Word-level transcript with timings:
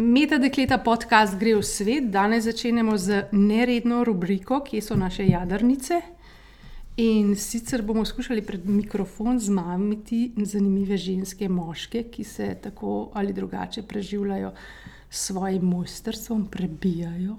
Meta 0.00 0.38
dekleta 0.38 0.78
podcast 0.78 1.36
gre 1.36 1.52
v 1.58 1.62
svet. 1.62 2.06
Danes 2.08 2.46
začenjamo 2.48 2.96
z 2.96 3.28
neredno 3.36 4.00
rubriko, 4.00 4.62
kje 4.64 4.80
so 4.80 4.96
naše 4.96 5.26
jadrnice. 5.28 5.98
In 6.96 7.34
sicer 7.36 7.82
bomo 7.84 8.04
skušali 8.08 8.40
pred 8.42 8.64
mikrofon 8.64 9.36
zmamiti 9.36 10.32
zanimive 10.40 10.96
ženske, 10.96 11.48
moške, 11.52 12.06
ki 12.08 12.24
se 12.24 12.46
tako 12.62 13.10
ali 13.14 13.36
drugače 13.36 13.82
preživljajo 13.82 14.52
s 15.10 15.26
svojim 15.26 15.68
mojstrstvom, 15.68 16.46
prebijajo, 16.46 17.36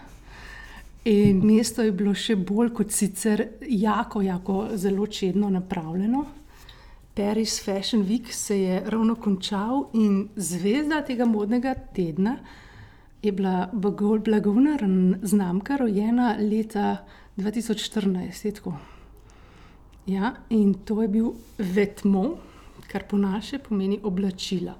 In 1.05 1.43
mesto 1.45 1.83
je 1.85 1.91
bilo 1.93 2.15
še 2.17 2.33
bolj 2.35 2.71
kot 2.73 2.91
sicer, 2.91 3.43
jako, 3.69 4.21
jako 4.25 4.55
zelo 4.73 5.05
čedno 5.07 5.49
napravljeno. 5.53 6.25
Paris 7.15 7.59
Fashion 7.63 8.03
Week 8.03 8.31
se 8.31 8.57
je 8.59 8.79
ravno 8.89 9.15
končal 9.15 9.85
in 9.93 10.29
zvezda 10.35 11.03
tega 11.05 11.25
modnega 11.25 11.75
tedna 11.95 12.37
je 13.21 13.31
bila 13.31 13.69
blagovna 13.73 14.77
znamka, 15.21 15.77
rojena 15.77 16.35
leta 16.39 17.05
2014. 17.37 18.71
Ja, 20.05 20.33
in 20.49 20.73
to 20.73 21.01
je 21.01 21.07
bil 21.07 21.31
Vetmo, 21.57 22.37
kar 22.87 23.03
po 23.09 23.17
naše 23.17 23.59
pomeni 23.59 23.99
oblačila. 24.03 24.73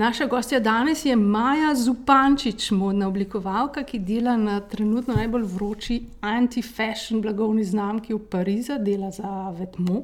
Naša 0.00 0.26
gostja 0.26 0.60
danes 0.60 1.04
je 1.04 1.16
Maja 1.16 1.74
Zupančič, 1.74 2.70
modna 2.70 3.08
oblikovalka, 3.08 3.82
ki 3.84 3.98
dela 3.98 4.36
na 4.36 4.60
trenutno 4.60 5.14
najbolj 5.14 5.44
vroči 5.44 5.98
anti-fashion 6.24 7.20
blagovni 7.20 7.64
znamki 7.64 8.14
v 8.14 8.22
Parizu, 8.32 8.78
dela 8.80 9.10
za 9.10 9.50
Vetmo 9.58 10.00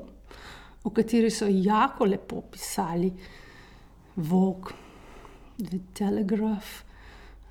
v 0.85 0.93
kateri 0.95 1.31
so 1.31 1.47
jako 1.49 2.05
lepo 2.05 2.41
pisali 2.41 3.13
Vogue, 4.17 4.73
The 5.59 5.79
Telegraph, 5.93 6.85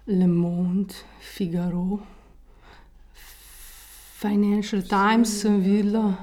Le 0.07 0.27
Monde, 0.27 0.94
Figaro, 1.19 2.00
Financial 4.22 4.81
Times, 4.81 5.41
sem 5.41 5.59
videla, 5.62 6.13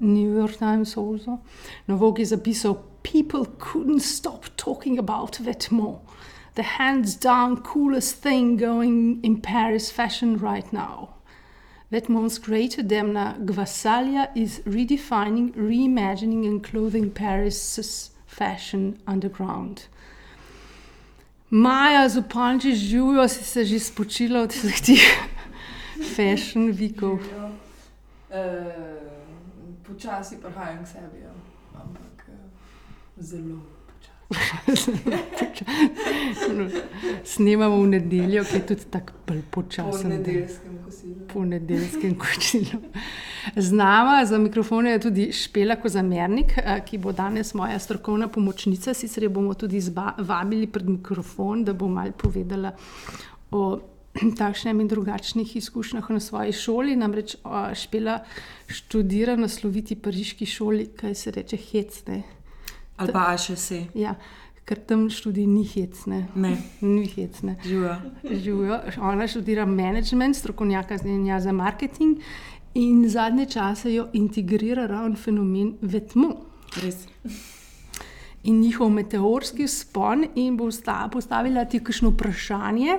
New 0.00 0.38
York 0.38 0.56
Times 0.56 0.96
also. 0.96 1.38
Na 1.86 1.94
Vogue 1.94 2.22
je 2.22 2.26
zapisal: 2.26 2.76
People 3.02 3.46
couldn't 3.58 4.00
stop 4.00 4.44
talking 4.56 4.98
about 4.98 5.32
Vetements. 5.32 6.00
The 6.54 6.62
hands 6.62 7.16
down 7.16 7.62
coolest 7.62 8.16
thing 8.16 8.58
going 8.58 9.20
in 9.22 9.40
Paris 9.40 9.90
fashion 9.90 10.36
right 10.36 10.70
now. 10.72 11.14
Vetmont's 11.90 12.38
greater 12.38 12.82
Demna 12.82 13.38
Gvasalia 13.44 14.30
is 14.34 14.60
redefining, 14.60 15.52
reimagining, 15.52 16.46
and 16.46 16.62
clothing 16.62 17.10
Paris' 17.10 18.10
fashion 18.26 18.98
underground. 19.06 19.86
Maja 21.50 22.08
Zupanči 22.08 22.74
živijo, 22.74 23.28
si 23.28 23.44
se 23.44 23.64
že 23.64 23.80
spočila 23.80 24.42
od 24.42 24.52
vseh 24.52 24.80
teh 24.80 25.04
fashion 26.16 26.72
vikov. 26.72 27.20
Uh, 27.20 28.40
počasi 29.84 30.36
prihajam 30.40 30.84
k 30.84 30.88
sebi, 30.88 31.20
ja. 31.20 31.41
Zelo. 33.22 33.72
Snemamo 37.24 37.82
v 37.82 37.86
nedeljo, 37.86 38.44
ki 38.44 38.56
je 38.56 38.66
tudi 38.66 38.84
tako 38.90 39.12
počasen. 39.50 40.02
Po 40.02 40.08
nedeljskem 40.08 40.78
kosilu. 40.84 41.14
Po 41.32 41.44
nedeljskem 41.44 42.18
kosilu. 42.18 42.80
Z 43.56 43.72
nama 43.72 44.26
za 44.26 44.38
mikrofon 44.38 44.86
je 44.86 45.00
tudi 45.00 45.32
Špela 45.32 45.76
Kozamernik, 45.76 46.52
ki 46.86 46.98
bo 46.98 47.12
danes 47.12 47.54
moja 47.54 47.78
strokovna 47.78 48.28
pomočnica. 48.28 48.94
Sicer 48.94 49.22
jo 49.22 49.30
bomo 49.30 49.54
tudi 49.54 49.80
vabili 50.18 50.66
pred 50.66 50.88
mikrofon, 50.88 51.64
da 51.64 51.72
bo 51.72 51.88
malo 51.88 52.12
povedala 52.12 52.72
o 53.50 53.80
takšnem 54.40 54.80
in 54.80 54.88
drugačnih 54.88 55.56
izkušnjah 55.56 56.10
na 56.10 56.20
svoji 56.20 56.52
šoli. 56.52 56.96
Namreč 56.96 57.36
Špela 57.74 58.18
študira 58.66 59.36
na 59.36 59.48
sloviti 59.48 59.96
pariški 59.96 60.46
šoli, 60.46 60.86
kaj 60.96 61.14
se 61.14 61.30
reče 61.30 61.56
hecne. 61.56 62.22
Ali 62.96 63.12
pa 63.12 63.32
še 63.40 63.56
se. 63.56 63.80
Ja, 63.98 64.14
ker 64.68 64.78
tam 64.86 65.08
študij 65.10 65.46
ni 65.46 65.64
hecne. 65.66 66.26
Ne. 66.34 66.56
Ni 66.80 67.06
hecne. 67.06 67.56
Živijo. 67.64 67.96
Živijo. 68.24 68.78
Ona 69.00 69.26
študira 69.28 69.66
management, 69.66 70.36
strokovnjaka 70.36 70.98
za 71.40 71.52
marketing 71.52 72.20
in 72.74 73.08
zadnje 73.08 73.46
čase 73.46 73.94
jo 73.94 74.06
integrira 74.12 74.86
ravno 74.86 75.16
fenomen 75.16 75.74
vetmo. 75.80 76.30
Res. 76.82 77.06
In 78.42 78.60
njihov 78.60 78.90
meteorski 78.90 79.68
spon, 79.68 80.24
in 80.34 80.56
bo 80.56 80.70
postavila 81.12 81.64
ti 81.64 81.78
kakšno 81.84 82.10
vprašanje. 82.10 82.98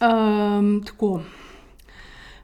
Um, 0.00 0.80
tako. 0.86 1.20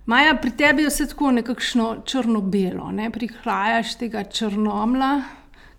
Maja, 0.06 0.36
pri 0.36 0.50
tebi 0.50 0.82
je 0.82 0.88
vse 0.88 1.06
tako 1.08 1.30
nekakšno 1.30 1.86
črno-belo, 2.06 2.90
ne? 2.92 3.10
prihajaš 3.10 3.96
tega 3.98 4.24
črnomla, 4.24 5.22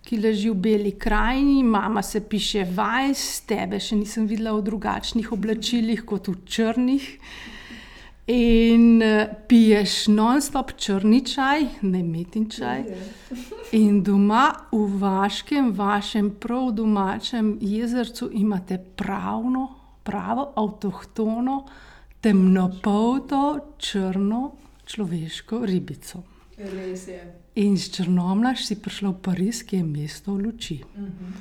ki 0.08 0.16
leži 0.22 0.48
v 0.48 0.56
beli 0.56 0.94
krajini, 0.96 1.62
mama 1.62 2.02
se 2.02 2.22
piše 2.24 2.64
vajs, 2.64 3.24
tebe 3.44 3.76
še 3.80 3.98
nisem 4.00 4.24
videla 4.26 4.54
v 4.56 4.64
drugačnih 4.64 5.32
oblačilih 5.36 6.04
kot 6.08 6.30
v 6.32 6.36
črnih. 6.48 7.08
In 8.28 9.00
piješ 9.48 9.92
non-stop 10.12 10.74
črni 10.80 11.22
čaj, 11.24 11.64
ne 11.88 12.02
metin 12.04 12.44
čaj. 12.52 12.84
In 13.76 14.02
doma 14.04 14.46
v 14.72 14.84
vaškem, 15.00 15.72
vašem 15.76 16.34
prav 16.40 16.70
domačem 16.76 17.54
jezercu 17.60 18.28
imate 18.32 18.78
pravno, 18.96 19.66
pravo, 20.04 20.52
avtohtono, 20.56 21.62
temnopolto, 22.20 23.42
črno 23.80 24.42
človeško 24.88 25.64
ribico. 25.68 26.24
Res 26.58 27.08
je. 27.08 27.20
In 27.58 27.74
s 27.74 27.90
Črnomla 27.90 28.54
si 28.54 28.78
prišla 28.78 29.10
v 29.10 29.18
Pariz, 29.18 29.66
ki 29.66 29.82
je 29.82 29.84
mesto 29.84 30.30
luči. 30.30 30.78
Uh 30.78 31.02
-huh. 31.02 31.32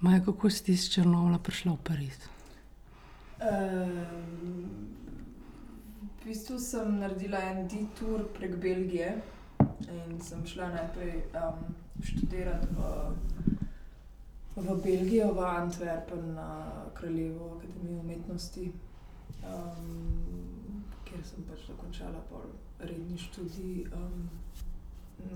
Maja, 0.00 0.20
kako 0.24 0.50
si 0.50 0.64
ti 0.64 0.76
s 0.76 0.92
Črnomla 0.92 1.38
prišla 1.38 1.72
v 1.72 1.80
Pariz? 1.82 2.18
Um, 3.40 4.68
v 6.20 6.24
bistvu 6.24 6.58
sem 6.60 6.98
naredila 7.00 7.38
en 7.38 7.68
detour 7.68 8.28
prek 8.36 8.56
Belgije 8.56 9.22
in 9.88 10.20
sem 10.20 10.46
šla 10.46 10.68
najprej 10.68 11.32
um, 11.32 11.74
študirati 12.02 12.66
v, 12.76 12.80
v 14.56 14.82
Belgijo, 14.84 15.32
v 15.32 15.40
Antwerpen, 15.40 16.34
na 16.34 16.72
Kraljevo 16.94 17.56
akademijo 17.56 18.00
umetnosti, 18.00 18.72
um, 19.42 20.84
kjer 21.04 21.24
sem 21.24 21.44
pač 21.48 21.66
dokončala 21.68 22.20
redni 22.78 23.18
študij 23.18 23.86
um, 23.96 24.28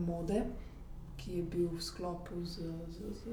mode, 0.07 0.43
ki 1.17 1.37
je 1.37 1.43
bil 1.43 1.69
v 1.69 1.83
sklopu 1.83 2.45
z, 2.45 2.55
z, 2.89 2.99
z, 3.15 3.25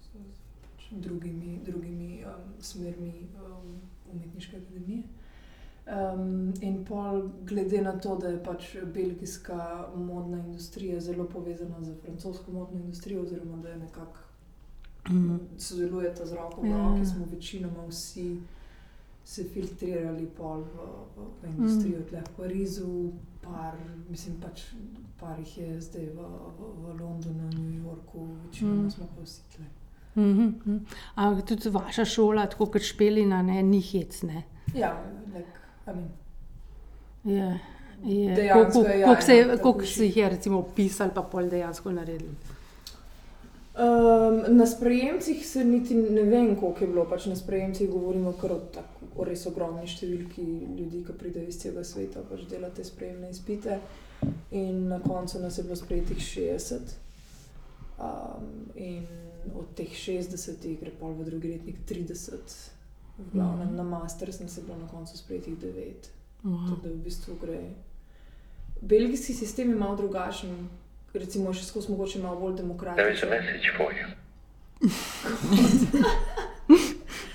z, 0.00 0.18
z 0.24 0.42
pač 0.62 0.90
drugimi, 0.92 1.58
drugimi 1.64 2.24
um, 2.24 2.54
smermi 2.60 3.26
um, 3.36 3.80
umetniške 4.12 4.56
akademije. 4.56 5.02
Um, 5.90 6.52
in 6.60 6.84
pol, 6.84 7.28
glede 7.44 7.82
na 7.82 7.92
to, 7.98 8.16
da 8.16 8.28
je 8.28 8.42
pač 8.44 8.76
belgijska 8.94 9.88
modna 9.96 10.38
industrija 10.38 11.00
zelo 11.00 11.24
povezana 11.24 11.82
z 11.82 11.94
francosko 12.02 12.52
modno 12.52 12.80
industrijo, 12.80 13.22
oziroma 13.22 13.56
da 13.62 13.68
je 13.68 13.78
nekako 13.78 14.30
Mm. 15.08 15.38
sodelujeta 15.58 16.26
z 16.26 16.32
roko 16.32 16.60
v 16.60 16.68
Ja, 16.68 16.76
roki, 16.78 17.00
ja. 17.00 17.06
smo 17.06 17.26
večinoma 17.30 17.86
vsi 17.88 18.36
se 19.24 19.44
filtrirali 19.44 20.26
pol 20.26 20.60
v, 20.60 20.66
v, 21.16 21.48
industrijo, 21.48 21.98
mm. 21.98 22.04
tukaj 22.04 22.20
v 22.20 22.36
Parizu, 22.36 23.12
par, 23.52 23.74
mislim 24.08 24.40
pač. 24.40 24.64
Par 25.20 25.38
jih 25.38 25.58
je 25.58 25.80
zdaj 25.80 26.06
v, 26.16 26.28
v, 26.58 26.68
v 26.80 26.94
Londonu, 27.00 27.50
New 27.52 27.84
Yorku, 27.84 28.26
večinoma 28.46 28.82
Mm. 28.82 28.84
mm. 28.86 28.90
smo 28.90 29.06
pa 29.16 29.22
vsi 29.24 29.42
tukaj. 29.52 29.66
Mhm, 30.16 30.42
mhm. 30.42 30.78
Ampak 31.14 31.46
tudi 31.46 31.68
vaša 31.70 32.04
šola, 32.04 32.46
tako 32.46 32.66
kot 32.66 32.82
špelina, 32.82 33.42
ne, 33.42 33.62
ni 33.62 33.80
hec. 33.80 34.22
Ne. 34.22 34.42
Ja, 34.74 34.96
I 35.86 35.94
mean, 35.94 36.08
Je, 37.24 37.58
je, 38.04 38.34
Dejansko 38.34 38.80
je, 38.88 39.02
koliko, 39.02 39.20
se, 39.22 39.36
ja, 39.36 39.80
že. 39.80 39.92
si 39.92 40.04
jih 40.04 40.16
je 40.16 40.28
recimo 40.28 40.58
opisali, 40.58 41.10
pa 41.14 41.22
pol 41.22 41.48
dejansko 41.48 41.92
naredili. 41.92 42.34
Um, 43.70 44.56
na 44.56 44.66
sprejemcih 44.66 45.46
se 45.46 45.64
niti 45.64 45.94
ne 45.94 46.22
vem, 46.22 46.56
koliko 46.56 46.84
je 46.84 46.90
bilo. 46.90 47.04
Pač 47.08 47.26
na 47.26 47.36
sprejemcih 47.36 47.90
govorimo 47.90 48.32
kar 48.32 48.52
o, 48.52 48.58
tako, 48.74 49.06
o 49.16 49.24
res 49.24 49.46
ogromni 49.46 49.86
številki 49.86 50.42
ljudi, 50.78 51.04
ki 51.06 51.14
pridejo 51.18 51.48
iz 51.48 51.60
celega 51.62 51.84
sveta, 51.84 52.24
pač 52.30 52.42
delate 52.50 52.84
sprejemne 52.84 53.30
izpite. 53.30 53.78
In 54.50 54.88
na 54.88 54.98
koncu 55.00 55.38
nas 55.40 55.58
je 55.58 55.64
bilo 55.64 55.76
sprejetih 55.76 56.18
60. 56.18 56.96
Um, 58.00 58.50
in 58.74 59.06
od 59.54 59.70
teh 59.76 59.88
60 59.88 60.66
gre 60.80 60.90
pol 60.90 61.14
v 61.14 61.28
drugi 61.30 61.54
letnik 61.54 61.78
30. 61.86 62.58
V 63.20 63.30
glavnem 63.34 63.68
Mhm. 63.68 63.76
na 63.76 63.82
master 63.84 64.32
sem 64.32 64.48
se 64.48 64.62
bilo 64.62 64.78
na 64.78 64.88
koncu 64.88 65.16
sprejetih 65.16 65.56
9. 65.58 66.10
Wow. 66.44 66.68
Tako 66.68 66.80
da 66.82 66.88
v 66.88 67.02
bistvu 67.04 67.34
gre. 67.40 67.60
Belgijski 68.82 69.34
sistem 69.34 69.70
je 69.70 69.76
malo 69.76 69.96
drugačen, 69.96 70.68
recimo 71.14 71.52
še 71.52 71.64
skozi 71.64 71.92
mogoče 71.92 72.18
malo 72.22 72.40
bolj 72.40 72.56
There 72.96 73.12
is 73.12 73.22
a 73.22 73.26
message 73.26 73.72
for 73.76 73.92
you. 73.92 74.06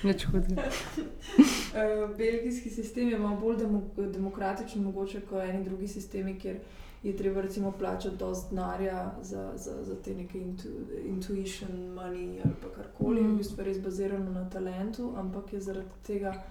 Nič 0.02 0.24
hudega. 0.24 0.62
Uh, 0.62 2.10
belgijski 2.18 2.70
sistem 2.70 3.08
je 3.08 3.18
malo 3.18 3.36
bolj 3.40 3.56
demo 3.56 3.82
demokratičen, 3.96 4.82
mogoče 4.82 5.20
kot 5.20 5.42
eni 5.44 5.64
drugi 5.64 5.88
sistemi, 5.88 6.38
kjer 6.38 6.56
je 7.02 7.16
treba 7.16 7.40
recimo 7.40 7.72
plačati 7.72 8.16
dosti 8.16 8.54
denarja 8.54 9.14
za, 9.22 9.52
za, 9.56 9.84
za 9.84 10.02
te 10.02 10.14
neke 10.14 10.38
intu, 10.38 10.68
intuition, 11.04 11.70
money 11.94 12.40
ali 12.44 12.54
pa 12.62 12.68
karkoli. 12.76 13.20
Mm. 13.20 13.26
Mhm. 13.26 13.34
V 13.34 13.38
bistvu 13.38 13.60
je 13.60 13.64
res 13.64 13.78
bazirano 13.80 14.30
na 14.32 14.50
talentu, 14.50 15.12
ampak 15.16 15.52
je 15.52 15.60
zaradi 15.60 15.88
tega 16.06 16.42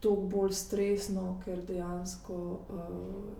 toliko 0.00 0.22
bolj 0.22 0.52
stresno, 0.52 1.40
ker 1.44 1.62
dejansko 1.66 2.34
uh, 2.34 2.66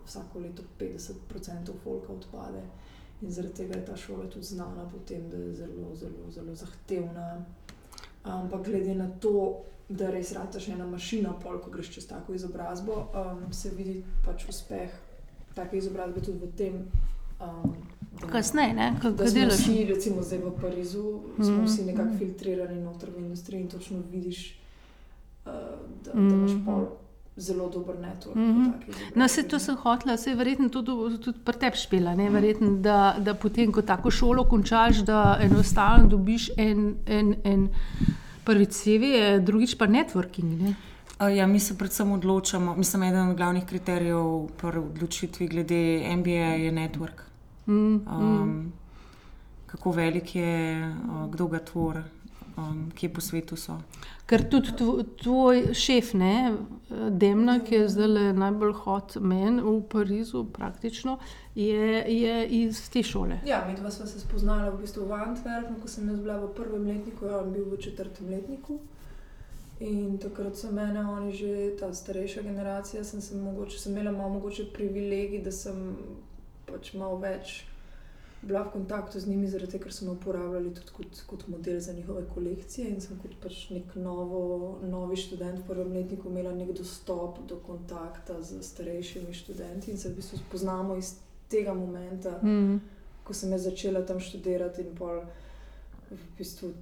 vsako 0.06 0.38
leto 0.38 0.62
50% 0.78 1.76
folka 1.84 2.12
odpade. 2.12 2.62
In 3.22 3.30
zaradi 3.30 3.54
tega 3.54 3.74
je 3.74 3.84
ta 3.84 3.96
šola 3.96 4.26
tudi 4.26 4.44
znana 4.46 4.84
po 4.86 4.98
tem, 5.00 5.28
da 5.28 5.36
je 5.36 5.54
zelo, 5.54 5.94
zelo, 5.94 6.30
zelo 6.30 6.54
zahtevna. 6.54 7.44
Ampak 8.24 8.64
glede 8.64 8.94
na 8.94 9.08
to, 9.10 9.56
da 9.88 10.10
res 10.10 10.32
rataš 10.32 10.68
ena 10.68 10.86
mašina, 10.86 11.32
pol, 11.34 11.58
ko 11.58 11.70
greš 11.70 11.90
čez 11.90 12.06
tako 12.06 12.34
izobrazbo, 12.34 12.92
um, 13.12 13.52
se 13.52 13.70
vidi 13.70 13.94
pač 14.24 14.48
uspeh 14.48 14.90
take 15.54 15.76
izobrazbe 15.76 16.20
tudi 16.20 16.38
v 16.38 16.52
tem. 16.54 16.74
Um, 17.40 17.74
Kasneje, 18.22 18.74
ne, 18.74 18.92
ko 19.02 19.10
Da 19.10 19.24
ko 19.24 19.26
smo 19.26 19.34
delaš. 19.34 19.54
vsi, 19.56 19.84
recimo 19.86 20.22
zdaj 20.22 20.38
v 20.40 20.50
Parizu, 20.60 21.04
smo 21.36 21.52
Mhm, 21.52 21.64
vsi 21.64 21.84
nekako 21.84 22.08
mhm. 22.08 22.18
filtrirani 22.18 22.80
noter 22.80 23.10
v 23.10 23.18
industriji 23.18 23.60
in 23.60 23.68
točno 23.68 23.98
vidiš, 24.06 24.58
uh, 25.40 25.52
da, 26.04 26.12
da 26.12 26.14
Mhm. 26.14 26.34
imaš 26.34 26.52
pol 26.66 26.86
zelo 27.36 27.68
dober 27.68 27.94
network. 27.96 28.34
po 28.34 28.40
Mhm. 28.40 28.64
taki 28.64 28.90
izobrazbi, 28.90 29.18
No, 29.18 29.28
se 29.28 29.42
to 29.42 29.58
sem 29.58 29.76
hotela, 29.76 30.16
se 30.16 30.30
je 30.30 30.36
verjetno 30.36 30.68
tudi, 30.68 30.92
tudi 31.18 31.38
pri 31.44 31.58
tebi 31.58 31.76
špela, 31.76 32.14
ne? 32.14 32.30
verjetno, 32.30 32.70
da, 32.76 33.16
da 33.18 33.34
potem, 33.34 33.72
ko 33.72 33.82
tako 33.82 34.10
šolo 34.10 34.44
končaš, 34.44 34.96
da 34.96 35.38
enostavno 35.42 36.06
dobiš 36.08 36.50
en, 36.56 36.94
en, 37.06 37.34
en 37.44 37.68
prvi 38.44 38.66
CV, 38.66 39.02
drugič 39.40 39.74
pa 39.74 39.86
networking. 39.86 40.60
Ne? 40.60 40.74
Ja, 41.28 41.46
mi 41.46 41.60
se 41.60 41.78
predvsem 41.78 42.12
odločamo, 42.12 42.76
mislim, 42.76 43.02
eden 43.02 43.28
od 43.28 43.36
glavnih 43.36 43.64
kriterijev 43.64 44.24
pri 44.56 44.78
odločitvi 44.78 45.48
glede 45.48 45.80
MBA 46.16 46.30
je 46.56 46.72
network. 46.72 47.20
Mm, 47.66 47.74
mm. 47.74 48.02
Um, 48.08 48.72
kako 49.66 49.90
velik 49.90 50.34
je, 50.36 50.94
kdo 51.30 51.46
ga 51.46 51.58
tvori, 51.58 52.00
um, 52.60 52.90
kje 52.94 53.08
po 53.14 53.20
svetu 53.24 53.56
so. 53.56 53.78
Ker 54.26 54.44
tudi 54.50 54.74
tvo- 54.78 55.02
tvoj 55.22 55.74
šef, 55.74 56.12
ne, 56.14 56.52
Demna, 57.10 57.58
ki 57.64 57.74
je 57.74 57.88
zdaj 57.88 58.32
najbolj 58.38 58.72
hot 58.84 59.16
men 59.20 59.60
v 59.64 59.80
Parizu, 59.90 60.44
praktično, 60.52 61.18
je, 61.54 62.04
je 62.06 62.36
iz 62.60 62.84
te 62.90 63.02
šole. 63.02 63.40
Ja, 63.46 63.64
mi 63.68 63.74
dva 63.74 63.90
sva 63.90 64.06
se 64.06 64.20
spoznala 64.20 64.70
v 64.70 64.82
bistvu 64.84 65.08
v 65.08 65.18
Antwerpu, 65.18 65.80
ko 65.82 65.88
sem 65.88 66.08
jaz 66.08 66.20
bila 66.20 66.38
v 66.44 66.52
prvem 66.54 66.86
letniku, 66.86 67.26
ja, 67.26 67.40
on 67.42 67.52
bil 67.52 67.66
v 67.72 67.80
četrtem 67.82 68.30
letniku. 68.30 68.78
In 69.80 70.18
takrat 70.20 70.58
so 70.60 70.68
mene, 70.72 71.00
oni 71.00 71.32
že 71.32 71.72
ta 71.80 71.88
starejša 71.94 72.42
generacija, 72.42 73.04
sem, 73.04 73.20
sem, 73.20 73.40
mogoče, 73.40 73.78
sem 73.78 73.92
imela 73.96 74.12
malo 74.12 74.36
mogoče 74.36 74.68
privilegij, 74.74 75.40
da 75.42 75.52
sem 75.52 75.96
pač 76.68 76.92
malo 76.94 77.16
več 77.16 77.64
bila 78.42 78.62
v 78.62 78.72
kontaktu 78.72 79.20
z 79.20 79.28
njimi, 79.28 79.48
zaradi 79.48 79.72
tega, 79.72 79.84
ker 79.84 79.94
so 79.94 80.04
me 80.04 80.14
uporabljali 80.16 80.72
tudi 80.74 80.92
kot, 80.96 81.22
kot 81.26 81.48
model 81.48 81.80
za 81.80 81.92
njihove 81.92 82.22
kolekcije. 82.34 82.88
In 82.88 83.00
sem 83.00 83.18
kot 83.22 83.34
pač 83.42 83.66
nek 83.70 83.94
novo, 84.00 84.78
novi 84.82 85.16
študent 85.16 85.60
v 85.60 85.66
prvem 85.68 85.92
letniku 85.92 86.28
imela 86.28 86.54
nek 86.56 86.72
dostop 86.72 87.42
do 87.48 87.60
kontakta 87.66 88.40
z 88.42 88.62
starejšimi 88.62 89.34
študenti 89.34 89.90
in 89.90 89.98
se 89.98 90.08
v 90.08 90.16
bistvu 90.16 90.38
spoznamo 90.38 90.96
iz 90.96 91.14
tega 91.48 91.74
momenta 91.74 92.38
Mm. 92.42 92.80
ko 93.24 93.34
sem 93.34 93.52
jaz 93.52 93.62
začela 93.62 94.02
tam 94.06 94.20
študirati, 94.20 94.82
in 94.82 94.94
pol 94.94 95.20
v 96.10 96.18
bistvu, 96.38 96.72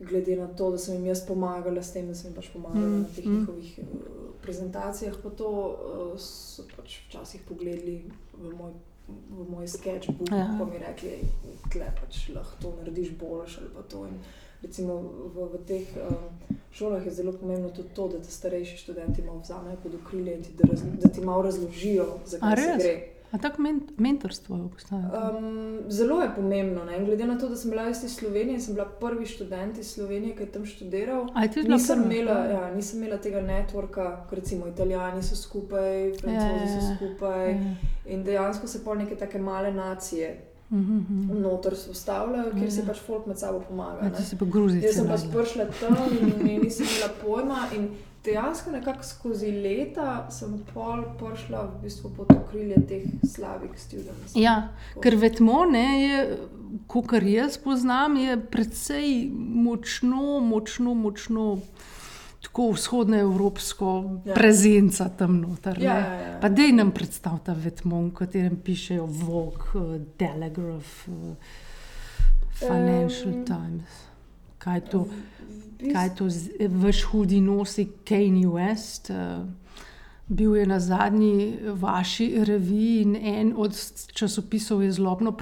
glede 0.00 0.36
na 0.36 0.46
to, 0.46 0.70
da 0.70 0.78
sem 0.78 0.94
jim 0.94 1.06
jaz 1.06 1.26
pomagala 1.26 1.82
s 1.82 1.92
tem, 1.92 2.08
da 2.08 2.14
sem 2.14 2.30
jim 2.30 2.34
pač 2.34 2.48
pomagala 2.52 2.86
mm, 2.86 3.02
na 3.02 3.08
teh 3.16 3.26
mm. 3.26 3.38
njihovih 3.38 3.78
uh, 3.78 3.86
prezentacijah, 4.42 5.14
pa 5.22 5.30
to 5.30 5.50
uh, 5.50 6.18
so 6.18 6.64
pač 6.76 6.98
včasih 7.06 7.44
pogledali 7.48 8.10
v 8.32 8.54
moj. 8.58 8.72
V 9.08 9.50
moj 9.50 9.68
sketchbook, 9.68 10.30
Ja. 10.30 10.56
pa 10.58 10.64
mi 10.64 10.78
rekli, 10.78 11.18
da 11.74 11.90
pač 12.00 12.28
lahko 12.28 12.56
to 12.62 12.76
narediš 12.78 13.10
boljše. 13.10 13.60
ali 13.60 13.70
pa 13.74 13.82
to. 13.82 14.06
In 14.06 14.18
Recimo 14.62 14.94
v, 15.34 15.44
v 15.52 15.58
teh 15.66 15.88
um, 16.00 16.16
šolah 16.72 17.04
je 17.06 17.10
zelo 17.12 17.32
pomembno 17.32 17.68
tudi 17.68 17.88
to, 17.94 18.08
da 18.08 18.18
te 18.18 18.30
starejši 18.30 18.76
študenti 18.76 19.22
malo 19.22 19.38
vzamejo 19.38 19.76
pod 19.82 19.94
okrilje 19.94 20.36
in 20.36 20.42
ti, 20.42 20.50
da, 20.54 20.68
raz, 20.70 20.80
da 21.02 21.08
ti 21.08 21.20
malo 21.20 21.42
razložijo, 21.42 22.06
zakaj 22.26 22.56
se 22.56 22.62
gre. 22.78 23.13
A 23.34 23.38
tako 23.38 23.62
men, 23.62 23.80
mentorstvo 23.98 24.56
obstaja? 24.64 25.10
Um, 25.38 25.78
zelo 25.88 26.20
je 26.22 26.28
pomembno. 26.36 26.84
Ne? 26.84 26.96
In 26.98 27.04
Glede 27.04 27.26
na 27.26 27.38
to, 27.38 27.48
da 27.48 27.56
sem 27.56 27.70
bila 27.70 27.88
iz 27.90 28.14
Slovenije, 28.16 28.60
sem 28.60 28.74
bila 28.74 28.86
prvi 29.00 29.26
študent 29.26 29.78
iz 29.78 29.90
Slovenije, 29.90 30.36
ki 30.36 30.42
je 30.42 30.52
tam 30.52 30.66
študiral. 30.66 31.26
Je 31.56 31.64
Nisem 31.68 32.02
prva? 32.02 32.14
imela, 32.14 32.38
ja, 32.44 32.74
nisem 32.74 33.02
imela 33.02 33.18
tega 33.18 33.42
networka, 33.42 34.26
kot 34.28 34.38
recimo 34.38 34.66
Italijani 34.68 35.22
so 35.22 35.36
skupaj, 35.36 36.12
Francozi 36.20 36.66
so 36.66 36.78
Ja, 36.78 36.82
ja, 36.82 36.90
ja. 36.90 36.96
skupaj. 36.96 37.50
Ja. 37.50 37.74
In 38.06 38.24
dejansko 38.24 38.66
se 38.66 38.84
pol 38.84 38.94
neke 38.94 39.16
take 39.16 39.38
male 39.38 39.72
nacije 39.72 40.40
mhm. 40.70 41.40
noter 41.42 41.74
vzpostavljajo, 41.74 42.52
kjer 42.52 42.70
Ja. 42.78 42.86
pač 42.86 43.00
folk 43.06 43.26
med 43.26 43.38
sabo 43.38 43.60
pomaga. 43.68 44.04
Ja, 44.04 44.10
pa. 44.10 44.16
Jaz 44.16 44.94
sem 44.94 45.08
pač 45.08 45.20
prišla 45.32 45.66
tam 45.80 45.96
in, 46.20 46.48
in 46.50 46.62
nisem 46.62 46.86
imela 46.86 47.12
pojma. 47.24 47.66
In 47.76 47.88
dejansko 48.24 48.70
nekako 48.70 49.02
skozi 49.02 49.50
leta 49.52 50.30
sem 50.30 50.58
pol 50.74 51.02
prišla 51.18 51.62
v 51.64 51.82
bistvu 51.82 52.10
pod 52.10 52.30
okrilje 52.32 52.78
teh 52.88 53.02
slabih 53.26 53.70
študentov. 53.76 54.32
Ja, 54.34 54.68
ker 54.96 55.16
vetmo, 55.16 55.64
ne, 55.64 55.86
je, 56.00 56.38
kar 57.02 57.22
jaz 57.22 57.58
poznam, 57.58 58.16
je 58.16 58.38
precej 58.40 59.28
močno, 59.34 60.40
močno, 60.40 60.94
močno 60.94 61.58
tako 62.40 62.70
vzhodnoevropsko 62.70 63.90
Ja. 64.24 64.34
prezenca 64.34 65.08
tam 65.08 65.40
noter. 65.40 65.78
Ja, 65.78 65.98
ja, 65.98 66.14
ja. 66.14 66.40
Pa 66.40 66.48
dej 66.48 66.72
nam 66.72 66.90
predstavta 66.90 67.52
vetmo, 67.54 68.02
v 68.02 68.12
katerem 68.14 68.56
pišejo 68.56 69.06
Vogue, 69.06 69.72
eh, 69.74 70.00
Telegraph, 70.16 71.08
eh, 71.08 71.36
Financial 72.54 73.32
Em, 73.32 73.44
Times. 73.44 73.94
Kaj 74.58 74.76
je 74.76 74.80
to? 74.82 74.98
Bistvu- 75.00 75.33
kaj 75.92 76.06
je 76.06 76.14
to, 76.16 76.28
vaš 76.68 77.02
hudi 77.10 77.40
nosi 77.40 77.88
Kanye 78.04 78.48
West. 78.48 79.10
Uh, 79.10 79.46
bil 80.28 80.56
je 80.56 80.66
na 80.66 80.80
zadnji 80.80 81.58
vaši 81.64 82.44
reviji 82.44 83.02
in 83.02 83.16
en 83.16 83.52
od 83.56 83.76
časopisov 84.12 84.82
je 84.82 84.92
zlobno 84.92 85.32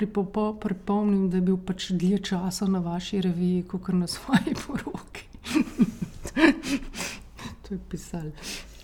pripomnil, 0.60 1.28
da 1.28 1.36
je 1.36 1.40
bil 1.40 1.56
pač 1.56 1.90
dlje 1.90 2.18
časa 2.18 2.66
na 2.66 2.78
vaši 2.78 3.20
reviji, 3.20 3.62
kot 3.62 3.88
na 3.88 4.06
svoji 4.06 4.54
poroki. 4.66 5.28
to 7.62 7.74
je 7.74 7.80
pisal. 7.88 8.30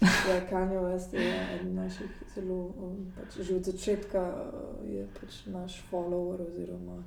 Ja, 0.01 0.41
Kanye 0.51 0.79
West 0.79 1.15
je 1.15 1.47
eden 1.55 1.75
naših 1.75 2.11
zelo, 2.35 2.71
um, 2.79 3.07
pač 3.17 3.41
že 3.43 3.57
od 3.57 3.65
začetka 3.65 4.23
uh, 4.23 4.87
je 4.87 5.07
pač 5.21 5.41
naš 5.47 5.83
follower, 5.91 6.39
oziroma 6.47 7.03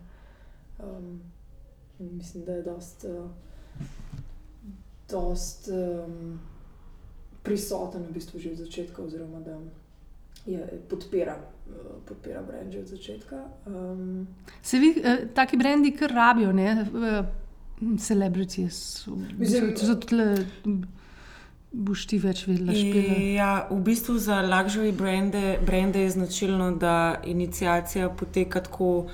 um, 0.84 1.22
mislim, 2.00 2.44
da 2.46 2.52
je 2.52 2.64
dost, 2.64 3.06
uh, 3.08 3.32
dost 5.10 5.70
um, 5.70 6.40
prisoten 7.44 8.04
v 8.04 8.14
bistvu 8.14 8.40
že 8.40 8.52
od 8.52 8.58
začetka, 8.58 9.02
oziroma 9.02 9.40
da 9.40 9.58
je, 10.46 10.62
podpira, 10.90 11.36
uh, 11.38 12.02
podpira 12.06 12.42
brend 12.42 12.74
že 12.74 12.80
od 12.80 12.88
začetka. 12.88 13.36
Um, 13.66 14.28
Se 14.62 14.80
vi, 14.80 14.96
eh, 15.04 15.28
taki 15.34 15.58
brendi, 15.58 15.92
kar 15.92 16.12
rabijo, 16.12 16.52
ne, 16.52 16.86
celebrities. 18.00 19.08
Mislim, 19.38 19.74
Zato 19.78 20.16
boš 21.72 22.06
ti 22.08 22.20
več 22.20 22.44
videla 22.48 22.76
špile. 22.76 23.18
Ja, 23.34 23.52
v 23.72 23.80
bistvu 23.86 24.18
za 24.20 24.42
luxury 24.44 24.92
brende, 24.96 25.58
brende 25.66 26.04
je 26.04 26.10
značilno, 26.18 26.72
da 26.76 27.22
inicijacija 27.26 28.10
poteka 28.10 28.62
tako, 28.62 29.08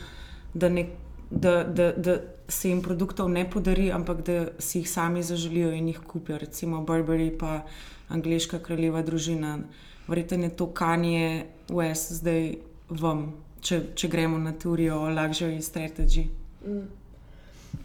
da, 0.53 0.69
ne, 0.69 0.87
da, 1.29 1.63
da, 1.63 1.91
da 1.93 2.17
se 2.47 2.69
jim 2.69 2.81
produktov 2.81 3.29
ne 3.29 3.49
podari, 3.49 3.91
ampak 3.91 4.21
da 4.21 4.45
si 4.59 4.79
jih 4.79 4.89
sami 4.89 5.23
zaželijo 5.23 5.71
in 5.71 5.87
jih 5.87 5.99
kupijo. 5.99 6.37
Recimo 6.37 6.81
Burberry, 6.85 7.31
pa 7.37 7.61
angliška 8.09 8.59
kraljeva 8.59 9.01
družina. 9.01 9.59
Verjetno 10.07 10.43
je 10.43 10.49
to 10.49 10.67
Kanye 10.73 11.45
West 11.69 12.13
zdaj 12.13 12.55
vam, 12.89 13.33
če, 13.61 13.81
če 13.95 14.07
gremo 14.07 14.37
na 14.37 14.53
teorijo 14.53 15.01
o 15.03 15.09
luxury 15.11 15.59
strategy. 15.61 16.27
Mm. 16.65 16.87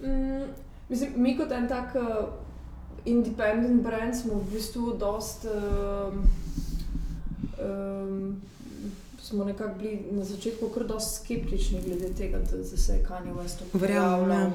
Mm, 0.02 0.46
mislim, 0.88 1.12
mi 1.16 1.36
kot 1.36 1.52
en 1.52 1.68
tak 1.68 1.96
uh, 1.98 2.30
independent 3.04 3.82
brand 3.82 4.14
smo 4.14 4.38
v 4.38 4.54
bistvu 4.54 4.96
dost. 4.98 5.46
Um, 5.50 6.22
um, 7.58 8.40
smo 9.32 9.44
nekako 9.44 9.78
bili 9.78 10.04
na 10.10 10.24
začetku 10.24 10.68
kar 10.68 10.86
dosti 10.86 11.24
skeptični 11.24 11.80
glede 11.82 12.14
tega, 12.14 12.38
da, 12.38 12.56
da 12.56 12.64
se 12.64 12.92
je 12.92 13.04
Kanye 13.04 13.32
West 13.32 13.62
Verjamem, 13.72 14.28
pojavljal. 14.28 14.40
ja. 14.40 14.52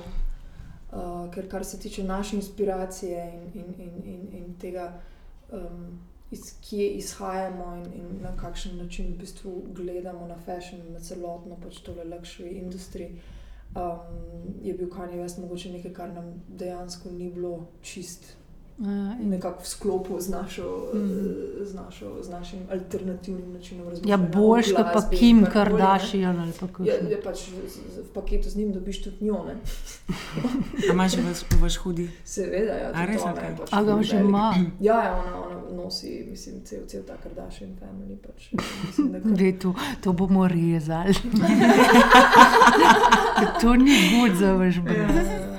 Uh, 0.91 1.33
ker 1.33 1.49
kar 1.49 1.65
se 1.65 1.79
tiče 1.79 2.03
naše 2.03 2.35
inspiracije 2.35 3.33
in, 3.33 3.61
in, 3.61 3.73
in, 3.77 4.13
in, 4.13 4.27
in 4.33 4.53
tega, 4.61 4.99
um, 5.51 5.99
iz 6.31 6.53
kje 6.69 6.87
izhajamo 6.87 7.75
in, 7.75 7.85
in 7.93 8.21
na 8.21 8.37
kakšen 8.37 8.77
način 8.77 9.13
v 9.13 9.17
bistvu 9.17 9.63
gledamo 9.73 10.27
na 10.27 10.37
fashion, 10.45 10.81
na 10.93 10.99
celotno 10.99 11.57
pač 11.63 11.81
tole 11.81 12.05
luxury 12.05 12.61
industrijo, 12.61 13.09
um, 13.75 13.99
je 14.63 14.73
bil 14.73 14.89
Kanye 14.89 15.17
West 15.23 15.41
mogoče 15.41 15.71
nekaj, 15.71 15.93
kar 15.93 16.13
nam 16.13 16.33
dejansko 16.47 17.11
ni 17.11 17.31
bilo 17.31 17.65
čist 17.81 18.37
Uh, 18.37 18.46
in, 18.79 19.29
nekako 19.29 19.59
v 19.59 19.67
sklopu 19.67 20.19
z, 20.19 20.29
našo, 20.29 20.87
Mm. 20.93 21.17
z, 21.61 21.73
našo, 21.75 22.05
z 22.21 22.29
našim 22.29 22.59
alternativnim 22.71 23.53
načinom 23.53 23.83
ja, 23.83 23.89
razmišljanja. 23.89 24.23
o 24.23 24.27
boljš, 24.31 24.65
kot 24.67 24.85
pa 24.93 25.09
Kim. 25.09 25.45
Kardashian 25.45 26.39
ali 26.39 26.51
pa 26.51 26.67
kako. 26.67 26.83
Je, 26.83 26.93
je 27.09 27.21
pač 27.21 27.37
z, 27.37 27.49
v 27.99 28.13
paketu 28.13 28.49
z 28.49 28.55
njim 28.55 28.73
dobiš 28.73 29.03
tudi 29.03 29.15
njo, 29.21 29.45
imaš 30.91 31.11
že 31.11 31.21
vaš, 31.23 31.37
vaš 31.61 31.77
hudi? 31.77 32.09
Seveda, 32.23 32.73
ja, 32.73 32.91
A 32.93 33.05
res, 33.05 33.21
ona 33.23 33.41
je 33.41 33.55
pač 33.57 33.69
A 33.71 33.83
ga 33.83 33.93
velik. 33.93 34.13
ima? 34.13 34.55
Ja, 34.79 34.95
ja 34.95 35.17
ona, 35.17 35.39
ona 35.39 35.57
nosi, 35.75 36.27
mislim, 36.29 36.61
cel, 36.63 36.79
cel 36.87 37.01
ta 37.01 37.17
Kardashian 37.17 37.71
family. 37.71 38.17
Pač, 38.17 38.51
mislim, 38.87 39.09
da 39.09 39.19
kar- 39.19 39.33
Dej, 39.33 39.55
to, 39.55 39.73
to 40.01 40.13
bomo 40.13 40.47
rezali. 40.47 41.13
to 43.61 43.75
ni 43.75 43.95
gud 44.11 44.35
za 44.35 44.53
vaš 44.53 44.77
brend. 44.77 45.11
Ja. 45.11 45.56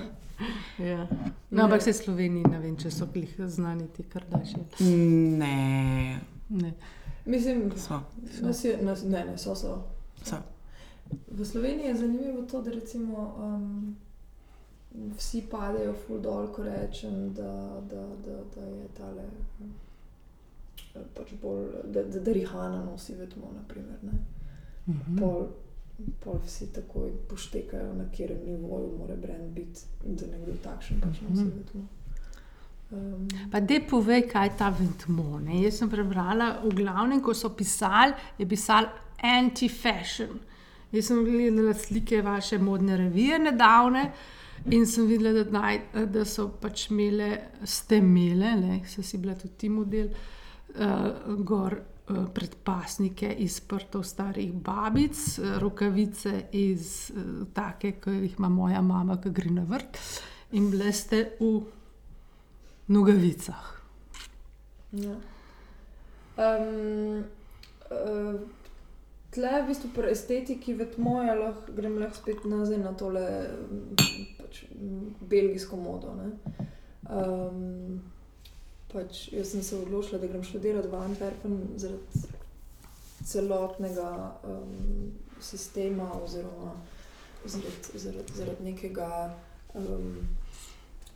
No, 1.51 1.65
ampak 1.65 1.83
se 1.83 1.93
Sloveniji 1.93 2.45
ne 2.51 2.59
vem, 2.59 2.77
če 2.77 2.91
so 2.91 3.07
glih 3.13 3.35
znani 3.47 3.89
ti 3.97 4.03
kardaši. 4.03 4.61
Ne, 5.39 6.21
Ne. 6.49 6.73
Mislim, 7.25 7.73
so. 7.77 8.01
nas 8.41 8.65
je, 8.65 8.79
nas, 8.83 9.03
ne, 9.05 9.25
ne, 9.25 9.39
so, 9.39 9.55
so. 9.55 9.83
so. 10.25 10.37
V 11.31 11.45
Sloveniji 11.45 11.87
je 11.87 11.97
zanimivo 11.97 12.43
to, 12.43 12.63
da 12.63 12.71
recimo, 12.71 13.35
um, 13.39 13.97
vsi 15.17 15.43
padejo 15.51 15.95
ful 16.07 16.21
dol, 16.21 16.49
ko 16.53 16.63
rečem, 16.63 17.35
da, 17.35 17.81
da, 17.91 18.07
da, 18.25 18.39
da 18.55 18.67
je 18.67 18.89
tale. 18.97 19.25
um, 19.61 19.75
Pač 21.15 21.33
bolj, 21.43 21.67
da, 21.85 22.03
da, 22.03 22.21
da 22.21 22.33
Rihana 22.33 22.85
nosi 22.85 23.15
vedno, 23.15 23.53
naprimer. 23.55 23.99
Ne? 24.03 24.13
Mhm. 24.87 25.19
Pol, 25.19 25.47
pol 26.21 26.39
vsi 26.47 26.73
takoj 26.73 27.11
poštekajo, 27.29 27.95
na 27.95 28.05
katerem 28.05 28.39
nivoju 28.47 28.93
mora 28.99 29.17
brend 29.17 29.51
biti, 29.55 29.81
da 30.05 30.27
nekdo 30.27 30.53
takšen 30.63 31.01
pač 31.01 31.21
nosi 31.21 31.43
Mhm. 31.43 31.51
vedno. 31.59 31.87
Um, 32.91 33.29
Pa 33.51 33.61
da 33.61 33.75
povej, 33.91 34.29
kaj 34.29 34.47
je 34.47 34.57
ta 34.59 34.69
Ventmo. 34.71 35.39
Ne? 35.39 35.63
Jaz 35.63 35.75
sem 35.79 35.91
prebrala, 35.91 36.61
v 36.65 36.71
glavnem, 36.75 37.21
ko 37.21 37.35
so 37.35 37.51
pisali, 37.51 38.13
je 38.39 38.47
pisal 38.49 38.87
anti-fashion. 39.23 40.39
Jaz 40.93 41.07
sem 41.07 41.25
gledala 41.25 41.75
slike 41.75 42.23
vaše 42.23 42.59
modne 42.59 42.97
revije 42.97 43.39
nedavne 43.39 44.13
in 44.71 44.87
sem 44.87 45.07
videla, 45.07 45.45
da, 45.45 45.51
naj, 45.51 45.81
da 46.07 46.25
so 46.25 46.49
pač 46.61 46.91
imele, 46.91 47.39
ste 47.65 47.97
imele, 47.97 48.57
ne, 48.57 48.81
so 48.89 49.03
si 49.03 49.19
bila 49.19 49.35
tudi 49.35 49.55
ti 49.59 49.69
model, 49.69 50.09
uh, 50.09 51.45
gor 51.45 51.77
predpasnike 52.35 53.33
iz 53.45 53.61
prtov 53.61 54.05
starih 54.09 54.53
babic, 54.53 55.17
uh, 55.39 55.57
rokavice 55.63 56.49
iz 56.53 57.11
uh, 57.15 57.47
take, 57.55 57.97
ki 58.01 58.11
jih 58.11 58.39
ima 58.39 58.49
moja 58.49 58.83
mama, 58.83 59.19
ki 59.23 59.33
gre 59.35 59.51
na 59.51 59.67
vrt. 59.69 59.99
In 60.53 60.71
bile 60.71 60.93
ste 60.93 61.25
v 61.41 61.59
nogavicah. 62.89 63.75
Ja. 64.93 65.17
Um, 66.39 67.25
uh, 67.91 68.41
tle, 69.31 69.51
v 69.63 69.67
bistvu, 69.69 69.91
pri 69.95 70.13
estetiki 70.15 70.75
vedmoja 70.79 71.35
lahko 71.37 71.75
grem 71.77 71.99
lahko 72.01 72.23
spet 72.23 72.45
nazaj 72.49 72.79
na 72.81 72.93
tole 72.97 73.25
mm, 73.45 74.29
pač, 74.39 74.63
mm, 74.73 75.29
belgijsko 75.29 75.77
modo. 75.77 76.15
Um, 77.09 78.01
pač, 78.93 79.29
jaz 79.33 79.53
sem 79.53 79.63
se 79.63 79.77
odločila, 79.77 80.21
da 80.21 80.27
grem 80.27 80.45
študirati 80.45 80.89
v 80.89 80.95
Antwerpen 80.95 81.59
zaradi 81.77 82.27
celotnega 83.29 84.11
um, 84.49 85.13
sistema, 85.41 86.13
oziroma 86.25 86.73
zaradi, 87.45 87.99
zaradi, 87.99 88.33
zaradi 88.37 88.71
nekega. 88.73 89.11
Um, 89.75 90.29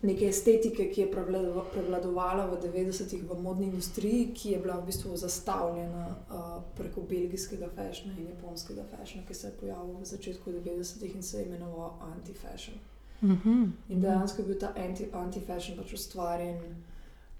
neke 0.02 0.26
estetike, 0.26 0.88
ki 0.90 1.00
je 1.00 1.10
prevlado- 1.10 1.64
prevladovala 1.72 2.46
v 2.46 2.58
90-ih 2.62 3.22
v 3.22 3.38
modni 3.42 3.66
industriji, 3.66 4.32
ki 4.34 4.50
je 4.50 4.58
bila 4.58 4.76
v 4.80 4.86
bistvu 4.86 5.16
zastavljena 5.16 6.06
uh, 6.08 6.62
preko 6.74 7.00
belgijskega 7.06 7.68
fashiona 7.76 8.18
in 8.18 8.28
japonskega 8.28 8.82
fashiona, 8.90 9.26
ki 9.26 9.34
se 9.34 9.46
je 9.46 9.52
pojavil 9.60 10.00
v 10.00 10.04
začetku 10.04 10.50
90-ih 10.50 11.14
in 11.14 11.22
se 11.22 11.38
je 11.38 11.46
imenoval 11.46 11.94
anti-fashion. 12.12 12.78
Mhm. 13.22 13.64
In 13.88 14.00
dejansko 14.00 14.42
je 14.42 14.46
bil 14.46 14.58
ta 14.58 14.74
anti- 14.76 15.10
anti-fashion 15.12 15.78
pač 15.78 15.92
ustvarjen 15.92 16.58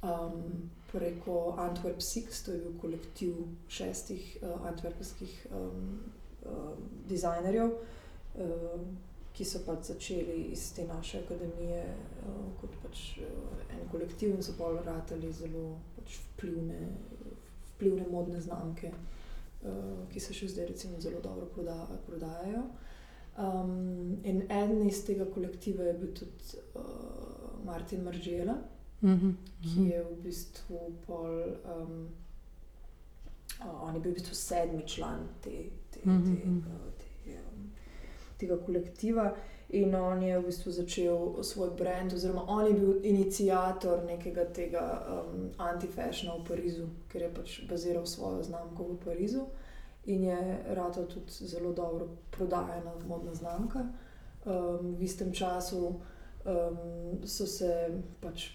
um, 0.03 0.71
preko 0.93 1.55
Antwerp 1.59 2.01
Six, 2.01 2.45
to 2.45 2.53
je 2.53 2.59
bil 2.59 2.75
kolektiv 2.81 3.35
šestih 3.69 4.37
uh, 4.43 4.67
antwerpskih 4.67 5.47
um, 5.51 6.01
um, 6.47 6.91
dizajnerjev. 7.09 7.73
Um, 8.35 8.93
Ki 9.33 9.47
so 9.49 9.63
pač 9.65 9.87
začeli 9.89 10.51
iz 10.53 10.75
te 10.77 10.85
naše 10.85 11.23
akademije 11.23 11.79
uh, 11.89 12.41
kot 12.61 12.75
pač, 12.83 13.15
uh, 13.25 13.63
en 13.73 13.87
kolektiv 13.89 14.35
in 14.35 14.43
so 14.45 14.53
bolj 14.59 14.83
ratali 14.85 15.31
zelo 15.33 15.79
pač 15.97 16.19
vplivne, 16.21 16.81
vplivne 17.71 18.05
modne 18.13 18.41
znamke, 18.45 18.91
uh, 18.93 20.03
ki 20.13 20.21
se 20.21 20.37
še 20.37 20.51
zdaj 20.53 20.69
recimo 20.75 21.01
zelo 21.01 21.23
dobro 21.25 21.49
proda, 21.55 21.79
prodajajo. 22.07 22.67
Um, 23.41 24.19
in 24.29 24.43
eden 24.53 24.85
iz 24.85 25.01
tega 25.09 25.25
kolektiva 25.25 25.89
je 25.89 25.97
bil 25.97 26.13
tudi 26.13 26.61
uh, 26.77 27.65
Martin 27.65 28.05
Maržela, 28.05 28.59
Mhm. 29.03 29.31
ki 29.63 29.89
je 29.89 30.05
v 30.05 30.23
bistvu 30.23 30.79
pol. 31.07 31.43
Um, 31.65 32.09
uh, 33.61 33.83
on 33.89 33.95
je 33.95 34.01
bil 34.01 34.13
v 34.13 34.15
bistvu 34.15 34.35
sedmi 34.35 34.83
član 34.87 35.29
te, 35.41 35.51
te, 35.91 36.01
te, 36.01 36.09
Mhm. 36.11 36.59
uh, 36.59 36.93
te, 36.99 37.33
um, 37.33 37.71
tega 38.39 38.57
kolektiva. 38.57 39.35
In 39.73 39.95
on 39.95 40.23
je 40.23 40.39
v 40.39 40.45
bistvu 40.45 40.71
začel 40.73 41.43
svoj 41.43 41.71
brand, 41.79 42.13
oziroma 42.13 42.45
on 42.49 42.67
je 42.67 42.73
bil 42.75 43.01
inicijator 43.03 44.05
nekega 44.05 44.45
tega 44.45 44.83
um, 45.09 45.51
anti-fashiona 45.59 46.35
v 46.37 46.45
Parizu, 46.49 46.87
ker 47.09 47.23
je 47.23 47.31
pač 47.35 47.63
baziral 47.69 48.07
svojo 48.07 48.43
znamko 48.43 48.85
v 48.85 48.97
Parizu 49.05 49.47
in 50.05 50.25
je 50.25 50.39
rado 50.75 51.07
tudi 51.07 51.33
zelo 51.49 51.73
dobro 51.73 52.09
prodajena 52.31 52.93
modna 53.09 53.35
znamka. 53.35 53.87
Um, 54.45 54.95
v 54.99 55.03
istem 55.03 55.33
času 55.33 55.87
um, 56.45 56.79
so 57.25 57.47
se 57.47 57.89
pač 58.21 58.51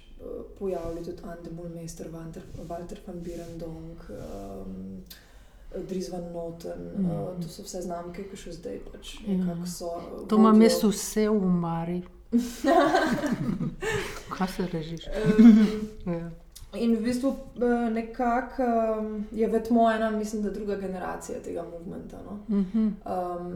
pojavili 0.60 1.04
tudi 1.04 1.22
Andemol 1.26 1.70
Meister, 1.70 2.08
Walter, 2.08 2.42
Walter 2.68 2.98
van 3.08 3.20
Birendonk, 3.20 4.00
um, 4.10 5.04
Dries 5.88 6.10
van 6.10 6.32
Noten. 6.34 6.92
Mm. 6.98 7.06
Uh, 7.06 7.12
to 7.42 7.48
so 7.50 7.64
vse 7.64 7.82
znamke, 7.82 8.24
ki 8.24 8.38
še 8.38 8.52
zdaj 8.54 8.80
pač 8.88 9.16
Ja. 9.22 9.34
nekako 9.36 9.66
so. 9.68 9.86
uh, 9.88 10.28
To 10.28 10.36
ima 10.36 10.50
vodijo- 10.50 10.58
mesto 10.58 10.90
vse 10.90 11.30
v 11.30 11.46
Mari. 11.46 12.02
Kaj 14.30 14.48
se 14.48 14.68
režiš? 14.68 15.06
Um, 15.40 16.14
Ja. 16.14 16.30
In 16.76 16.96
v 16.96 17.02
bistvu 17.02 17.30
eh, 17.56 17.90
nekako 17.90 18.64
um, 19.00 19.26
je 19.32 19.48
vetmo 19.48 19.92
ena, 19.92 20.12
mislim, 20.12 20.44
da 20.44 20.50
druga 20.52 20.76
generacija 20.76 21.40
tega 21.40 21.64
movementa. 21.64 22.18
No? 22.22 22.40
Mhm. 22.52 22.88
Um, 23.06 23.54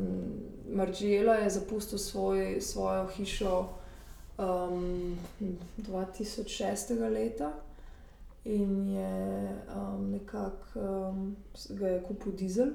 Margiela 0.68 1.34
je 1.36 1.50
zapustil 1.50 1.98
svoj, 2.00 2.62
svojo 2.62 3.08
hišo 3.08 3.68
um, 4.38 5.18
2006. 5.78 7.10
leta 7.12 7.54
in 8.46 8.88
je 8.88 9.50
um, 9.76 10.12
nekako 10.12 10.80
um, 10.80 11.36
ga 11.70 11.88
je 11.88 12.04
kupil 12.04 12.32
dizel. 12.32 12.72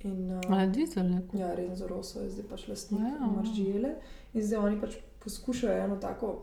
In, 0.00 0.30
um, 0.30 0.40
Ali 0.48 0.70
dizel 0.72 1.04
ne? 1.04 1.22
Ja, 1.32 1.54
Renzo 1.54 1.86
Rosso 1.86 2.20
je 2.20 2.30
zdaj 2.30 2.44
pač 2.50 2.68
lastnik 2.68 3.00
Ja. 3.00 3.26
Maržijele. 3.26 3.94
In 4.34 4.42
zdaj 4.42 4.58
oni 4.58 4.80
pač 4.80 4.96
poskušajo 5.24 5.84
eno 5.84 5.96
tako, 5.96 6.36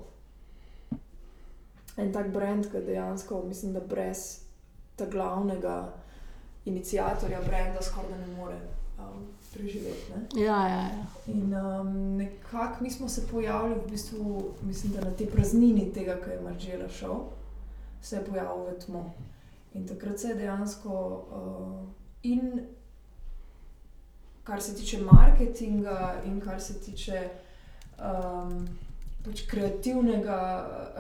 en 1.98 2.14
tak 2.14 2.34
brand, 2.34 2.68
ki 2.72 2.82
dejansko, 2.86 3.44
mislim, 3.48 3.74
da 3.74 3.80
brez 3.80 4.46
tega 4.96 5.12
glavnega 5.12 5.94
inicijatorja 6.66 7.42
brenda 7.48 7.82
skoraj 7.82 8.20
ne 8.20 8.28
more 8.36 8.56
um, 9.00 9.28
preživeti. 9.58 10.12
Ne? 10.14 10.44
Ja, 10.44 10.60
ja, 10.68 10.82
ja. 10.82 11.06
In 11.28 11.54
um, 11.54 12.18
nekako 12.18 12.84
mi 12.84 12.92
smo 12.92 13.10
se 13.10 13.28
pojavili, 13.28 13.76
v 13.76 13.92
bistvu, 13.92 14.54
mislim, 14.62 14.94
da 14.94 15.02
na 15.02 15.12
tej 15.12 15.28
praznini 15.32 15.92
tega, 15.94 16.20
ki 16.24 16.30
je 16.30 16.42
Maržijela 16.42 16.90
šel, 16.90 17.16
se 18.02 18.16
je 18.16 18.26
pojavil 18.26 18.64
v 18.64 18.80
tmo. 18.86 19.14
In 19.74 19.88
takrat 19.88 20.20
se 20.20 20.28
je 20.28 20.36
dejansko 20.36 20.92
uh, 21.32 21.90
in 22.24 22.62
kar 24.44 24.62
se 24.62 24.76
tiče 24.76 25.02
marketinga, 25.02 26.22
in 26.26 26.42
kar 26.42 26.62
se 26.62 26.80
tiče 26.80 27.30
um, 27.98 28.68
pač 29.26 29.42
kreativnega 29.50 30.38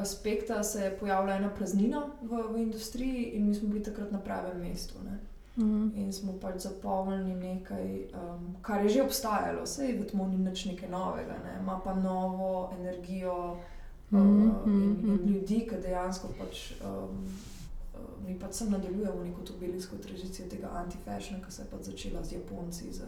aspekta, 0.01 0.63
se 0.63 0.81
je 0.81 0.97
pojavila 0.99 1.35
ena 1.35 1.49
praznina 1.49 2.07
v, 2.21 2.41
v 2.53 2.57
industriji, 2.57 3.23
in 3.37 3.47
mi 3.47 3.55
smo 3.55 3.69
bili 3.69 3.83
takrat 3.83 4.11
na 4.11 4.19
pravem 4.19 4.57
mestu. 4.61 4.97
Ne? 5.05 5.19
Mhm. 5.57 5.91
In 5.95 6.13
smo 6.13 6.33
pač 6.41 6.61
zapolnili 6.61 7.35
nekaj, 7.35 8.07
um, 8.13 8.55
kar 8.61 8.83
je 8.83 8.89
že 8.89 9.03
obstajalo, 9.03 9.63
vse 9.63 9.87
je 9.87 9.99
v 9.99 10.05
temu 10.05 10.27
ni 10.27 10.37
nič 10.37 10.65
nekaj 10.65 10.89
novega, 10.89 11.37
ne? 11.43 11.59
ima 11.61 11.79
pa 11.83 11.93
novo 11.93 12.71
energijo 12.79 13.57
uh, 14.11 14.19
Mhm, 14.19 14.51
in, 14.65 14.81
in 15.03 15.13
mhm. 15.13 15.33
ljudi, 15.33 15.67
ki 15.69 15.75
dejansko 15.81 16.27
pač. 16.39 16.71
Um, 16.83 17.25
uh, 17.93 18.27
Mi 18.27 18.35
pač 18.39 18.53
sem 18.53 18.71
nadaljujemo 18.71 19.23
neko 19.23 19.41
to 19.41 19.53
belgijsko 19.59 19.95
tradicijo 19.97 20.47
tega 20.49 20.67
anti-fashiona, 20.75 21.43
ki 21.45 21.51
se 21.51 21.61
je 21.61 21.67
pač 21.71 21.83
začela 21.83 22.23
z 22.23 22.31
Japonci, 22.33 22.91
z 22.91 23.01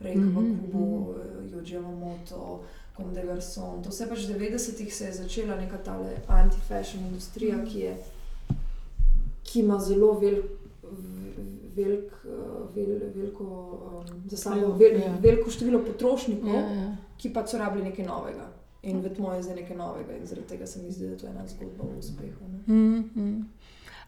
Reiko 0.00 0.20
Mhm, 0.20 0.52
v 0.54 0.60
Kubu, 0.60 1.14
Joji 1.52 1.74
Yamamoto, 1.74 2.60
Comme 2.96 3.14
des 3.14 3.24
Garçons. 3.26 3.82
To 3.84 3.90
se 3.90 4.04
je 4.04 4.08
pač 4.08 4.18
v 4.26 4.38
90-ih 4.38 4.94
se 4.94 5.04
je 5.04 5.12
začela 5.12 5.56
neka 5.56 5.78
ta 5.78 5.98
anti-fashion 6.28 7.06
industrija, 7.06 7.64
ki, 7.64 7.78
je, 7.78 7.96
ki 9.42 9.60
ima 9.60 9.78
zelo 9.80 10.12
velik, 10.20 10.44
velik, 11.78 12.12
uh, 12.26 12.68
vel, 12.74 12.94
veliko, 13.14 13.48
um, 14.02 14.22
za 14.28 14.50
Vpliv, 14.50 14.76
vel, 14.78 15.00
ja. 15.00 15.14
veliko 15.22 15.50
število 15.50 15.82
potrošnikov, 15.86 16.54
Ja, 16.54 16.66
ja. 16.82 16.88
ki 17.16 17.32
pa 17.32 17.46
so 17.46 17.58
rabili 17.58 17.88
nekaj 17.88 18.06
novega. 18.06 18.50
In 18.82 19.00
v 19.02 19.10
tmo 19.10 19.32
je 19.34 19.42
zdaj 19.42 19.56
nekaj 19.62 19.76
novega, 19.76 20.14
in 20.14 20.26
zaradi 20.26 20.46
tega 20.52 20.66
se 20.66 20.82
mi 20.82 20.92
zdi, 20.94 21.08
da 21.10 21.16
to 21.18 21.26
je 21.26 21.32
ena 21.32 21.46
zgodba 21.50 21.84
o 21.84 21.98
uspehu. 21.98 22.50
Ne? 22.52 22.60
Mm, 22.66 23.10
mm. 23.14 23.48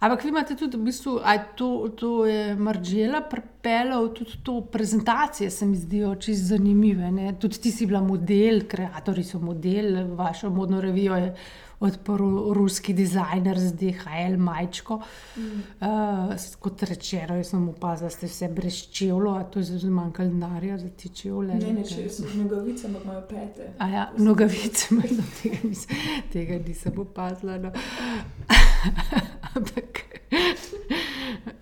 Ampak 0.00 0.22
vi 0.24 0.28
imate 0.28 0.54
tudi, 0.56 0.78
v 0.78 0.86
bistvu, 0.88 1.18
to, 1.56 1.88
to 1.92 2.10
je 2.24 2.54
Maržela 2.56 3.20
pripeljal 3.20 4.08
tudi 4.16 4.38
to 4.42 4.60
prezentacije, 4.60 5.50
se 5.50 5.66
mi 5.66 5.76
zdijo 5.76 6.14
čisto 6.14 6.54
zanimive. 6.54 7.10
Ne? 7.10 7.34
Tudi 7.40 7.60
ti 7.60 7.70
si 7.70 7.86
bila 7.86 8.00
model, 8.00 8.62
kreatori 8.68 9.24
so 9.24 9.38
model, 9.38 10.14
vašo 10.16 10.50
modno 10.50 10.80
revijo 10.80 11.16
je 11.16 11.34
odprl 11.80 12.52
ruski 12.52 12.94
dizajner 12.94 13.58
z 13.58 13.72
DHL 13.72 14.36
majčko. 14.36 15.00
Mm. 15.36 15.62
Uh, 15.80 16.34
kot 16.60 16.82
rečeno, 16.82 17.36
jaz 17.40 17.52
sem 17.54 17.68
opazila, 17.68 18.10
ste 18.10 18.28
vse 18.28 18.48
brez 18.52 18.82
čevlja, 18.92 19.34
a 19.40 19.44
to 19.44 19.58
je 19.58 19.64
zelo 19.64 19.92
manj 19.96 20.12
denarja 20.18 20.78
za 20.78 20.88
ti 20.88 21.08
čevlje. 21.08 21.54
Ne, 21.54 21.72
ne, 21.72 21.84
če 21.84 22.08
so 22.12 22.28
nogavice, 22.36 22.86
ampak 22.86 23.04
imajo 23.04 23.22
pete. 23.28 23.70
A 23.78 23.88
ja, 23.88 24.06
nogavice, 24.18 24.94
no, 24.94 25.28
tega, 25.42 25.62
nis, 25.64 25.86
tega 26.32 26.60
nisem 26.66 26.98
opazila. 27.00 27.58
No. 27.58 27.72
Ampak. 29.56 30.04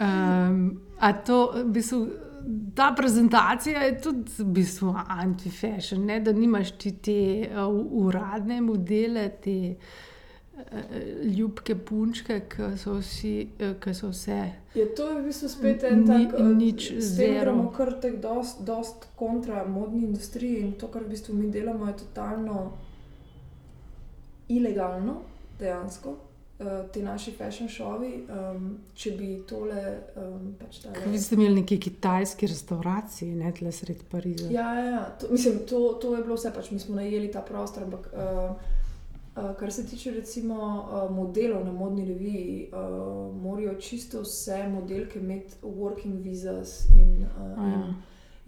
Um, 0.01 0.81
a 1.01 1.13
to, 1.13 1.53
v 1.55 1.71
bistvu, 1.73 2.01
ta 2.75 2.93
prezentacija 2.97 3.81
je 3.87 3.95
tudi 4.03 4.33
v 4.39 4.45
bistvu 4.59 4.95
anti-fashion, 5.09 6.05
ne? 6.05 6.21
da 6.21 6.33
nimaš 6.33 6.75
ti 6.79 6.93
te 7.03 7.21
uh, 7.49 7.71
uradne 8.03 8.61
modele, 8.61 9.28
te 9.43 9.57
ljubke 11.36 11.75
punčke, 11.76 12.40
ki 12.49 12.71
so, 12.78 12.99
vsi, 13.00 13.49
ki 13.80 13.94
so 13.94 14.08
vse. 14.12 14.38
Je 14.75 14.86
to 14.94 15.06
v 15.14 15.25
bistvu 15.26 15.49
spet 15.49 15.84
en 15.84 16.06
tak, 16.06 16.34
eh, 16.38 16.42
nič 16.44 16.88
tem 16.88 17.00
zero. 17.00 17.40
gremo 17.40 17.71
kar 17.73 17.92
tako 18.00 18.16
dost, 18.16 18.62
dost 18.62 19.06
kontra 19.16 19.64
modni 19.66 20.04
industriji 20.06 20.60
in 20.60 20.73
to, 20.73 20.88
kar 20.88 21.02
v 21.04 21.08
bistvu 21.08 21.34
mi 21.34 21.50
delamo, 21.50 21.86
je 21.86 21.97
totalno 21.97 22.73
ilegalno, 24.49 25.21
dejansko. 25.58 26.14
Uh, 26.58 26.90
ti 26.92 27.02
naši 27.02 27.30
fashion 27.32 27.68
šovi, 27.68 28.25
um, 28.34 28.78
če 28.94 29.10
bi 29.14 29.28
tole 29.47 29.82
um, 30.16 30.56
pač 30.58 30.80
tale- 30.82 31.04
Vi 31.06 31.18
ste 31.18 31.36
imeli 31.36 31.60
neki 31.60 31.76
kitajski 31.80 32.47
restauraciji, 32.50 33.34
ne 33.34 33.52
tle 33.54 33.71
sred 33.73 34.02
Pariza. 34.10 34.49
Ja, 34.50 34.75
ja, 34.75 34.84
ja. 34.84 35.04
To, 35.21 35.28
mislim, 35.30 35.60
to, 35.68 35.92
to 36.02 36.16
je 36.16 36.23
bilo 36.23 36.34
vse, 36.34 36.50
pač 36.50 36.71
mi 36.71 36.80
smo 36.82 36.97
najeli 36.99 37.30
ta 37.30 37.44
prostor. 37.47 37.82
Ampak, 37.86 38.10
uh, 38.10 38.56
kar 39.59 39.73
se 39.73 39.87
tiče 39.87 40.11
recimo 40.11 40.55
uh, 40.55 41.17
modelov 41.17 41.65
na 41.65 41.73
modni 41.73 42.05
reviji, 42.05 42.71
uh, 42.73 43.37
morajo 43.43 43.75
čisto 43.75 44.21
vse 44.23 44.69
modelke 44.69 45.19
imeti 45.19 45.55
working 45.63 46.23
visas 46.23 46.91
in, 46.91 47.21
ja. 47.23 47.55
in, 47.67 47.95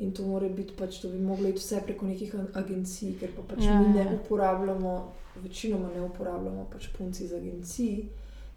in 0.07 0.13
to 0.13 0.23
mora 0.27 0.49
biti 0.49 0.73
pač, 0.79 1.01
to 1.01 1.09
bi 1.09 1.19
moglo 1.19 1.49
iti 1.49 1.59
vse 1.59 1.81
preko 1.87 2.07
nekih 2.07 2.35
ag- 2.35 2.57
agencij, 2.65 3.15
ker 3.21 3.31
pa 3.37 3.43
pač 3.55 3.65
Ja, 3.65 3.73
ja, 3.73 3.81
mi 3.81 3.95
ne 3.95 4.05
ja. 4.05 4.19
uporabljamo, 4.25 5.13
večinoma 5.43 5.89
ne 5.95 6.03
uporabljamo 6.03 6.67
pač 6.73 6.89
punci 6.99 7.25
iz 7.25 7.33
agencij. 7.33 8.05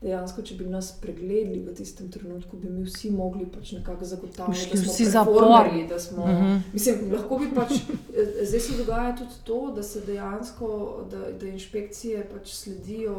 Dejansko, 0.04 0.42
če 0.42 0.56
bi 0.56 0.66
nas 0.66 0.92
pregledali 0.94 1.62
v 1.62 1.74
tistem 1.74 2.10
trenutku, 2.10 2.58
bi 2.58 2.70
mi 2.70 2.84
vsi 2.84 3.12
mogli 3.12 3.46
pač 3.48 3.72
nekako 3.72 4.06
zagotavljati, 4.06 4.70
da 4.72 4.78
smo 4.78 4.90
vsi 4.90 5.06
za 5.08 5.22
performerji, 5.26 5.88
da 5.88 6.00
smo 6.00 6.26
Mhm. 6.28 6.58
Mislim, 6.74 6.96
lahko 7.12 7.38
bi 7.38 7.48
pač, 7.52 7.72
eh, 7.72 8.44
zdaj 8.44 8.60
se 8.62 8.78
dogaja 8.78 9.16
tudi 9.16 9.38
to, 9.44 9.72
da 9.72 9.84
se 9.84 10.02
dejansko, 10.02 10.70
da, 11.12 11.18
da 11.34 11.48
inšpekcije 11.48 12.26
pač 12.26 12.52
sledijo 12.54 13.16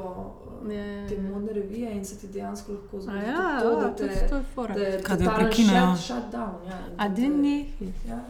Ja, 0.66 0.74
ja, 0.74 0.84
ja, 0.92 1.08
te 1.08 1.14
ja. 1.16 1.22
modne 1.22 1.52
revije 1.54 1.92
in 1.92 2.04
se 2.04 2.16
ti 2.16 2.28
dejansko 2.28 2.72
lahko 2.72 3.00
zgodi 3.00 3.18
ja, 3.18 3.60
to, 3.62 3.70
da 3.72 3.94
te 3.94 4.26
to 4.28 4.36
je 4.36 4.42
fora. 4.44 4.74
da 4.76 4.98
totalen 4.98 5.34
prekinejo. 5.36 5.86
shut- 5.86 6.04
shutdown, 6.04 6.54
ja, 6.66 6.78
in 6.82 6.94
A 6.98 7.08
da 7.08 7.14
te- 7.16 7.28
ni? 7.30 7.58
Ja, 7.80 7.88
ja. 8.08 8.20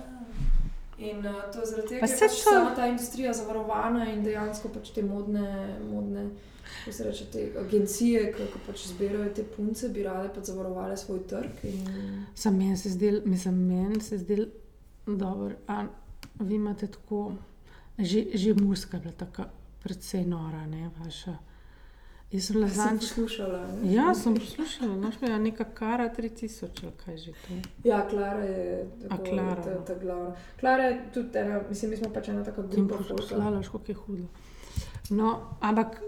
In 1.01 1.19
uh, 1.19 1.25
to 1.53 1.61
je 1.61 1.67
zaradi 1.67 1.89
tega, 1.89 2.01
ker 2.01 2.11
je 2.11 2.19
pač 2.21 2.37
to- 2.39 2.51
sama 2.51 2.71
ta 2.73 2.87
industrija 2.87 3.33
zavarovana 3.33 4.07
in 4.07 4.25
dejansko 4.25 4.69
pač 4.71 4.91
te 4.91 5.03
modne, 5.05 5.49
modne 5.85 6.29
kako 6.85 7.09
reče, 7.09 7.25
te 7.33 7.47
agencije, 7.61 8.33
ki 8.33 8.61
pač 8.67 8.87
zbirajo 8.89 9.31
te 9.35 9.45
punce, 9.57 9.89
bi 9.89 10.03
rade 10.03 10.29
pač 10.35 10.51
zavarovale 10.51 10.97
svoj 10.97 11.23
trg. 11.27 11.65
In, 11.65 12.25
Sam 12.35 12.57
meni 12.59 12.77
se 12.77 12.91
zdel, 12.91 13.21
mislim, 13.25 13.55
meni 13.55 14.01
se 14.01 14.19
zdel 14.19 14.47
dobro. 15.07 15.55
A 15.69 15.85
vi 16.41 16.55
imate 16.55 16.87
tako, 16.87 17.33
že, 17.99 18.25
že 18.35 18.55
muska 18.55 18.97
je 18.97 19.01
bila 19.01 19.13
tako 19.13 19.45
precej 19.83 20.25
nora, 20.25 20.67
ne 20.67 20.91
vaša. 20.99 21.37
Jaz 22.35 22.47
sem 22.47 22.57
lazanč. 22.61 23.01
poslušala. 23.01 23.67
ne? 23.83 23.93
Ja, 23.95 24.15
sem 24.15 24.35
poslušala, 24.35 24.97
znaš, 24.99 25.21
me 25.21 25.29
je 25.29 25.39
neka 25.39 25.65
kara 25.65 26.09
3000, 26.19 26.67
ali 26.83 26.93
kaj 27.05 27.17
že 27.17 27.33
to. 27.33 27.55
Ja, 27.85 28.09
Klara 28.09 28.45
je 28.45 28.89
tako, 29.03 29.15
A, 29.15 29.25
Klara, 29.25 29.63
ta, 29.63 29.71
no. 29.71 29.85
ta 29.87 29.95
glavna. 29.95 30.35
Klara 30.61 30.83
je 30.85 31.11
tudi 31.15 31.39
ena, 31.39 31.61
mislim, 31.69 31.91
mi 31.91 31.97
smo 31.97 32.11
pač 32.13 32.29
ena 32.29 32.45
taka 32.45 32.63
grupa 32.63 32.97
poslala, 33.09 33.63
kako 33.63 33.81
je 33.89 33.95
hudo. 33.95 34.27
No, 35.11 35.41
ampak 35.61 36.01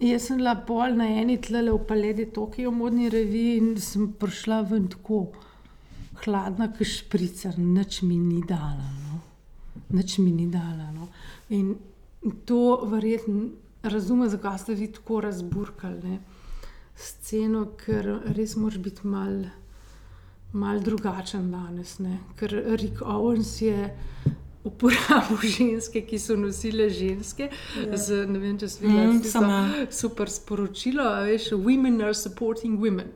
jaz 0.00 0.26
sem 0.26 0.36
bila 0.36 0.54
pol 0.68 0.96
na 0.96 1.08
eni 1.08 1.38
tlele 1.40 1.72
v 1.72 1.82
Paledi 1.88 2.26
Tokio 2.32 2.70
modni 2.70 3.08
reviji 3.08 3.56
in 3.58 3.76
sem 3.80 4.12
prišla 4.12 4.60
ven 4.70 4.88
tako 4.92 5.26
hladna, 6.24 6.70
kot 6.72 6.88
špricer, 6.88 7.58
nič 7.58 8.02
mi 8.02 8.16
ni 8.18 8.40
dala. 8.46 8.88
No. 9.04 9.20
Nič 9.96 10.18
mi 10.18 10.32
ni 10.32 10.48
dala. 10.52 10.90
No. 10.92 11.08
In 11.48 11.76
to 12.44 12.82
verjetno 12.90 13.50
razumem, 13.82 14.28
zakaj 14.28 14.58
ste 14.58 14.74
vi 14.74 14.88
tako 14.92 15.20
razburkali 15.20 16.00
ne, 16.10 16.18
sceno, 16.96 17.66
ker 17.78 18.08
res 18.36 18.56
moraš 18.56 18.80
biti 18.82 19.06
mal, 19.06 19.44
mal 20.52 20.80
drugačen 20.80 21.50
danes. 21.52 21.98
Ne. 21.98 22.18
Ker 22.36 22.52
Rick 22.80 23.02
Owens 23.04 23.60
je 23.62 23.90
uporabil 24.66 25.44
ženske, 25.56 26.02
ki 26.06 26.18
so 26.18 26.36
nosile 26.36 26.88
ženske. 26.90 27.48
Ja. 27.78 27.96
Z, 27.96 28.26
ne 28.30 28.40
vem, 28.42 28.56
če 28.58 28.66
Mm, 28.82 29.20
sem, 29.22 29.46
ja. 29.46 29.60
mm, 29.62 29.86
super 29.94 30.30
sporočilo, 30.30 31.06
a 31.06 31.22
veš, 31.28 31.52
women 31.56 32.00
are 32.02 32.14
supporting 32.14 32.80
women. 32.82 33.12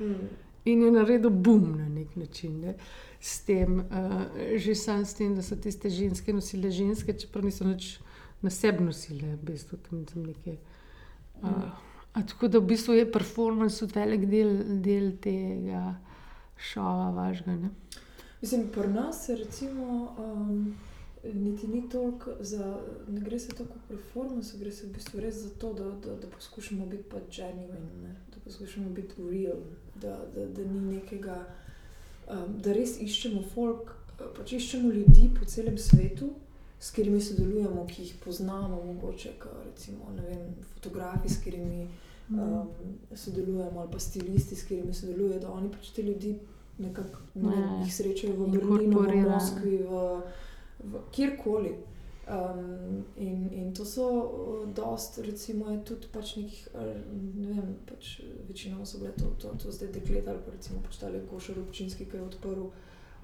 Mm. 0.00 0.28
In 0.64 0.82
je 0.86 0.90
naredil 0.94 1.30
bum 1.30 1.74
na 1.76 1.88
nek 1.88 2.14
način. 2.16 2.60
Ne? 2.60 2.74
S 3.20 3.40
tem, 3.44 3.80
uh, 3.80 4.22
že 4.60 4.74
sam 4.74 5.04
s 5.04 5.14
tem, 5.16 5.34
da 5.36 5.42
so 5.42 5.56
tiste 5.56 5.90
ženske 5.90 6.32
nosile 6.32 6.70
ženske, 6.70 7.12
čeprav 7.12 7.44
niso 7.44 7.64
nič 7.68 7.98
na 8.44 8.50
sebi 8.52 8.84
nosile, 8.84 9.34
v 9.36 9.50
bistvu 9.50 9.78
tam, 9.88 10.04
tam 10.04 10.24
neke. 10.28 10.56
Uh, 11.42 11.68
a 12.14 12.22
tako 12.22 12.48
da 12.48 12.60
v 12.60 12.68
bistvu 12.72 12.94
je 12.94 13.06
performance 13.12 13.80
tudi 13.80 13.96
velik 13.98 14.26
del, 14.30 14.52
del 14.84 15.12
tega 15.24 15.94
šova 16.56 17.10
vašega. 17.16 17.56
Ne? 17.64 17.70
Mislim, 18.44 18.68
pri 18.68 18.88
nas 18.88 19.28
je 19.28 19.36
recimo, 19.36 20.14
um, 20.18 20.74
niti 21.34 21.66
ni 21.66 21.88
toliko 21.88 22.30
za, 22.40 22.80
ne 23.08 23.20
gre 23.20 23.38
se 23.38 23.48
tako 23.48 23.64
kot 23.64 23.82
performance, 23.88 24.58
gre 24.58 24.72
se 24.72 24.86
v 24.86 24.92
bistvu 24.92 25.20
res 25.20 25.34
za 25.34 25.50
to, 25.50 25.72
da, 25.72 25.84
da, 25.84 26.16
da 26.16 26.26
poskušamo 26.34 26.86
biti 26.86 27.02
pa 27.02 27.16
genuine, 27.36 27.80
ne? 28.02 28.14
da 28.34 28.40
poskušamo 28.44 28.90
biti 28.90 29.14
real, 29.30 29.56
da, 29.94 30.20
da, 30.34 30.46
da 30.46 30.64
ni 30.64 30.80
nekega, 30.80 31.46
um, 32.28 32.60
da 32.60 32.72
res 32.72 32.98
iščemo 33.00 33.42
folk, 33.54 33.96
pač 34.36 34.52
iščemo 34.52 34.92
ljudi 34.92 35.30
po 35.40 35.48
celem 35.48 35.78
svetu, 35.78 36.34
s 36.80 36.90
katerimi 36.90 37.24
sodelujemo, 37.24 37.86
ki 37.88 38.02
jih 38.02 38.16
poznamo, 38.24 38.84
mogoče, 38.92 39.38
recimo, 39.64 40.12
vem, 40.20 40.50
fotografi, 40.74 41.32
s 41.32 41.40
katerimi 41.40 41.86
um, 42.28 42.68
sodelujemo, 43.14 43.80
ali 43.80 43.92
pa 43.92 43.98
stilisti, 43.98 44.56
s 44.56 44.68
katerimi 44.68 44.92
sodelujejo, 44.94 45.40
da 45.40 45.60
oni 45.60 45.72
pač 45.72 45.96
te 45.96 46.04
ljudi 46.04 46.36
nekako 46.78 47.18
ne 47.34 47.48
vem, 47.50 47.62
Ja. 47.62 47.80
jih 47.84 47.94
srečajo 47.94 48.34
v 48.34 48.50
Berlinu, 48.50 49.00
v. 49.00 49.22
Moskvi, 49.28 49.76
v, 49.78 50.22
v 50.84 51.02
kjerkoli. 51.12 51.74
Um, 52.24 53.04
in, 53.16 53.50
in 53.52 53.74
to 53.74 53.84
so 53.84 54.06
uh, 54.08 54.74
dost, 54.74 55.18
recimo, 55.18 55.68
tudi 55.84 56.08
pač 56.12 56.36
nekih, 56.36 56.68
eh, 56.72 56.94
ne 57.36 57.52
vem, 57.52 57.74
pač 57.84 58.20
večinoma 58.48 58.86
so 58.86 58.98
bile 58.98 59.12
to, 59.12 59.28
to, 59.36 59.52
to 59.60 59.72
zdaj 59.72 59.90
dekleta 59.92 60.30
ali 60.32 60.40
pa 60.40 60.54
recimo 60.56 60.80
pač 60.80 60.96
tale 61.02 61.20
Košar 61.28 61.58
občinski, 61.60 62.06
ki 62.08 62.16
je 62.16 62.22
odprl, 62.22 62.70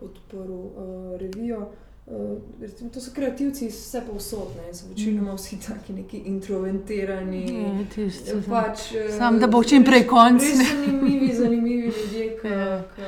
odprl 0.05 0.53
uh, 0.53 1.17
revijo. 1.17 1.71
Uh, 2.11 2.39
recimo, 2.61 2.91
to 2.91 3.01
so 3.01 3.11
kreativci 3.15 3.67
iz 3.67 3.75
vse 3.75 4.03
povsod, 4.11 4.49
ne, 4.57 4.75
so 4.75 4.89
večinoma 4.89 5.35
vsi 5.35 5.59
taki 5.67 5.93
neki 5.93 6.19
introvertirani. 6.19 7.43
Je, 7.55 7.87
tisto, 7.95 8.37
ja. 8.37 8.43
Pač, 8.49 8.93
eh, 8.95 9.13
Samo 9.19 9.39
da 9.39 9.47
bo 9.47 9.65
čim 9.65 9.85
prej 9.85 10.07
konc, 10.07 10.43
zanimivi, 10.43 11.35
zanimivi 11.35 11.87
ljudje, 11.87 12.39
ki, 12.41 12.49
Ja. 12.49 12.83
ki, 12.97 13.03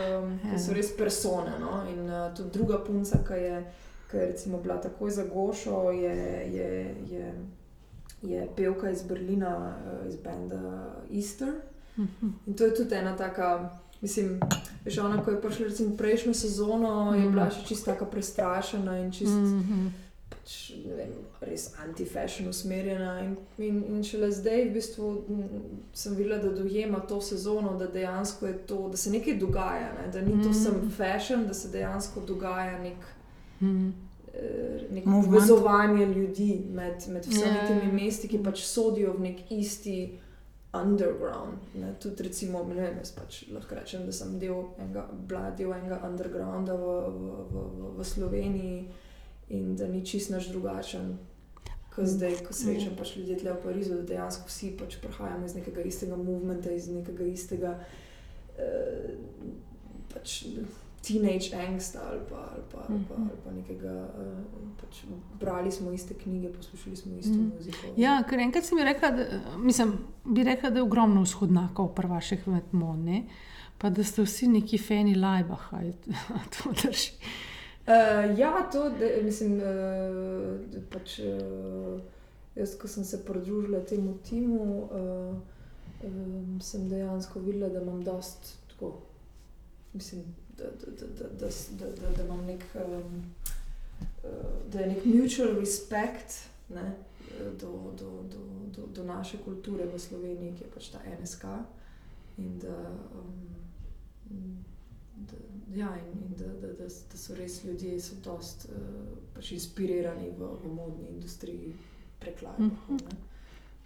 Ja. 0.53 0.59
so 0.59 0.73
res 0.73 0.97
persone. 0.97 1.51
No? 1.61 1.83
In 1.91 2.07
tudi 2.37 2.51
druga 2.53 2.79
punca, 2.79 3.19
ki 3.29 3.35
je, 3.35 3.65
ki 4.11 4.17
je 4.17 4.27
recimo 4.27 4.59
bila 4.59 4.81
takoj 4.81 5.11
za 5.11 5.25
Gošo, 5.35 5.91
je, 5.91 6.17
je, 6.53 6.95
je, 7.11 7.35
je 8.23 8.49
pevka 8.57 8.91
iz 8.91 9.03
Berlina, 9.03 9.77
iz 10.09 10.17
benda 10.17 10.95
Easter. 11.15 11.53
Mhm. 11.99 12.29
In 12.47 12.55
to 12.55 12.65
je 12.65 12.75
tudi 12.75 12.95
ena 12.95 13.17
taka. 13.17 13.79
Mislim, 14.03 14.41
veš, 14.85 14.99
ona, 14.99 15.23
ko 15.25 15.31
je 15.31 15.41
prišla 15.41 15.67
recimo 15.67 15.97
prejšnjo 15.97 16.35
sezono, 16.35 16.93
je 17.15 17.21
Mm. 17.21 17.33
bila 17.33 17.51
še 17.51 17.67
čisto 17.67 17.87
tako 17.87 18.05
prestrašena 18.07 18.99
in 18.99 19.12
čisto 19.12 19.37
Mhm. 19.37 19.87
pač, 20.29 20.55
ne 20.81 20.95
vem, 20.95 21.09
res 21.43 21.69
anti-fashion 21.79 22.49
usmerjena. 22.49 23.21
In, 23.21 23.37
in, 23.61 23.85
in 23.88 24.03
šele 24.03 24.33
zdaj, 24.33 24.65
v 24.65 24.73
bistvu, 24.73 25.23
sem 25.95 26.15
videla, 26.15 26.38
da 26.38 26.51
dojema 26.53 26.99
to 27.01 27.21
sezono, 27.23 27.77
da 27.77 27.87
dejansko 27.88 28.47
je 28.47 28.59
to, 28.61 28.88
da 28.88 28.97
se 28.97 29.11
nekaj 29.11 29.37
dogaja, 29.37 29.93
ne? 29.95 30.11
da 30.11 30.21
ni 30.21 30.43
to 30.43 30.49
Mm. 30.49 30.55
samo 30.57 30.91
fashion, 30.93 31.47
da 31.47 31.55
se 31.55 31.69
dejansko 31.71 32.21
dogaja 32.23 32.79
nek. 32.81 32.99
Mhm. 33.61 33.88
eh, 34.35 34.41
Neko 34.91 35.09
Movement. 35.09 35.27
povezovanje 35.29 36.07
ljudi 36.07 36.47
med, 36.71 36.95
med 37.09 37.25
vsemi 37.25 37.57
Ja. 37.57 37.67
temi 37.69 37.93
mesti, 37.95 38.29
ki 38.29 38.38
pač 38.41 38.62
sodijo 38.62 39.12
v 39.12 39.21
nek 39.21 39.51
isti 39.53 40.19
underground. 40.73 41.59
Ne? 41.75 41.95
Tudi, 42.01 42.23
recimo, 42.23 42.65
ne 42.65 42.75
vem, 42.75 42.99
jaz 43.03 43.13
pač 43.17 43.43
lahko 43.53 43.77
rečem, 43.77 44.07
da 44.09 44.13
sem 44.17 44.39
del 44.41 44.73
enega, 44.81 45.05
bila 45.13 45.51
del 45.57 45.75
enega 45.77 46.01
undergrounda 46.09 46.77
v, 46.81 46.95
v, 47.09 47.35
v, 47.53 47.67
v, 47.77 47.91
v 47.99 48.07
Sloveniji 48.09 48.79
in 49.53 49.77
da 49.77 49.89
ni 49.89 50.01
čist 50.05 50.33
naš 50.33 50.49
drugačen. 50.49 51.19
Ko 51.93 52.07
zdaj, 52.09 52.39
ko 52.47 52.57
srečam 52.57 52.95
pač 52.97 53.19
ljudi 53.19 53.37
tukaj 53.37 53.59
v 53.59 53.65
Parizu, 53.67 53.99
da 54.01 54.09
dejansko 54.15 54.49
vsi 54.49 54.71
pač 54.81 54.97
prihajamo 55.03 55.45
iz 55.45 55.57
nekega 55.59 55.85
istega 55.85 56.17
movementa, 56.17 56.73
iz 56.73 56.89
nekega 56.89 57.27
istega 57.29 57.75
eh, 58.57 59.13
pač 60.15 60.39
teenage 61.03 61.51
angsta 61.59 62.01
ali 62.03 62.21
pa, 62.31 62.49
ali 62.53 62.62
pa, 62.73 62.79
ali 62.81 63.05
pa, 63.09 63.15
Mhm. 63.15 63.23
ali 63.23 63.38
pa 63.45 63.51
nekega. 63.53 64.09
Eh, 64.19 64.43
pač 64.81 65.03
brali 65.41 65.73
smo 65.73 65.93
iste 65.93 66.15
knjige, 66.15 66.49
poslušali 66.51 66.97
smo 66.97 67.17
isto 67.17 67.33
Mhm. 67.33 67.51
muziko. 67.57 67.87
Ja, 67.97 68.23
ker 68.23 68.38
enkrat 68.38 68.65
si 68.65 68.75
mi 68.75 68.85
rekla, 68.85 69.11
da, 69.11 69.25
mislim, 69.59 69.93
bi 70.25 70.43
rekla, 70.45 70.71
da 70.71 70.79
je 70.79 70.83
ogromno 70.83 71.23
vzhodnjakov 71.23 71.88
pri 71.88 72.07
vaših 72.09 72.49
metmone, 72.49 73.23
pa 73.79 73.91
da 73.91 74.05
ste 74.05 74.23
vsi 74.23 74.47
neki 74.49 74.79
fani 74.79 75.15
Lajbaha. 75.15 75.81
To 76.55 76.73
drži. 76.73 77.12
Uh, 77.83 77.93
ja, 78.38 78.69
to 78.73 78.91
de, 78.91 79.21
mislim, 79.23 79.53
uh, 79.53 79.62
pač, 80.88 81.19
uh, 81.19 82.01
jaz, 82.55 82.77
ko 82.77 82.88
sem 82.88 83.05
se 83.05 83.25
pridružila 83.25 83.81
temu 83.81 84.19
timu, 84.21 84.62
uh, 84.83 85.37
um, 86.05 86.61
sem 86.61 86.88
dejansko 86.88 87.41
videla, 87.41 87.69
da 87.69 87.81
imam 87.81 88.03
dost 88.03 88.38
tako, 88.69 88.93
mislim, 89.93 90.23
da, 90.62 90.87
da, 90.87 91.07
da, 91.07 91.29
da, 91.29 91.48
da, 91.79 91.87
da, 92.01 92.16
da, 92.16 92.25
imam 92.25 92.44
nek, 92.46 92.64
um, 92.75 93.35
uh, 94.01 94.72
da 94.72 94.81
je 94.81 94.87
nek 94.87 95.05
mutual 95.05 95.59
respect 95.61 96.48
ne, 96.68 96.92
do, 97.61 97.92
do, 97.98 98.22
do, 98.22 98.38
do, 98.77 98.87
do 98.87 99.05
naše 99.05 99.38
kulture 99.44 99.87
v 99.87 99.98
Sloveniji, 99.98 100.57
ki 100.57 100.64
je 100.64 100.70
pač 100.75 100.88
ta 100.88 101.01
NSK. 101.20 101.44
In 102.38 102.59
da, 102.59 102.77
um, 103.18 104.64
da, 105.16 105.37
ja, 105.75 105.90
in, 105.98 106.22
in 106.27 106.37
da, 106.38 106.46
da, 106.61 106.72
da, 106.72 106.88
da 107.12 107.18
so 107.18 107.35
res 107.35 107.64
ljudje, 107.64 108.01
so 108.01 108.16
dost 108.25 108.68
uh, 108.70 109.18
pač 109.35 109.53
inspirirani 109.53 110.31
v, 110.38 110.55
v 110.64 110.72
modni 110.75 111.11
industriji 111.11 111.75
preklada. 112.20 112.62
Mhm. 112.62 112.96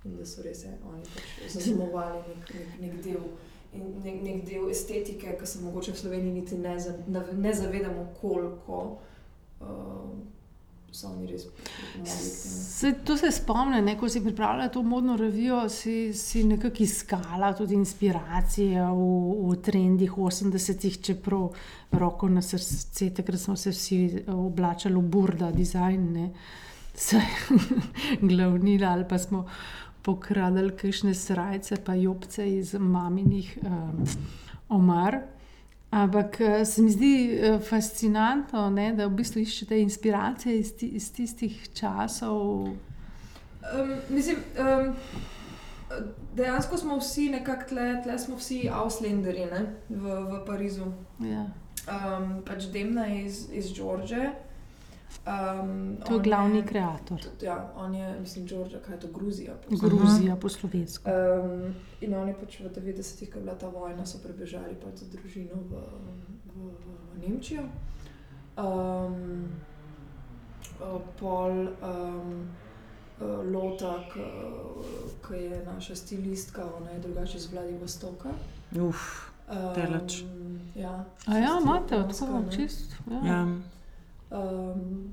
In 0.05 0.17
da 0.17 0.27
so 0.27 0.43
res 0.43 0.65
eh, 0.65 0.79
oni 0.87 1.03
pač 1.15 1.53
zaznamovali 1.57 2.23
nek, 2.29 2.55
nek, 2.55 2.81
nek 2.81 3.05
del. 3.05 3.31
In 3.77 3.99
nek, 4.05 4.23
nek 4.23 4.45
del 4.49 4.71
estetike, 4.71 5.37
ki 5.39 5.47
se 5.47 5.61
mogoče 5.65 5.93
v 5.93 6.01
Sloveniji 6.01 6.33
niti 6.33 6.59
ne, 6.59 6.79
za, 6.81 6.95
ne, 7.09 7.53
zavedamo, 7.55 8.09
koliko 8.21 8.99
uh. 9.61 10.17
Se, 12.05 12.93
to 13.05 13.17
se 13.17 13.31
spomnim, 13.31 13.85
ne, 13.85 13.99
ko 13.99 14.09
si 14.09 14.23
pripravljala 14.25 14.69
to 14.69 14.83
modno 14.83 15.17
revijo, 15.17 15.69
si, 15.69 16.15
si 16.15 16.45
nekako 16.45 16.83
iskala 16.83 17.53
tudi 17.53 17.75
inspiracije 17.75 18.81
v, 18.81 19.09
v 19.51 19.57
trendih 19.63 20.13
80-ih, 20.13 21.01
čeprav 21.03 21.51
roko 21.93 22.29
na 22.29 22.43
srce, 22.43 23.11
takrat 23.15 23.41
smo 23.41 23.57
se 23.57 23.71
vsi 23.71 23.99
oblačili 24.33 24.95
v 24.95 25.03
burda, 25.03 25.51
dizajn, 25.53 26.13
ne, 26.13 26.31
vse 26.97 27.21
glavnila 28.21 28.95
ali 28.97 29.05
pa 29.09 29.19
smo 29.19 29.45
pokradali 30.07 30.71
kakšne 30.79 31.15
srajce, 31.15 31.81
pa 31.85 31.97
jopce 31.99 32.47
iz 32.47 32.75
maminih 32.79 33.59
um, 33.63 34.05
omar. 34.69 35.19
Ampak 35.91 36.41
eh, 36.41 36.65
se 36.65 36.83
mi 36.83 36.91
zdi 36.91 37.39
eh, 37.41 37.59
fascinantno, 37.59 38.71
ne, 38.71 38.91
da 38.93 39.07
v 39.07 39.17
bistvu 39.21 39.41
iščete 39.43 39.79
inspiracije 39.81 40.59
iz, 40.59 40.73
ti, 40.77 40.89
iz 40.99 41.13
tistih 41.15 41.55
časov. 41.75 42.67
Um, 43.67 43.93
mislim, 44.09 44.43
um, 44.59 44.91
dejansko 46.35 46.77
smo 46.77 46.99
vsi 46.99 47.29
nekako 47.31 47.69
tle, 47.69 47.87
tle 48.05 48.19
smo 48.19 48.37
vsi 48.37 48.67
Auslanderji 48.73 49.47
ne, 49.53 49.63
v, 49.89 50.19
v 50.27 50.43
Parizu. 50.47 50.91
Ja. 51.23 51.47
Um, 51.87 52.43
pač 52.47 52.67
Demna 52.75 53.07
je 53.07 53.25
iz, 53.25 53.47
iz 53.53 53.71
George. 53.75 54.27
Um, 55.27 55.97
To 56.07 56.15
je 56.15 56.21
glavni 56.21 56.63
kreator. 56.63 57.21
tudi, 57.21 57.47
Ja, 57.47 57.73
on 57.77 57.95
je, 57.95 58.21
mislim, 58.21 58.47
Georgia, 58.47 58.79
kaj 58.81 58.95
je 58.95 59.01
to, 59.01 59.09
Gruzija. 59.09 59.55
po 59.71 59.77
Gruzija 59.79 60.37
po 60.37 60.49
slovensko. 60.49 61.11
Um, 61.11 61.75
in 62.01 62.15
oni 62.15 62.35
pač 62.35 62.61
v 62.61 62.69
90-ih, 62.71 63.31
ko 63.31 63.39
je 63.39 63.43
bila 63.43 63.55
ta 63.55 63.69
vojna, 63.69 64.07
so 64.07 64.19
prebežali 64.19 64.75
pač 64.75 64.97
za 64.97 65.07
družino 65.07 65.55
v, 65.55 65.83
v, 66.47 66.71
v, 66.77 66.95
v 67.15 67.29
Nemčijo. 67.29 67.63
Um, 68.57 69.49
pol 71.17 71.51
um, 71.83 72.47
Lota, 73.53 73.95
ki 75.23 75.35
je 75.35 75.63
naša 75.67 75.97
stilistka, 75.97 76.65
ona 76.77 76.91
je 76.91 76.99
drugače 77.01 77.37
iz 77.37 77.53
Vladivostoka. 77.53 78.29
Uf, 78.81 79.31
Um, 79.47 79.55
Daleč. 79.77 80.25
Ja, 80.75 81.05
A 81.27 81.39
ja, 81.39 81.59
imate 81.63 81.95
Japonska, 81.95 82.27
tako 82.27 82.39
ne. 82.41 82.53
čist. 82.53 82.97
Ja. 83.11 83.21
ja. 83.27 83.47
Um, 84.31 85.13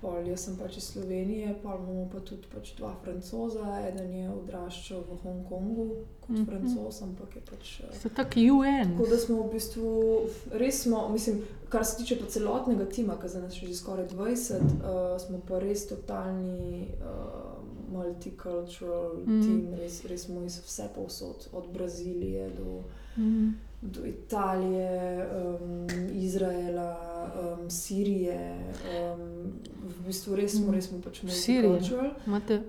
pol 0.00 0.26
jaz 0.28 0.42
sem 0.44 0.56
pač 0.56 0.76
iz 0.76 0.84
Slovenije, 0.84 1.54
pa 1.62 1.78
imamo 1.80 2.08
pa 2.12 2.20
tudi 2.20 2.44
pač 2.54 2.74
dva 2.76 2.90
francoza. 3.02 3.64
Eden 3.88 4.10
je 4.12 4.26
odraščal 4.30 5.00
v 5.00 5.16
Hongkongu 5.22 5.86
kot 6.20 6.28
mm. 6.28 6.36
-hmm. 6.36 6.46
francos, 6.46 7.02
ampak 7.02 7.36
je 7.36 7.42
pač. 7.50 7.80
eh, 7.80 7.94
Ste 7.98 8.08
taki 8.08 8.50
UN. 8.50 8.90
Tako 8.92 9.06
da 9.06 9.16
smo 9.16 9.42
v 9.42 9.52
bistvu, 9.52 10.20
res 10.52 10.82
smo, 10.82 11.08
mislim, 11.08 11.40
kar 11.68 11.84
se 11.84 11.96
tiče 11.96 12.18
pa 12.20 12.26
celotnega 12.26 12.84
tima, 12.84 13.16
ki 13.20 13.28
za 13.28 13.40
nas 13.40 13.62
je 13.62 13.68
že 13.68 13.74
skoraj 13.74 14.08
20, 14.08 14.54
uh, 14.54 15.20
smo 15.20 15.40
pa 15.48 15.58
res 15.58 15.86
totalni 15.88 16.88
uh, 17.00 17.54
multicultural 17.92 19.12
Mm. 19.26 19.32
mm. 19.32 19.42
tim, 19.42 19.74
res, 19.74 20.04
res 20.04 20.22
smo 20.22 20.42
iz 20.42 20.58
vse 20.58 20.88
povsod, 20.94 21.48
od 21.52 21.64
Brazilije 21.72 22.50
do, 22.50 22.82
Mhm. 23.16 23.48
Do 23.84 24.06
Italije, 24.06 25.26
um, 25.60 25.86
Izraela, 26.12 26.96
um, 27.58 27.70
Sirije. 27.70 28.56
Um, 28.94 29.52
v 29.84 30.06
bistvu 30.06 30.36
res 30.36 30.56
smo, 30.56 30.72
res 30.72 30.88
smo 30.88 31.02
pač 31.04 31.20
Sirija. 31.28 31.70
multicultural. 31.70 32.10
Imate 32.26 32.62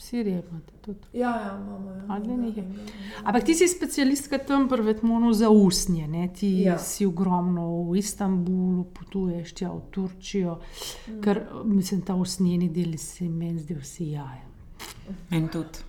Sirije 0.00 0.42
imate 0.50 0.72
tudi. 0.80 0.98
Ja, 1.12 1.28
ja, 1.28 1.58
imamo. 1.66 1.90
Ja. 1.90 2.04
A, 2.08 2.18
dve 2.18 2.32
Enega, 2.32 2.46
nekaj. 2.46 2.64
enega, 2.64 2.80
enega. 2.80 3.22
Ampak 3.24 3.44
ti 3.44 3.54
si 3.54 3.68
specialistka 3.68 4.38
tam 4.38 4.68
pri 4.68 4.82
Vetmonu 4.82 5.32
za 5.32 5.50
usnje, 5.50 6.08
ne? 6.08 6.28
ti 6.34 6.48
ja. 6.60 6.72
Ja. 6.72 6.78
si 6.78 7.06
ogromno 7.06 7.82
v 7.90 7.98
Istanbulu, 7.98 8.84
potuješ 8.84 9.52
tja 9.52 9.72
v 9.72 9.80
Turčijo, 9.90 10.56
mm. 10.56 11.20
ker 11.20 11.42
mislim, 11.64 12.00
ta 12.00 12.14
usnjeni 12.14 12.68
del 12.68 12.96
se 12.98 13.28
meni 13.28 13.60
zdi 13.60 13.74
vsi 13.74 14.10
jaje. 14.10 14.44
En 15.30 15.48
tudi. 15.48 15.84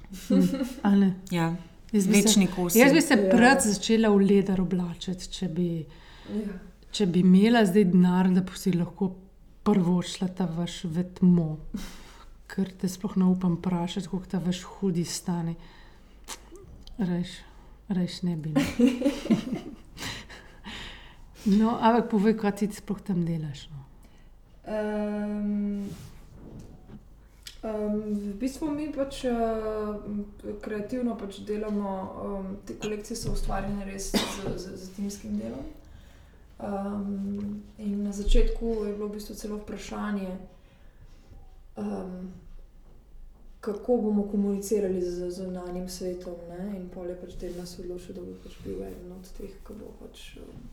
Ne? 0.83 1.13
Ja. 1.31 1.55
Jaz 1.91 2.07
bi 2.07 2.13
se- 2.13 2.21
Večni 2.21 2.47
kosi. 2.47 2.79
Jaz 2.79 2.93
bi 2.93 3.01
se 3.01 3.13
Ja. 3.15 3.29
pred 3.29 3.61
začela 3.61 4.09
v 4.09 4.17
leder 4.21 4.61
oblačiti, 4.61 5.27
če 5.29 5.47
bi, 5.47 5.85
Ja. 6.29 6.53
če 6.91 7.05
bi 7.05 7.19
imela 7.19 7.65
zdaj 7.65 7.85
denar, 7.85 8.29
da 8.29 8.41
bi 8.41 8.51
si 8.55 8.71
lahko 8.71 9.11
prvo 9.63 10.01
šla 10.01 10.27
ta 10.29 10.45
vaš 10.47 10.83
vetmo. 10.85 11.57
Ker 12.47 12.71
te 12.71 12.87
sploh 12.87 13.17
ne 13.17 13.25
upam 13.25 13.55
vprašati, 13.55 14.07
koliko 14.07 14.27
ta 14.27 14.37
vaš 14.39 14.61
hudi 14.63 15.03
stane. 15.05 15.55
Reš, 16.97 17.27
reš 17.89 18.21
ne 18.23 18.35
bi. 18.35 18.49
no. 18.49 18.61
No, 21.47 21.77
ampak 21.81 22.09
povej, 22.09 22.35
kaj 22.37 22.51
ti 22.53 22.67
sploh 22.69 23.01
tam 23.01 23.25
delaš. 23.25 23.63
No. 23.67 23.79
Um, 24.67 25.89
um, 27.63 28.13
v 28.13 28.33
bistvu 28.41 28.71
mi 28.71 28.91
pač 28.93 29.23
uh, 29.29 29.97
kreativno 30.61 31.17
pač 31.17 31.41
delamo, 31.47 31.93
um, 32.25 32.51
te 32.65 32.77
kolekcije 32.79 33.17
so 33.17 33.33
ustvarjene 33.35 33.85
res 33.85 34.11
z, 34.11 34.55
z, 34.57 34.75
z 34.77 34.89
timskim 34.97 35.37
delom. 35.39 35.65
Um, 36.61 37.63
in 37.77 38.03
na 38.03 38.13
začetku 38.13 38.85
je 38.85 38.93
bilo 38.93 39.09
v 39.09 39.17
bistvu 39.17 39.35
celo 39.35 39.57
vprašanje, 39.63 40.29
um, 41.77 42.31
kako 43.61 43.97
bomo 43.97 44.27
komunicirali 44.29 45.01
z 45.01 45.29
zunanjim 45.29 45.89
svetom. 45.89 46.37
Ne? 46.49 46.77
In 46.77 46.89
pol 46.89 47.09
je 47.09 47.17
pač 47.17 47.37
del 47.41 47.57
nas 47.57 47.77
odločil, 47.79 48.17
da 48.17 48.25
bo 48.25 48.37
pač 48.43 48.57
bil 48.65 48.81
eden 48.85 49.13
od 49.17 49.33
teh, 49.37 49.53
ki 49.65 49.77
bo 49.77 49.93
pač. 50.01 50.37
Um, 50.41 50.65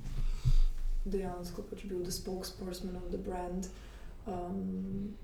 dejansko 1.08 1.62
pač 1.70 1.84
bil 1.88 2.02
the 2.04 2.12
spokesperson 2.12 2.96
of 2.96 3.10
the 3.10 3.18
brand. 3.18 3.68
Um, 4.26 5.16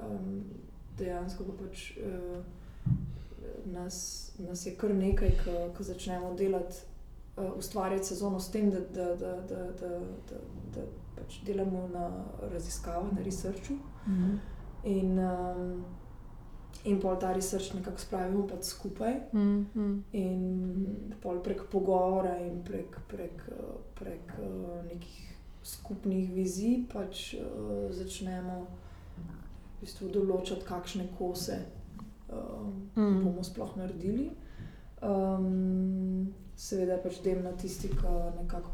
um, 0.00 0.42
dejansko 0.98 1.44
pa 1.44 1.56
pač 1.64 1.96
uh, 1.98 2.42
nas, 3.66 4.32
nas 4.38 4.66
je 4.66 4.74
kar 4.76 4.94
nekaj, 4.94 5.36
ko 5.76 5.82
začnemo 5.82 6.34
delati, 6.34 6.84
uh, 7.36 7.52
ustvarjati 7.58 8.04
sezono 8.04 8.40
s 8.40 8.50
tem, 8.50 8.70
da, 8.70 8.80
da, 8.80 9.14
da, 9.16 9.34
da, 9.48 9.66
da, 9.80 9.98
da, 10.30 10.40
da 10.74 10.86
pač 11.16 11.40
delamo 11.46 11.88
na 11.92 12.08
raziskavah, 12.52 13.12
na 13.12 13.22
researchu. 13.22 13.78
Mhm. 14.08 14.38
In, 14.84 15.18
um, 15.18 15.84
in 16.84 17.00
pol 17.00 17.16
ta 17.16 17.32
research 17.32 17.74
nekako 17.74 17.98
spravimo 17.98 18.46
pač 18.46 18.68
skupaj. 18.68 19.14
Mm, 19.32 19.66
mm. 19.74 20.04
In 20.12 21.14
pol 21.22 21.40
prek 21.44 21.64
pogovora 21.72 22.36
in 22.44 22.60
prek, 22.64 22.98
prek, 23.08 23.46
prek 23.98 24.34
eh, 24.38 24.82
nekih 24.90 25.20
skupnih 25.64 26.28
vizij 26.34 26.82
pač 26.92 27.30
uh, 27.40 27.88
začnemo 27.88 28.66
v 29.84 29.86
bistvu 29.86 30.08
določati, 30.08 30.64
kakšne 30.64 31.10
kose 31.18 31.60
uh, 32.32 32.72
Mm. 32.96 33.24
bomo 33.24 33.42
sploh 33.44 33.76
naredili. 33.76 34.30
Um, 35.02 36.32
seveda 36.56 36.96
pač 37.02 37.18
dem 37.24 37.42
na 37.44 37.52
tisti, 37.52 37.90
ki 37.92 38.12
nekako 38.38 38.70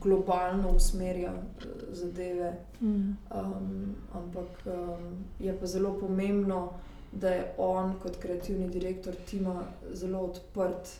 globalno 0.00 0.72
usmerja 0.74 1.32
eh, 1.32 1.66
zadeve. 1.94 2.50
Mm. 2.80 3.16
Um, 3.30 3.94
ampak 4.14 4.66
um, 4.66 5.24
je 5.38 5.54
pa 5.60 5.66
zelo 5.66 5.94
pomembno, 6.00 6.72
da 7.12 7.28
je 7.28 7.46
on 7.58 7.94
kot 8.02 8.18
kreativni 8.22 8.68
direktor 8.70 9.14
tima 9.26 9.62
zelo 9.92 10.18
odprt 10.18 10.90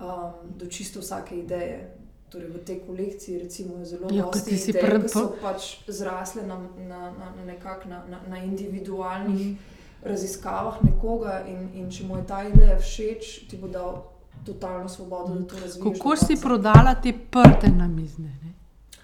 um, 0.00 0.56
do 0.56 0.66
čisto 0.66 1.00
vsake 1.00 1.38
ideje. 1.38 1.99
Torej, 2.30 2.48
v 2.48 2.58
tej 2.60 2.78
kolekciji 2.80 3.38
recimo, 3.38 3.84
zelo 3.84 4.02
Ja, 4.04 4.08
veliko 4.08 4.30
kot 4.30 4.44
ti 4.44 4.56
si 4.56 4.70
idej, 4.70 4.82
pred- 4.82 5.02
ki 5.02 5.08
so 5.10 5.34
pač 5.42 5.60
zrasle 5.88 6.42
na, 6.42 6.56
na, 6.78 7.00
na, 7.10 7.26
na, 7.36 7.54
na, 7.84 7.98
na, 8.06 8.18
na 8.28 8.36
individualnih 8.40 9.46
Mhm. 9.46 9.56
raziskavah 10.02 10.78
nekoga 10.82 11.44
in, 11.44 11.68
in 11.74 11.90
če 11.90 12.04
mu 12.04 12.16
je 12.16 12.24
ta 12.24 12.44
ideja 12.44 12.78
všeč, 12.78 13.22
ti 13.48 13.56
bo 13.56 13.68
dal 13.68 14.02
totalno 14.42 14.88
svobodo, 14.88 15.34
da 15.34 15.44
to 15.44 15.56
razvijaš. 15.56 15.92
Kako 15.92 16.10
do 16.10 16.16
si 16.16 16.26
konca. 16.28 16.42
prodala 16.42 16.94
te 16.96 17.12
prte 17.30 17.68
na 17.70 17.88
mizne? 17.88 18.30
Ne? 18.36 18.50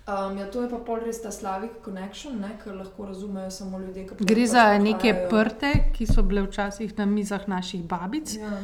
Um, 0.06 0.38
ja, 0.38 0.46
to 0.46 0.62
je 0.62 0.70
pa 0.70 0.78
pol 0.78 1.00
res 1.00 1.18
ta 1.18 1.30
Slavic 1.30 1.82
Connection, 1.84 2.38
ne, 2.38 2.56
ker 2.56 2.74
lahko 2.74 3.04
razumejo 3.04 3.50
samo 3.50 3.78
ljudje, 3.78 4.06
ki 4.06 4.14
Gre 4.20 4.34
pač 4.36 4.48
za 4.48 4.78
neke 4.78 5.26
prte, 5.28 5.72
ki 5.92 6.06
so 6.06 6.22
bile 6.22 6.42
včasih 6.42 6.94
na 6.96 7.04
mizah 7.06 7.42
naših 7.44 7.82
babic, 7.84 8.36
Ja. 8.36 8.54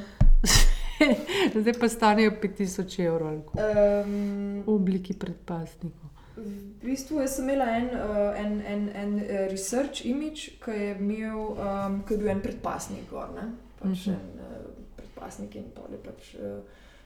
zdaj 1.61 1.75
pa 1.81 1.89
stanejo 1.89 2.31
5000 2.43 3.05
evrov 3.07 3.29
ali 3.29 3.43
koliko, 3.47 3.69
Um, 4.05 4.63
v 4.67 4.69
obliki 4.75 5.15
predpasnikov. 5.15 6.11
v 6.37 6.85
bistvu 6.85 7.27
sem 7.29 7.45
imela 7.49 7.67
en, 7.77 7.87
uh, 7.87 8.41
en, 8.41 8.61
en, 8.67 8.89
en 8.95 9.15
uh, 9.15 9.47
research 9.51 10.07
image, 10.07 10.57
ki 10.65 10.71
je, 10.71 10.97
imel, 11.01 11.39
um, 11.53 12.03
ki 12.07 12.15
je 12.15 12.19
bil 12.19 12.29
en 12.29 12.41
predpasnik. 12.41 13.11
Gor, 13.11 13.29
ne? 13.35 13.49
pač 13.83 14.07
Mhm. 14.07 14.15
en 14.15 14.41
uh, 14.41 14.71
predpasnik 14.97 15.55
in 15.57 15.65
pol 15.75 15.91
je 15.93 15.99
pač, 15.99 16.35
uh, 16.35 16.61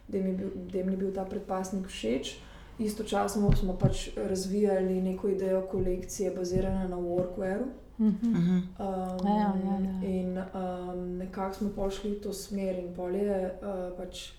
da 0.09 0.19
mi 0.19 0.33
bil, 0.33 0.51
da 0.73 0.85
mi 0.85 0.93
je 0.93 0.97
bil 0.97 1.13
ta 1.15 1.25
predpasnik 1.25 1.87
všeč. 1.87 2.37
Istočasno 2.79 3.53
smo 3.57 3.73
pač 3.81 4.11
razvijali 4.17 5.01
neko 5.03 5.29
idejo 5.29 5.63
kolekcije, 5.71 6.31
bazirane 6.31 6.89
na 6.89 6.97
workwearu. 6.97 7.65
Mhm. 7.99 8.31
Mhm. 8.31 8.57
Um, 8.79 9.27
Ja, 9.27 9.55
ja, 9.65 9.79
ja. 9.81 10.09
In 10.09 10.39
um, 10.39 11.17
nekako 11.19 11.55
smo 11.55 11.71
pošli 11.71 12.11
v 12.11 12.21
to 12.21 12.33
smer, 12.33 12.79
in 12.79 12.95
pol 12.95 13.15
je 13.15 13.39
uh, 13.63 13.97
pač. 13.97 14.33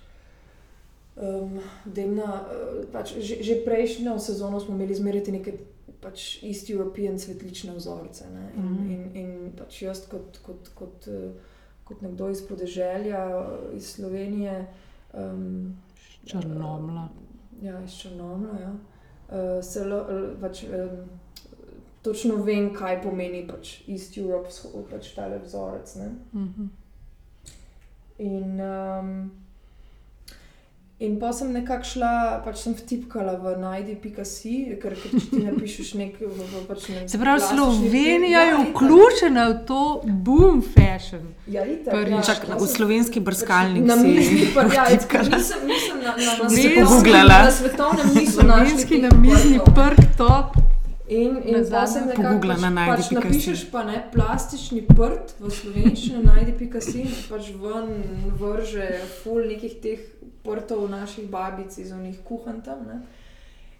Um, 1.17 1.57
demna, 1.85 2.45
uh, 2.45 2.85
pač 2.93 3.15
že, 3.17 3.41
že 3.41 3.55
prejšnjo 3.65 4.19
sezono 4.19 4.59
smo 4.59 4.75
imeli 4.75 4.93
zmeriti 4.95 5.31
neke 5.31 5.53
pač 6.01 6.43
East 6.45 6.69
European 6.69 7.17
svetlične 7.19 7.73
vzorce. 7.73 8.25
Ne? 8.29 8.51
In, 8.55 8.63
Mhm. 8.63 8.91
in, 8.91 9.15
in 9.15 9.51
pač 9.57 9.81
jaz, 9.81 10.03
kot, 10.07 10.37
kot, 10.45 10.69
kot, 10.77 11.07
uh, 11.07 11.31
kot 11.83 12.01
nekdo 12.01 12.29
iz 12.29 12.41
podeželja, 12.41 13.23
uh, 13.33 13.73
iz 13.75 13.87
Slovenije, 13.95 14.67
um, 15.13 15.73
Črnomla. 16.25 17.09
Ja, 17.61 17.81
iz 17.83 17.97
Črnomla. 17.97 18.59
Ja. 18.61 18.71
Uh, 19.27 19.63
se 19.63 19.85
lo, 19.85 20.05
pač, 20.41 20.63
um, 20.69 21.09
točno 22.07 22.39
vem, 22.41 22.71
kaj 22.73 23.01
pomeni 23.01 23.43
pač 23.45 23.81
East 23.87 24.15
Europe, 24.17 24.49
pač 24.87 25.11
tale 25.13 25.39
vzorec. 25.39 25.95
Ne? 25.95 26.09
Mhm. 26.33 26.69
In, 28.19 28.57
um, 28.59 29.09
in 30.99 31.19
pa 31.19 31.29
sem 31.31 31.51
nekako 31.53 31.85
šla, 31.85 32.11
pač 32.41 32.57
sem 32.57 32.73
vtipkala 32.73 33.35
v 33.35 33.51
najdi.si, 33.61 34.53
ker 34.73 34.95
ker 34.95 35.11
če 35.13 35.21
ti 35.27 35.41
napišeš 35.43 35.91
nekaj 35.93 36.25
v, 36.25 36.47
v 36.47 36.63
pač 36.65 36.87
ne, 36.89 37.03
Se 37.05 37.19
pravi, 37.19 37.43
Slovenija 37.43 38.17
je 38.41 38.47
ja, 38.47 38.55
itak. 38.55 38.71
vključena 38.73 39.43
v 39.45 39.59
to 39.63 39.81
boom 40.23 40.63
fashion. 40.65 41.27
Ja, 41.47 41.61
itak, 41.63 41.93
Prvič. 41.93 42.17
ja, 42.17 42.25
Čak, 42.25 42.49
v 42.55 42.65
slovenski 42.67 43.21
brskalnik 43.21 43.85
Na 43.85 43.93
si 43.95 44.09
mizni 44.09 44.49
pr, 44.49 44.65
ja, 44.73 44.87
vtipkala. 44.89 45.29
nisem, 45.31 45.61
nisem 45.63 45.97
na, 45.99 46.11
na, 46.17 46.31
na, 46.33 46.49
svetovnem- 46.49 46.81
Pogooglala. 46.81 47.37
na 47.43 47.51
svetovnem 47.53 48.07
niso 48.15 48.41
našli 48.41 48.65
Slovenski 48.65 48.95
namizni 48.99 49.57
prk 49.61 50.17
top. 50.17 50.57
In, 51.07 51.37
in 51.43 51.63
pa 51.71 51.85
sem 51.87 52.07
nekako 52.07 52.41
pač, 52.43 52.61
na 52.61 52.71
pač 52.75 53.05
najdi.si. 53.09 53.15
napišeš 53.15 53.61
pa 53.71 53.83
ne 53.87 54.01
plastični 54.11 54.81
prt 54.89 55.37
v 55.39 55.51
slovenščini, 55.55 56.23
najdi.si 56.25 57.03
in 57.05 57.13
pač 57.29 57.53
ven 57.61 57.93
vrže 58.35 58.89
ful 59.21 59.45
nekih 59.47 59.77
teh 59.83 60.01
prtov 60.43 60.83
naših 60.91 61.29
babic 61.31 61.77
iz 61.79 61.93
onih 61.95 62.19
kuhan 62.27 62.59
tam. 62.65 62.83
Ne? 62.89 62.99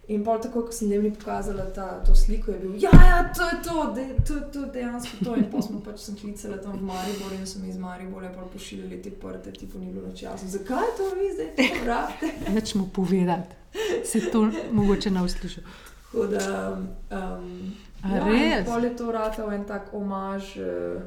In 0.08 0.22
pa 0.24 0.38
tako, 0.40 0.62
ko 0.64 0.72
sem 0.72 0.88
jim 0.92 1.10
pokazala 1.12 1.66
ta, 1.76 2.00
to 2.00 2.14
sliko, 2.16 2.54
je 2.54 2.58
bil, 2.62 2.76
ja, 2.80 2.88
ja, 2.96 3.18
to 3.28 3.44
je 3.44 3.58
to, 3.64 3.82
de, 3.92 4.06
to 4.24 4.36
je 4.38 4.44
to, 4.52 4.62
dejansko 4.72 5.24
to. 5.24 5.34
In 5.36 5.50
pa 5.52 5.60
smo 5.60 5.82
pač 5.84 6.00
sem 6.06 6.16
klicala 6.16 6.56
tam 6.64 6.78
v 6.78 6.88
Maribor 6.88 7.34
in 7.36 7.44
so 7.44 7.60
mi 7.60 7.68
iz 7.68 7.76
Maribora 7.76 8.30
pa 8.32 8.46
pošiljali 8.48 9.02
te 9.04 9.12
prte, 9.12 9.52
tipo 9.52 9.76
ni 9.76 9.92
bilo 9.92 10.06
več 10.08 10.22
jasno. 10.24 10.48
Zakaj 10.48 10.94
to 10.96 11.10
vi 11.12 11.28
zdaj 11.34 11.52
to 11.60 11.84
rabite? 11.84 12.32
Neč 12.56 12.72
mu 12.80 12.88
povedati. 12.88 13.60
Se 14.08 14.30
to 14.32 14.46
mogoče 14.72 15.12
ne 15.12 15.28
usliši. 15.28 15.66
Tako 16.08 16.26
da, 16.26 16.78
um, 17.10 17.72
A 18.02 18.08
ja, 18.08 18.24
res? 18.24 18.66
pol 18.66 18.84
je 18.84 18.96
to 18.96 19.12
ratal 19.12 19.52
en 19.52 19.64
tak 19.64 19.92
omaž 19.92 20.56
uh, 20.56 21.02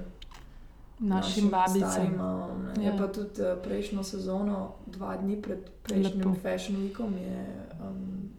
Našim 0.99 1.49
babicam. 1.49 1.89
starimam. 1.89 2.63
ne. 2.67 2.83
Je 2.83 2.87
Ja. 2.87 2.97
pa 2.97 3.07
tudi 3.07 3.41
uh, 3.41 3.57
prejšnjo 3.57 4.03
sezono, 4.03 4.57
dva 4.85 5.17
dni 5.17 5.41
pred 5.41 5.59
prejšnjim 5.83 6.17
Lepo. 6.19 6.33
Fashion 6.35 6.77
Weekom, 6.77 7.17
je 7.17 7.45
um, 7.79 8.29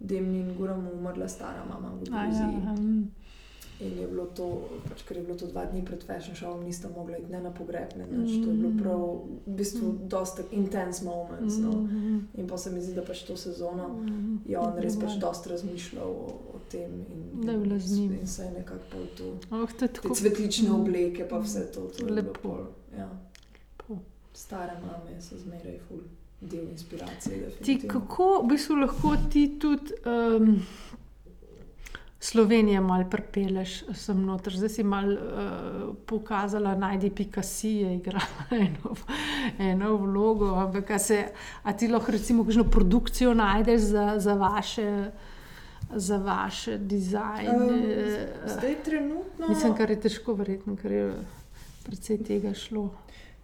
Demni 0.00 0.40
in 0.40 0.54
Guram 0.54 0.88
umrla 0.88 1.28
stara 1.28 1.62
mama 1.64 1.88
v 1.90 2.02
A 2.10 2.24
Gruziji. 2.24 2.58
Ja, 2.58 2.72
mm. 2.72 3.10
In 3.82 3.98
je 3.98 4.06
bilo 4.06 4.26
to, 4.28 4.46
pač, 4.84 5.02
ker 5.02 5.16
je 5.16 5.22
bilo 5.22 5.34
to 5.34 5.46
dva 5.46 5.64
dni 5.64 5.80
pred 5.82 6.02
fashion 6.02 6.36
showom, 6.36 6.62
nista 6.62 6.88
mogla 6.88 7.16
iti 7.16 7.32
ne 7.32 7.40
na 7.40 7.50
pogreb, 7.50 7.96
ne 7.96 8.06
nič. 8.06 8.36
To 8.36 8.46
je 8.46 8.54
bilo 8.54 8.70
prav, 8.78 9.00
v 9.46 9.56
bistvu, 9.56 9.90
dosta 10.06 10.42
intense 10.52 11.02
moments. 11.02 11.56
No. 11.58 11.72
In 12.34 12.46
pa 12.46 12.56
se 12.56 12.70
mi 12.70 12.80
zdi, 12.80 12.94
da 12.94 13.02
pač 13.02 13.22
to 13.22 13.36
sezono 13.36 13.88
je 14.46 14.54
on 14.56 14.78
res 14.78 14.94
pač 14.96 15.18
dosta 15.18 15.50
razmišljal 15.50 16.06
o, 16.06 16.26
o 16.48 16.60
tem 16.68 16.94
in, 17.08 17.42
Da 17.42 17.52
je 17.52 17.58
bila 17.58 17.78
z 17.80 17.98
njim. 17.98 18.12
in 18.14 18.26
se 18.28 18.44
je 18.44 18.50
nekako 18.52 18.86
pol 18.88 19.06
to. 19.16 19.26
Oh, 19.52 19.68
to 19.68 19.84
je 19.84 19.92
tako 19.92 20.14
cvetlične 20.14 20.70
obleke, 20.70 21.26
pa 21.26 21.38
vse 21.38 21.66
to. 21.68 21.88
to 21.90 22.06
Lepo. 22.06 22.38
pol, 22.40 22.60
Ja. 22.94 23.08
lepo. 23.08 23.98
Stare 24.32 24.72
mame 24.76 25.20
so 25.20 25.34
zmeraj 25.36 25.78
ful 25.80 25.98
del 26.42 26.68
inspiracije. 26.68 27.50
Ti, 27.62 27.80
kako 27.88 28.42
v 28.42 28.48
bistvu 28.48 28.74
lahko 28.76 29.16
ti 29.30 29.58
tudi 29.58 29.94
um, 30.04 30.62
Slovenijo 32.22 32.82
malo 32.82 33.04
prepeleš 33.10 33.80
sem 33.98 34.20
noter? 34.26 34.54
Zdaj 34.54 34.68
si 34.68 34.82
malo 34.86 35.12
uh, 35.12 35.94
pokazala, 36.06 36.76
najdi 36.78 37.10
Picasso 37.10 37.66
je 37.66 37.96
igrala 37.96 38.46
eno, 38.66 38.94
eno 39.58 39.96
vlogo. 39.96 40.54
Ampak 40.54 40.90
a, 40.90 40.98
se, 40.98 41.24
a 41.62 41.72
ti 41.72 41.88
lahko 41.88 42.14
recimo 42.14 42.44
kakšno 42.44 42.64
produkcijo 42.70 43.34
najdeš 43.34 43.80
za, 43.80 44.06
za 44.18 44.34
vaše. 44.34 45.10
Za 45.94 46.16
vaše 46.16 46.78
dizajne. 46.78 47.56
Um, 47.56 47.82
zdaj 48.46 48.76
trenutno. 48.84 49.48
Mislim, 49.48 49.74
kar 49.76 49.90
je 49.90 50.00
težko 50.00 50.32
verjetno, 50.34 50.76
ker 50.76 50.92
je 50.92 51.08
precej 51.84 52.22
tega 52.24 52.54
šlo. 52.54 52.86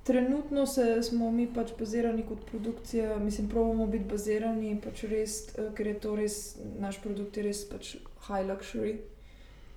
Trenutno 0.09 0.67
se, 0.67 1.03
smo 1.03 1.27
mi 1.31 1.45
pač 1.55 1.75
bazirani 1.79 2.23
kot 2.25 2.47
produkcija, 2.51 3.19
mislim, 3.21 3.49
pravimo 3.53 3.87
biti 3.87 4.07
bazirani, 4.09 4.71
pač 4.81 5.03
res, 5.11 5.35
eh, 5.59 5.67
ker 5.77 5.91
je 5.91 5.99
to 6.01 6.15
res, 6.17 6.37
naš 6.81 6.97
produkt 7.05 7.37
je 7.37 7.43
res 7.45 7.61
pač 7.69 7.91
high 8.29 8.47
luxury, 8.49 8.95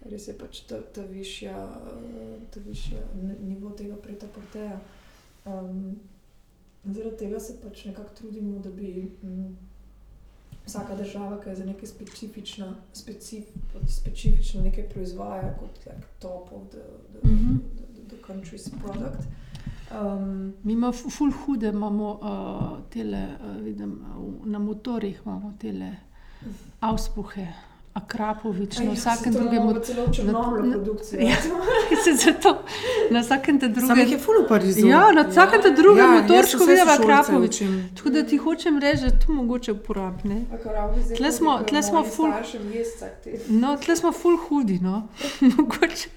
res 0.07 0.27
je 0.29 0.35
pač 0.39 0.61
ta, 0.69 0.79
ta 0.95 1.03
višja, 1.09 1.57
eh, 1.57 2.37
ta 2.53 2.63
višja 2.63 3.01
nivo 3.41 3.73
tega 3.75 3.99
pretaporteja. 4.05 4.79
Um, 5.45 5.99
zaradi 6.85 7.17
tega 7.25 7.39
se 7.39 7.57
pač 7.59 7.83
nekako 7.91 8.15
trudimo, 8.21 8.59
da 8.63 8.69
bi 8.69 9.11
mm, 9.23 9.51
vsaka 10.65 10.95
država, 10.95 11.41
ki 11.43 11.49
je 11.49 11.55
za 11.55 11.65
nekaj 11.65 11.91
specifična, 11.91 12.71
specif, 12.93 13.51
pač 13.73 13.91
specifično 13.99 14.63
nekaj 14.63 14.89
proizvaja 14.95 15.51
kot 15.59 15.85
like, 15.91 16.07
top 16.23 16.55
of 16.55 16.71
the, 16.71 16.87
the, 17.11 17.27
Mhm. 17.27 17.57
the, 17.75 17.93
the, 17.99 18.15
the 18.15 18.23
country's 18.23 18.71
product. 18.79 19.27
Um, 19.93 20.53
Mi 20.63 20.73
imamo 20.73 20.91
fu- 20.93 21.09
ful 21.09 21.31
hude, 21.31 21.67
imamo 21.67 22.19
uh, 22.21 22.89
tele, 22.89 23.37
uh, 23.41 23.61
vidim, 23.63 23.91
uh, 24.17 24.45
na 24.45 24.59
motorjih 24.59 25.19
imamo 25.25 25.53
tele 25.59 25.97
avspuhe, 26.79 27.47
akrapovič, 27.93 28.79
na 28.79 28.91
vsakem 28.93 29.33
drugem 29.33 29.63
na- 29.63 29.71
produkcijo. 30.63 31.21
Ja. 31.21 31.35
se 32.05 32.13
zato 32.15 32.57
na 33.11 33.19
vsakem 33.19 33.59
te 33.59 33.65
Sam 33.65 33.73
drugem. 33.75 33.97
jih 33.97 34.11
je 34.11 34.17
ful 34.17 34.33
v 34.35 34.47
Parizu. 34.47 34.87
Ja, 34.87 35.11
na 35.11 35.23
vsakem 35.23 35.61
te 35.61 35.71
drugem 35.71 36.05
Ja, 36.05 36.21
motorčku 36.21 36.59
sošolce 36.59 36.81
Akrapovič. 36.93 37.61
Tako 37.95 38.09
da 38.09 38.23
ti 38.23 38.37
hočem 38.37 38.79
reči, 38.79 38.99
da 38.99 39.07
je 39.07 39.19
to 39.19 39.33
mogoče 39.33 39.71
uporabiti. 39.71 40.45
Tle 41.17 41.31
smo- 41.31 41.59
tle 41.63 41.83
smo 41.83 42.03
ful- 42.05 42.33
No, 43.49 43.77
tle 43.77 43.95
smo 43.95 44.11
full 44.13 44.37
hudi, 44.39 44.79
no. 44.79 45.07
Mogoče 45.51 46.09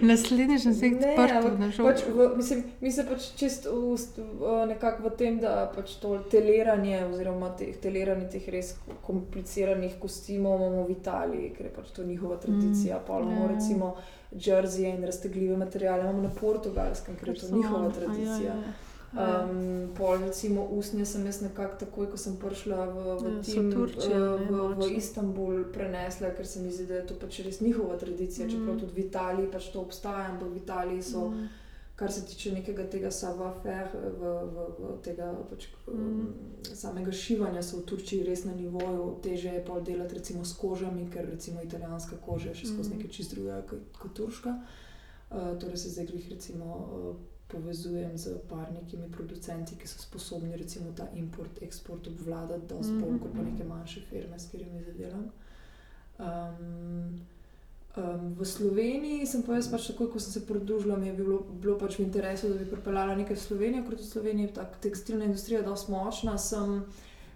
naslednjič 0.00 0.64
Ne, 0.64 0.70
odprto. 0.72 1.36
ampak 1.36 1.58
na 1.58 1.68
žal- 1.68 1.86
Pač 1.86 2.00
v, 2.06 2.36
mislim, 2.36 2.62
mi 2.80 2.92
se 2.92 3.04
pač 3.04 3.20
čist 3.36 3.66
v, 3.66 4.06
nekako 4.68 5.02
v 5.02 5.10
tem, 5.12 5.40
da 5.40 5.72
pač 5.76 5.90
to 5.92 6.18
teleranje, 6.30 7.04
oziroma 7.06 7.50
teh 7.50 7.76
teleranje 7.76 8.28
teh 8.28 8.48
res 8.48 8.74
kompliciranih 9.02 9.98
kostimov 9.98 10.30
imamo 10.52 10.84
v 10.84 10.99
Italiji, 11.00 11.50
ker 11.56 11.66
je 11.66 11.72
pač 11.72 11.90
to 11.96 12.04
njihova 12.04 12.36
tradicija. 12.36 12.98
Mm, 12.98 13.06
pa 13.06 13.18
imamo 13.20 13.46
ja. 13.46 13.54
recimo 13.54 13.96
džerzije 14.36 14.94
in 14.96 15.04
raztegljive 15.04 15.56
materiale, 15.56 16.00
imamo 16.06 16.22
na 16.22 16.30
portugalskem, 16.40 17.16
ker 17.16 17.28
je 17.28 17.40
to 17.40 17.56
njihova 17.56 17.84
ja, 17.84 17.90
tradicija. 17.90 18.54
ja, 18.54 18.62
ja. 18.62 18.78
Um, 19.12 19.90
pol 19.96 20.18
recimo 20.22 20.62
usnje 20.70 21.04
sem 21.04 21.24
jaz 21.26 21.40
nekako 21.42 21.76
takoj, 21.80 22.10
ko 22.10 22.16
sem 22.16 22.36
prišla 22.38 22.84
v, 22.86 23.16
v, 23.18 23.30
Ja, 23.32 23.42
tim, 23.42 23.72
Turčija, 23.72 24.16
eh, 24.16 24.44
v, 24.46 24.54
v 24.54 24.76
močne. 24.78 24.94
Istanbul 24.96 25.64
prenesla, 25.74 26.30
ker 26.30 26.46
se 26.46 26.60
mi 26.62 26.70
zdi, 26.70 26.86
da 26.86 27.00
je 27.00 27.06
to 27.06 27.16
pač 27.18 27.40
res 27.42 27.58
njihova 27.60 27.96
tradicija. 27.98 28.46
Mm. 28.46 28.50
Čeprav 28.50 28.74
Mm. 28.74 28.80
tudi 28.80 28.92
v 28.94 29.06
Italiji 29.06 29.50
pač 29.50 29.66
to 29.72 29.80
obstaja, 29.82 30.28
ampak 30.30 30.48
v 30.48 30.56
Italiji 30.62 31.02
so, 31.02 31.26
mm. 31.30 31.48
Mm. 32.00 32.06
kar 32.06 32.12
se 32.12 32.26
tiče 32.26 32.52
nekega 32.52 32.86
tega 32.90 33.10
savoir-faire, 33.10 33.88
v, 33.92 34.22
v, 34.54 34.66
v 34.78 35.02
tega 35.04 35.34
pač, 35.50 35.66
Mm. 35.86 35.94
um, 35.94 36.34
samega 36.74 37.12
šivanja, 37.12 37.62
so 37.62 37.76
v 37.76 37.84
Turčiji 37.86 38.22
res 38.24 38.44
na 38.44 38.54
nivoju. 38.54 39.18
Teže 39.22 39.48
je 39.48 39.64
pa 39.64 39.80
delati 39.80 40.14
recimo 40.14 40.44
s 40.44 40.52
kožami, 40.56 41.10
ker 41.12 41.28
recimo 41.30 41.60
italijanska 41.62 42.16
koža 42.16 42.48
je 42.48 42.54
še 42.54 42.66
skozi 42.66 42.90
Mm. 42.90 42.96
nekaj 42.96 43.10
čist 43.10 43.34
drugega 43.34 43.62
kot, 43.68 43.82
kot 43.98 44.14
turška. 44.14 44.54
Uh, 45.30 45.58
torej 45.60 45.76
se 45.76 45.90
zdaj 45.90 46.06
glih 46.06 46.30
recimo 46.30 46.66
uh, 46.66 47.16
povezujem 47.48 48.16
z 48.18 48.38
par 48.48 48.72
nekimi 48.72 49.10
producenti, 49.10 49.76
ki 49.76 49.86
so 49.88 49.98
sposobni 50.02 50.56
recimo 50.56 50.92
ta 50.96 51.06
import, 51.14 51.62
eksport 51.62 52.06
obvladati, 52.06 52.66
dosti 52.66 52.92
bolj 52.92 53.18
kot 53.20 53.32
pa 53.36 53.42
neke 53.42 53.64
manjše 53.64 54.00
firme, 54.00 54.38
s 54.38 54.46
katerimi 54.46 54.82
zdaj 54.82 54.94
delam. 54.94 55.30
Um, 56.18 57.20
um, 57.96 58.34
v 58.38 58.44
Sloveniji 58.44 59.26
sem 59.26 59.42
pa 59.42 59.58
jaz 59.58 59.68
pač 59.70 59.90
takoj, 59.90 60.10
ko 60.12 60.20
sem 60.22 60.32
se 60.32 60.46
pridružila, 60.46 60.96
mi 60.96 61.10
je 61.10 61.14
bilo, 61.18 61.40
bilo 61.50 61.78
pač 61.78 61.98
v 61.98 62.06
interesu, 62.06 62.48
da 62.48 62.58
bi 62.58 62.70
pripeljala 62.70 63.16
nekaj 63.18 63.36
v 63.36 63.44
Slovenijo, 63.46 63.84
ker 63.88 63.98
v 63.98 64.08
Sloveniji 64.08 64.46
je 64.46 64.56
ta 64.58 64.64
tekstilna 64.64 65.24
industrija 65.24 65.62
dosti 65.62 65.92
močna. 65.92 66.38
Sem, 66.38 66.84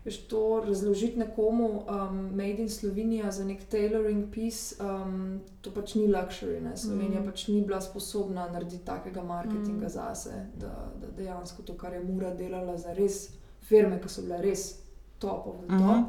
Veš, 0.05 0.19
to 0.29 0.61
razložiti 0.67 1.17
nekomu, 1.19 1.69
um, 1.89 2.37
made 2.37 2.61
in 2.61 2.69
Slovenija 2.69 3.31
za 3.33 3.45
nek 3.45 3.63
tailoring 3.73 4.27
piece, 4.29 4.77
um, 4.77 5.41
to 5.65 5.71
pač 5.73 5.95
ni 5.95 6.05
luxury. 6.13 6.61
Ne? 6.61 6.77
Slovenija 6.77 7.21
Mm. 7.21 7.25
mm. 7.25 7.31
pač 7.31 7.49
ni 7.49 7.63
bila 7.63 7.81
sposobna 7.81 8.45
narediti 8.53 8.85
takega 8.85 9.23
marketinga 9.23 9.73
Mm. 9.73 9.85
mm. 9.85 9.89
zase, 9.89 10.47
da, 10.61 10.93
da 11.01 11.07
dejansko 11.17 11.63
to, 11.63 11.75
kar 11.75 11.93
je 11.93 12.05
Mura 12.05 12.35
delala 12.35 12.77
za 12.77 12.93
res 12.93 13.31
firme, 13.61 14.01
ki 14.01 14.09
so 14.09 14.23
bile 14.23 14.43
res 14.43 14.77
top 15.19 15.47
of 15.47 15.57
the 15.63 15.79
top. 15.79 16.05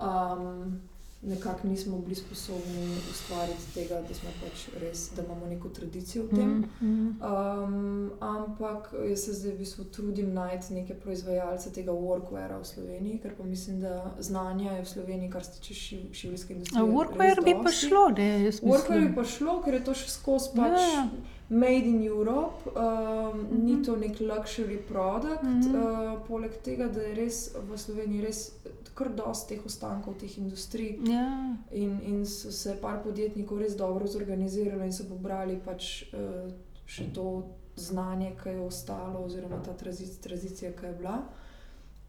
Um, 0.00 0.80
nekako 1.22 1.68
nismo 1.68 1.98
bili 1.98 2.14
sposobni 2.14 2.96
ustvariti 3.10 3.74
tega, 3.74 4.00
da 4.08 4.14
smo 4.14 4.30
pač 4.40 4.68
res, 4.80 5.10
da 5.16 5.22
imamo 5.22 5.46
neko 5.46 5.68
tradicijo 5.68 6.24
v 6.24 6.28
tem. 6.28 6.48
Mm, 6.80 6.86
mm. 6.86 7.16
Um, 7.20 8.10
ampak 8.20 8.94
jaz 9.08 9.24
se 9.24 9.32
zdaj 9.32 9.52
v 9.52 9.58
bistvu 9.58 9.84
trudim 9.84 10.32
najti 10.32 10.74
neke 10.74 10.94
proizvajalce 10.94 11.72
tega 11.72 11.92
workweara 11.92 12.56
v 12.60 12.64
Sloveniji, 12.64 13.18
ker 13.22 13.34
pa 13.36 13.44
mislim, 13.44 13.80
da 13.80 14.14
znanja 14.18 14.72
je 14.72 14.82
v 14.82 14.88
Sloveniji, 14.88 15.30
kar 15.30 15.44
se 15.44 15.60
tiče 15.60 15.74
šiv, 15.74 16.06
šivilske 16.12 16.54
A 16.54 16.56
industrije. 16.56 16.84
Workwear 16.84 17.36
res 17.36 17.44
bi 17.44 17.56
pa 17.64 17.72
šlo, 17.72 18.06
ne? 18.16 18.30
Workwear 18.62 19.08
bi 19.08 19.14
pa 19.14 19.24
šlo, 19.24 19.60
ker 19.64 19.76
je 19.76 19.84
to 19.84 19.94
še 19.94 20.08
skozi 20.08 20.56
pač 20.56 20.80
Ja, 20.80 20.88
ja. 20.88 21.04
Made 21.50 21.86
in 21.86 22.02
Europe, 22.02 22.62
um, 22.66 22.82
mm 22.82 23.48
Mhm. 23.50 23.64
ni 23.64 23.82
to 23.82 23.96
nek 23.96 24.20
luxury 24.20 24.76
product. 24.76 25.42
Mhm. 25.42 25.74
Uh, 25.74 26.18
poleg 26.28 26.50
tega, 26.62 26.88
da 26.88 27.00
je 27.00 27.14
res 27.14 27.50
v 27.70 27.78
Sloveniji 27.78 28.20
res 28.20 28.52
kar 28.94 29.08
dosti 29.08 29.54
teh 29.54 29.64
ostankov, 29.66 30.14
teh 30.18 30.38
industrij. 30.38 30.98
Ja. 31.04 31.56
In, 31.70 32.00
in 32.02 32.26
so 32.26 32.50
se 32.50 32.76
par 32.80 33.02
podjetnikov 33.02 33.58
res 33.58 33.76
dobro 33.76 34.06
zorganizirali 34.06 34.84
in 34.84 34.92
so 34.92 35.04
pobrali 35.04 35.56
pač 35.64 36.04
uh, 36.12 36.50
še 36.86 37.12
to 37.12 37.42
znanje, 37.76 38.32
ki 38.42 38.48
je 38.48 38.60
ostalo, 38.60 39.24
oziroma 39.24 39.62
ta 39.62 39.72
tradicija, 40.20 40.72
ki 40.72 40.86
je 40.86 40.92
bila. 40.92 41.16
Uh, 41.18 41.49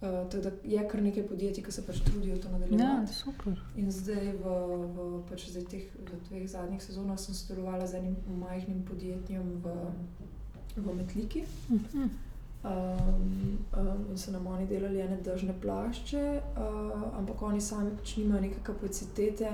tako 0.02 0.38
da 0.42 0.52
je 0.64 0.88
kar 0.90 1.02
nekaj 1.04 1.28
podjetij, 1.28 1.64
ki 1.64 1.72
se 1.72 1.86
pač 1.86 2.00
trudijo 2.02 2.38
to 2.38 2.48
ja, 2.48 2.58
nadaljevati. 2.58 3.14
super. 3.14 3.60
In 3.76 3.92
zdaj, 3.92 4.32
v, 4.34 4.56
v, 4.96 5.06
pač 5.30 5.46
zdaj 5.50 5.68
teh, 5.70 5.84
v 5.94 6.18
dveh 6.30 6.48
zadnjih 6.50 6.82
sezonah, 6.82 7.20
sem 7.22 7.38
sodelovala 7.38 7.86
z 7.88 8.00
enim 8.00 8.16
majhnim 8.42 8.82
podjetjem 8.88 9.62
v, 9.62 9.76
v 10.76 10.96
Metliki. 10.98 11.46
Mhm. 11.70 12.10
Um, 12.62 13.58
um, 13.74 14.06
in 14.10 14.18
so 14.18 14.32
nam 14.32 14.48
oni 14.48 14.68
delali 14.68 15.00
ene 15.02 15.18
držne 15.26 15.54
plašče, 15.62 16.42
uh, 16.58 17.18
ampak 17.18 17.42
oni 17.42 17.62
sami 17.62 17.90
pač 17.98 18.18
nimajo 18.18 18.42
neke 18.42 18.60
kapacitete. 18.64 19.50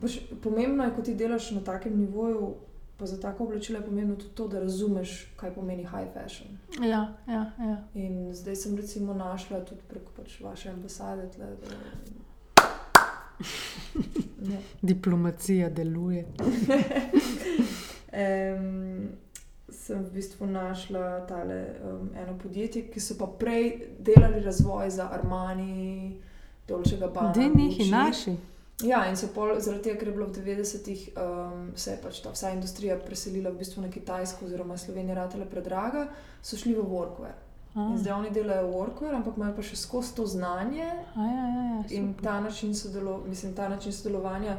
Pač 0.00 0.18
pomembno 0.42 0.84
je, 0.84 0.92
ko 0.94 1.02
ti 1.02 1.14
delaš 1.14 1.50
na 1.50 1.60
takem 1.66 1.98
nivoju, 1.98 2.54
pa 2.98 3.06
za 3.06 3.20
tako 3.20 3.44
oblačilo 3.44 3.78
je 3.78 3.84
pomembno 3.84 4.16
tudi 4.16 4.34
to, 4.34 4.48
da 4.48 4.60
razumeš, 4.60 5.32
kaj 5.36 5.54
pomeni 5.54 5.82
high 5.82 6.12
fashion. 6.14 6.48
Ja, 6.80 7.14
ja, 7.28 7.52
ja. 7.58 7.84
In 7.94 8.34
zdaj 8.34 8.56
sem 8.56 8.76
recimo 8.76 9.14
našla 9.14 9.60
tudi 9.64 9.80
preko 9.88 10.12
pač 10.16 10.40
vaše 10.40 10.70
ambasade. 10.70 11.28
Tle, 11.30 11.46
da, 11.46 11.76
ne. 14.50 14.60
Diplomacija 14.82 15.70
deluje. 15.70 16.26
Um, 18.16 19.08
sem 19.68 20.04
v 20.04 20.10
bistvu 20.10 20.46
našla 20.46 21.26
tale, 21.28 21.76
um, 21.84 22.08
eno 22.16 22.38
podjetje, 22.38 22.86
ki 22.88 23.00
so 23.00 23.18
pa 23.18 23.26
prej 23.26 23.90
delali 23.98 24.40
razvoj 24.40 24.90
za 24.90 25.10
Armani, 25.12 26.16
Dolce 26.68 26.96
Gabbana. 26.96 27.32
Da, 27.32 27.40
neki 27.40 27.78
Gucci. 27.78 27.90
naši. 27.90 28.36
Ja, 28.84 29.06
in 29.08 29.16
so 29.16 29.26
pol, 29.34 29.54
zaradi 29.60 29.82
tega, 29.82 29.98
ker 29.98 30.08
je 30.08 30.14
bilo 30.14 30.26
v 30.26 30.34
90-ih 30.36 31.08
um, 31.16 31.70
se 31.74 31.90
je 31.90 32.00
pač 32.02 32.20
ta 32.20 32.30
vsa 32.30 32.50
industrija 32.50 32.98
preselila 33.00 33.50
v 33.50 33.58
bistvu 33.58 33.82
na 33.82 33.88
Kitajsko, 33.88 34.44
oziroma 34.44 34.76
Slovenija 34.76 35.14
ratela 35.16 35.46
predraga, 35.46 36.08
so 36.42 36.56
šli 36.56 36.74
v 36.74 36.84
workwear. 36.84 37.38
A, 37.74 37.86
In 37.92 37.98
zdaj 37.98 38.12
oni 38.12 38.30
delajo 38.30 38.68
workwear, 38.68 39.14
ampak 39.14 39.36
imajo 39.36 39.56
pa 39.56 39.62
še 39.62 39.76
skozi 39.76 40.14
to 40.14 40.26
znanje 40.26 40.84
a, 41.14 41.22
ja, 41.22 41.44
ja, 41.46 41.64
ja, 41.70 41.82
in 41.90 42.14
ta 42.14 42.40
način, 42.40 42.74
sodelo, 42.74 43.22
mislim, 43.26 43.54
ta 43.54 43.68
način 43.68 43.92
sodelovanja 43.92 44.58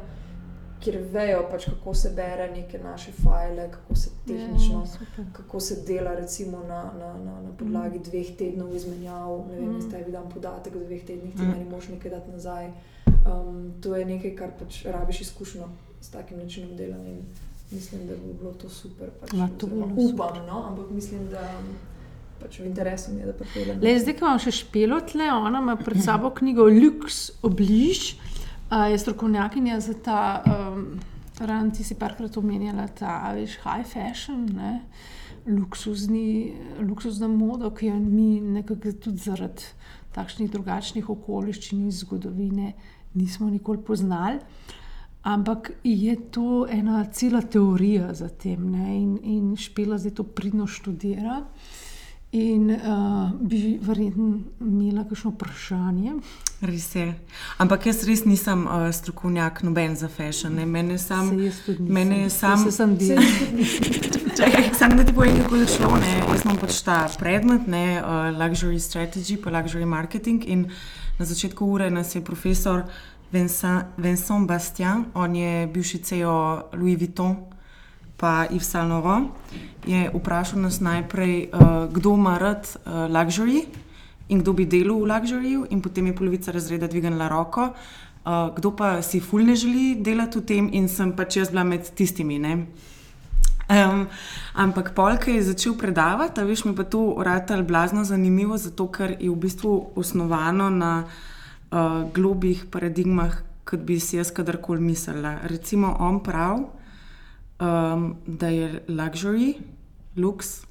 kjer 0.80 0.98
vejo, 1.12 1.40
pač, 1.50 1.64
kako 1.64 1.94
se 1.94 2.10
bere 2.10 2.50
neke 2.52 2.78
naše 2.78 3.12
file, 3.12 3.70
kako 3.70 3.94
se 3.94 4.10
tehnično, 4.26 4.84
Ja, 5.18 5.24
kako 5.32 5.60
se 5.60 5.82
dela 5.86 6.14
recimo, 6.14 6.58
na, 6.58 6.92
na, 6.98 7.12
na, 7.14 7.40
na 7.40 7.50
podlagi 7.58 7.98
dveh 7.98 8.36
tednov 8.38 8.74
izmenjav. 8.74 9.44
Ne 9.48 9.54
vem, 9.56 9.64
Mm. 9.68 9.78
mm. 9.78 9.90
tebi 9.90 10.12
dam 10.12 10.28
podatek 10.30 10.74
v 10.74 10.84
dveh 10.84 11.02
tednih, 11.04 11.34
ti 11.34 11.42
Mm. 11.42 11.50
meni 11.50 11.64
moš 11.64 11.88
nekaj 11.88 12.10
dati 12.10 12.30
nazaj. 12.30 12.70
Um, 13.28 13.72
to 13.82 13.96
je 13.96 14.04
nekaj, 14.04 14.34
kar 14.36 14.50
pač 14.58 14.82
rabiš 14.84 15.20
izkušnjo 15.20 15.68
s 16.00 16.10
takim 16.10 16.38
načinom 16.38 16.76
dela. 16.76 16.96
In 16.96 17.22
mislim, 17.70 18.06
da 18.06 18.14
bi 18.14 18.32
bilo 18.38 18.52
to 18.52 18.68
super. 18.68 19.10
Pač, 19.20 19.32
Ma, 19.32 19.48
to 19.58 19.66
oziroma 19.66 19.86
bilo 19.86 20.08
upam, 20.08 20.46
no, 20.46 20.62
ampak 20.70 20.90
mislim, 20.90 21.28
da 21.28 21.44
pač 22.40 22.60
v 22.60 22.70
interesu 22.70 23.12
mi 23.12 23.20
je, 23.20 23.26
da 23.26 23.36
pripeljem. 23.36 23.80
Le, 23.82 23.94
zdaj, 24.00 24.16
ko 24.18 24.26
imam 24.26 24.40
še 24.42 24.54
špelo 24.60 25.00
tle, 25.04 25.28
ona 25.34 25.62
ima 25.62 25.76
pred 25.76 26.00
sabo 26.04 26.30
knjigo 26.34 26.68
Lux 26.70 27.20
Obliž, 27.42 28.14
uh, 28.70 28.88
je 28.92 28.98
strokovnjakinja 29.02 29.80
za 29.84 29.96
ta, 30.04 30.20
um, 30.46 30.84
ran 31.42 31.72
ti 31.74 31.84
si 31.84 31.98
parkrat 31.98 32.36
omenjala, 32.40 32.88
ta 32.98 33.34
veš, 33.36 33.58
high 33.66 33.86
fashion, 33.86 34.46
ne? 34.54 34.78
Luksuzni, 35.48 36.54
luksuzna 36.84 37.28
moda, 37.32 37.70
ki 37.72 37.88
jo 37.88 37.98
mi 38.02 38.36
nekako 38.40 38.92
tudi 39.00 39.22
zaradi 39.22 39.74
takšnih 40.12 40.50
drugačnih 40.50 41.08
okoliščin 41.08 41.86
iz 41.88 42.02
zgodovine 42.02 42.72
nismo 43.14 43.50
nikoli 43.50 43.78
poznali. 43.78 44.38
Ampak 45.22 45.70
je 45.84 46.16
to 46.30 46.66
ena 46.70 47.04
cela 47.12 47.40
teorija 47.42 48.14
za 48.14 48.28
tem, 48.28 48.70
ne? 48.70 48.96
in, 48.96 49.18
in 49.22 49.56
špela 49.56 49.98
zdaj 49.98 50.14
to 50.14 50.22
pridno 50.22 50.66
študira. 50.66 51.42
In 52.32 52.70
uh, 52.70 53.30
bi 53.40 53.78
verjetno 53.82 54.38
imela 54.60 55.04
kakšno 55.08 55.30
vprašanje. 55.30 56.12
Res 56.60 56.94
je. 56.94 57.06
Ampak 57.56 57.86
jaz 57.88 58.02
res 58.04 58.26
nisem 58.28 58.66
uh, 58.66 58.90
strokovnjak, 58.92 59.62
noben 59.64 59.96
za 59.96 60.10
fashion. 60.12 60.52
Ne. 60.60 60.66
Mene 60.66 60.98
sam, 60.98 61.30
mene 61.78 62.20
je 62.26 62.30
sam, 62.30 62.60
Saj 62.66 62.72
sem 62.72 62.96
del. 63.00 63.22
Čakaj, 64.36 64.68
sam 64.76 64.96
da 64.96 65.08
ti 65.08 65.16
povem, 65.16 65.40
kako 65.40 65.56
je 65.56 65.70
šlo. 65.72 65.96
Ne. 65.96 66.12
Jaz 66.28 66.44
imam 66.44 66.60
pač 66.60 66.82
ta 66.84 66.98
predmet, 67.18 67.64
ne, 67.66 68.02
uh, 68.02 68.28
luxury 68.36 68.76
strategy, 68.76 69.40
pa 69.40 69.48
luxury 69.50 69.88
marketing. 69.88 70.44
In 70.44 70.68
na 71.18 71.24
začetku 71.24 71.66
ure 71.66 71.90
nas 71.90 72.14
je 72.14 72.20
profesor 72.20 72.84
Vincent, 73.32 73.84
Vincent 73.98 74.46
Bastien, 74.46 75.04
on 75.14 75.36
je 75.36 75.66
bivši 75.66 75.98
CEO 75.98 76.62
Louis 76.72 76.96
Vuitton. 76.96 77.36
Pa 78.18 78.46
Yves 78.50 78.66
Saint 78.66 78.90
Laurent 78.90 79.30
je 79.86 80.10
vprašal 80.10 80.58
nas 80.58 80.80
najprej, 80.80 81.54
uh, 81.54 81.86
kdo 81.92 82.14
ima 82.14 82.38
rad 82.38 82.66
uh, 82.66 83.06
luxury 83.06 83.62
in 84.28 84.42
kdo 84.42 84.52
bi 84.52 84.66
delal 84.66 84.98
v 84.98 85.06
luxuryju, 85.06 85.66
in 85.70 85.80
potem 85.80 86.06
je 86.06 86.16
polovica 86.16 86.52
razreda 86.52 86.86
dvignila 86.86 87.28
roko, 87.28 87.70
uh, 87.70 88.50
kdo 88.56 88.70
pa 88.74 89.02
si 89.02 89.20
ful 89.20 89.46
ne 89.46 89.54
želi 89.54 90.02
delati 90.02 90.38
v 90.38 90.42
tem, 90.42 90.70
in 90.72 90.88
sem 90.88 91.14
pač 91.14 91.36
jaz 91.36 91.50
bila 91.50 91.64
med 91.64 91.86
tistimi. 91.94 92.38
Ne? 92.38 92.66
Um, 93.68 94.08
ampak 94.54 94.94
polk 94.96 95.28
je 95.28 95.42
začel 95.44 95.76
predavati, 95.76 96.40
veš, 96.40 96.64
mi 96.64 96.72
pa 96.72 96.88
to 96.88 97.12
uratelj 97.20 97.62
blazno 97.68 98.04
zanimivo, 98.04 98.56
zato 98.56 98.88
ker 98.88 99.12
je 99.20 99.28
v 99.28 99.36
bistvu 99.36 99.92
osnovano 99.92 100.70
na 100.72 101.04
uh, 101.04 102.08
globih 102.08 102.64
paradigmah, 102.72 103.36
kot 103.68 103.84
bi 103.84 104.00
si 104.00 104.16
jaz 104.16 104.32
kadarkoli 104.32 104.80
mislila. 104.80 105.44
Recimo, 105.44 105.92
on 106.00 106.22
pravi, 106.24 106.64
um, 107.60 108.16
da 108.24 108.48
je 108.48 108.80
luxury, 108.88 109.60
luks, 110.16 110.64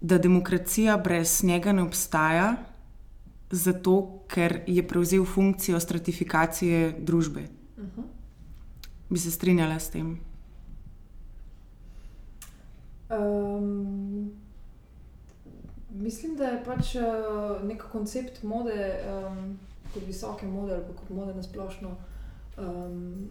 da 0.00 0.18
demokracija 0.18 0.98
brez 0.98 1.44
njega 1.44 1.72
ne 1.72 1.86
obstaja, 1.86 2.56
zato 3.50 4.26
ker 4.26 4.66
je 4.66 4.82
prevzel 4.82 5.24
funkcijo 5.24 5.80
stratifikacije 5.80 6.96
družbe. 6.98 7.46
Uh 7.78 7.84
-huh. 7.84 8.02
Bi 9.10 9.18
se 9.18 9.30
strinjala 9.30 9.78
s 9.78 9.90
tem? 9.90 10.27
Um, 13.10 14.30
mislim, 15.90 16.36
da 16.36 16.44
je 16.44 16.64
pač 16.64 16.94
uh, 16.94 17.62
nek 17.64 17.82
koncept 17.92 18.42
mode, 18.42 18.94
um, 19.26 19.58
kot 19.94 20.02
visoke 20.06 20.46
mode 20.46 20.74
ali 20.74 20.84
kot 20.96 21.10
mode 21.10 21.34
na 21.34 21.42
splošno, 21.42 21.94
um, 22.58 23.30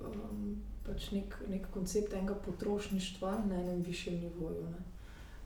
um, 0.00 0.56
pač 0.86 1.10
nek, 1.14 1.36
nek 1.48 1.66
koncept 1.74 2.12
enega 2.12 2.34
potrošništva 2.34 3.36
na 3.48 3.60
enem 3.60 3.82
višjem 3.86 4.18
nivoju. 4.20 4.64
Ne. 4.72 4.82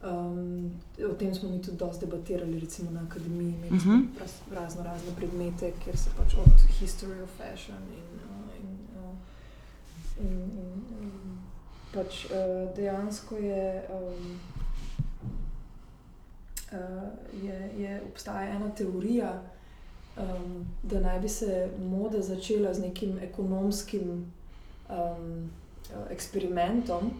Um, 0.03 0.71
o 1.09 1.13
tem 1.13 1.35
smo 1.35 1.49
mi 1.49 1.61
tudi 1.61 1.77
dosti 1.77 2.05
debatirali, 2.05 2.59
recimo 2.59 2.91
na 2.91 3.01
akademiji, 3.09 3.53
imeli 3.53 3.79
smo 3.79 3.93
Mhm. 3.93 4.03
raz, 4.19 4.31
razno 4.55 4.83
razne 4.83 5.11
predmete, 5.15 5.71
kjer 5.83 5.97
se 5.97 6.09
pač 6.17 6.33
od 6.37 6.65
history 6.79 7.23
of 7.23 7.29
fashion 7.37 7.77
in, 7.77 8.09
uh, 8.17 8.59
in, 8.59 8.67
uh, 8.97 9.15
in, 10.25 10.37
in 10.59 10.66
pač 11.97 12.25
uh, 12.29 12.69
dejansko 12.77 13.37
je, 13.41 13.83
um, 13.89 14.39
uh, 16.71 17.09
je, 17.43 17.59
je 17.81 18.01
obstaja 18.11 18.55
ena 18.55 18.69
teorija, 18.77 19.31
um, 20.17 20.65
da 20.83 21.01
naj 21.01 21.19
bi 21.19 21.29
se 21.29 21.69
moda 21.81 22.21
začela 22.21 22.73
z 22.73 22.85
nekim 22.85 23.17
ekonomskim 23.21 24.31
um, 24.89 25.49
eksperimentom, 26.13 27.11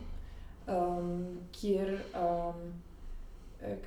um, 0.67 1.13
kjer, 1.51 1.95
um, 2.21 2.65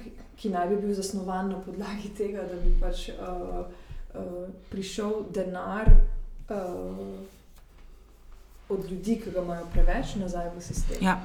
ki, 0.02 0.14
ki 0.36 0.50
naj 0.50 0.72
bi 0.72 0.80
bil 0.86 0.94
zasnovan 0.94 1.52
na 1.54 1.60
podlagi 1.62 2.10
tega, 2.18 2.48
da 2.50 2.58
bi 2.64 2.74
pač 2.80 3.10
uh, 3.14 3.60
uh, 4.14 4.48
prišel 4.70 5.28
denar. 5.30 5.92
Uh, 6.50 7.38
Od 8.70 8.90
ljudi, 8.90 9.16
ki 9.16 9.30
ga 9.30 9.40
imajo 9.40 9.66
preveč, 9.66 10.14
nazaj 10.16 10.50
v 10.50 10.62
sistem. 10.62 10.96
Ja, 11.00 11.20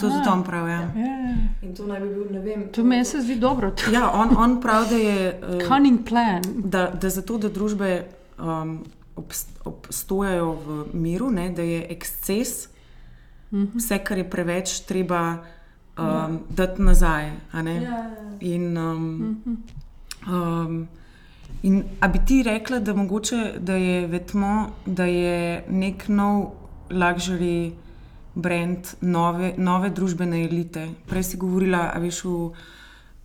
to 0.00 0.06
je 0.06 0.22
on 0.28 0.42
prav. 0.44 0.68
Ja. 0.68 0.80
Ja, 0.96 1.34
In 1.62 1.74
to 1.74 1.86
naj 1.86 2.00
bi 2.00 2.08
bil, 2.08 2.26
ne 2.30 2.40
vem, 2.40 2.68
to 2.68 2.84
meni 2.84 3.04
se 3.04 3.20
zdi 3.20 3.36
dobro. 3.36 3.70
To 3.72 3.90
Ja, 3.90 4.10
on, 4.12 4.36
on 4.36 4.60
pravi, 4.60 4.88
da 4.88 4.96
je. 4.96 5.40
Uh, 5.54 5.66
cunning 5.66 6.00
plan. 6.04 6.42
da, 6.56 6.90
da 6.92 7.08
zato, 7.10 7.38
da 7.38 7.48
družbe 7.50 8.04
um, 8.38 8.84
obst, 9.16 9.48
obstojajo 9.64 10.52
v 10.56 10.68
miru, 10.94 11.30
ne, 11.30 11.50
da 11.50 11.62
je 11.64 11.86
eksces, 11.90 12.68
Mhm. 13.52 13.64
vse, 13.76 13.98
kar 13.98 14.18
je 14.18 14.24
preveč, 14.26 14.80
treba 14.80 15.20
um, 15.30 15.38
ja. 15.98 16.28
dati 16.50 16.82
nazaj. 16.82 17.30
a 17.52 17.62
ne. 17.62 17.74
Ja, 17.74 17.80
ja, 17.80 17.88
ja. 17.88 18.36
In, 18.42 18.76
um, 18.78 19.06
Mhm. 19.20 19.54
um, 20.28 20.88
in 21.62 21.80
a 22.00 22.08
bi 22.08 22.18
ti 22.20 22.42
rekla, 22.42 22.78
da, 22.78 22.94
mogoče, 22.94 23.54
da 23.58 23.74
je 23.74 24.06
vetmo, 24.06 24.52
da 24.86 25.04
je 25.04 25.40
nek 25.68 26.08
nov 26.08 26.52
luxury 26.90 27.72
brand 28.34 28.94
nove, 29.00 29.54
nove 29.56 29.90
družbene 29.90 30.44
elite. 30.44 30.88
Prej 31.06 31.22
si 31.32 31.36
govorila, 31.36 31.90
a 31.94 31.98
veš, 31.98 32.24
v, 32.24 32.34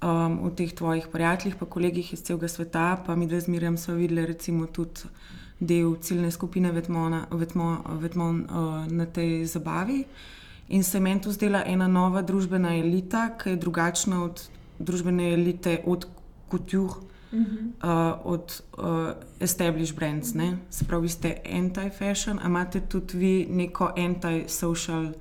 um, 0.02 0.38
v 0.48 0.54
teh 0.58 0.74
tvojih 0.74 1.08
prijateljih, 1.12 1.58
pa 1.60 1.66
kolegih 1.66 2.14
iz 2.14 2.24
celega 2.26 2.48
sveta, 2.48 3.04
pa 3.06 3.16
mi 3.16 3.28
dve 3.28 3.42
zmerjam 3.42 3.78
so 3.78 3.94
videli, 3.94 4.26
recimo, 4.26 4.66
tudi 4.66 5.10
del 5.60 5.96
ciljne 6.02 6.32
skupine 6.32 6.72
Vetmona, 6.72 7.26
Vetmo, 7.32 7.78
Vetmon 8.02 8.42
uh, 8.44 8.88
na 8.92 9.06
tej 9.06 9.46
zabavi. 9.46 10.04
In 10.70 10.84
se 10.84 11.00
meni 11.00 11.22
to 11.22 11.32
zdela 11.32 11.64
ena 11.66 11.88
nova 11.88 12.22
družbena 12.22 12.74
elita, 12.76 13.30
ki 13.38 13.54
je 13.54 13.62
drugačna 13.62 14.24
od 14.24 14.42
družbene 14.80 15.34
elite, 15.34 15.80
od 15.86 16.08
couture, 17.36 17.62
Mhm. 17.62 17.74
uh, 17.84 18.26
od 18.26 18.62
uh, 18.78 18.86
established 19.40 19.96
brands. 19.96 20.34
Ne? 20.34 20.58
Se 20.70 20.86
pravi, 20.86 21.02
vi 21.02 21.10
ste 21.10 21.42
anti-fashion, 21.46 22.40
a 22.40 22.48
imate 22.48 22.80
tudi 22.80 23.18
vi 23.18 23.48
neko 23.50 23.92
anti-social 23.98 25.14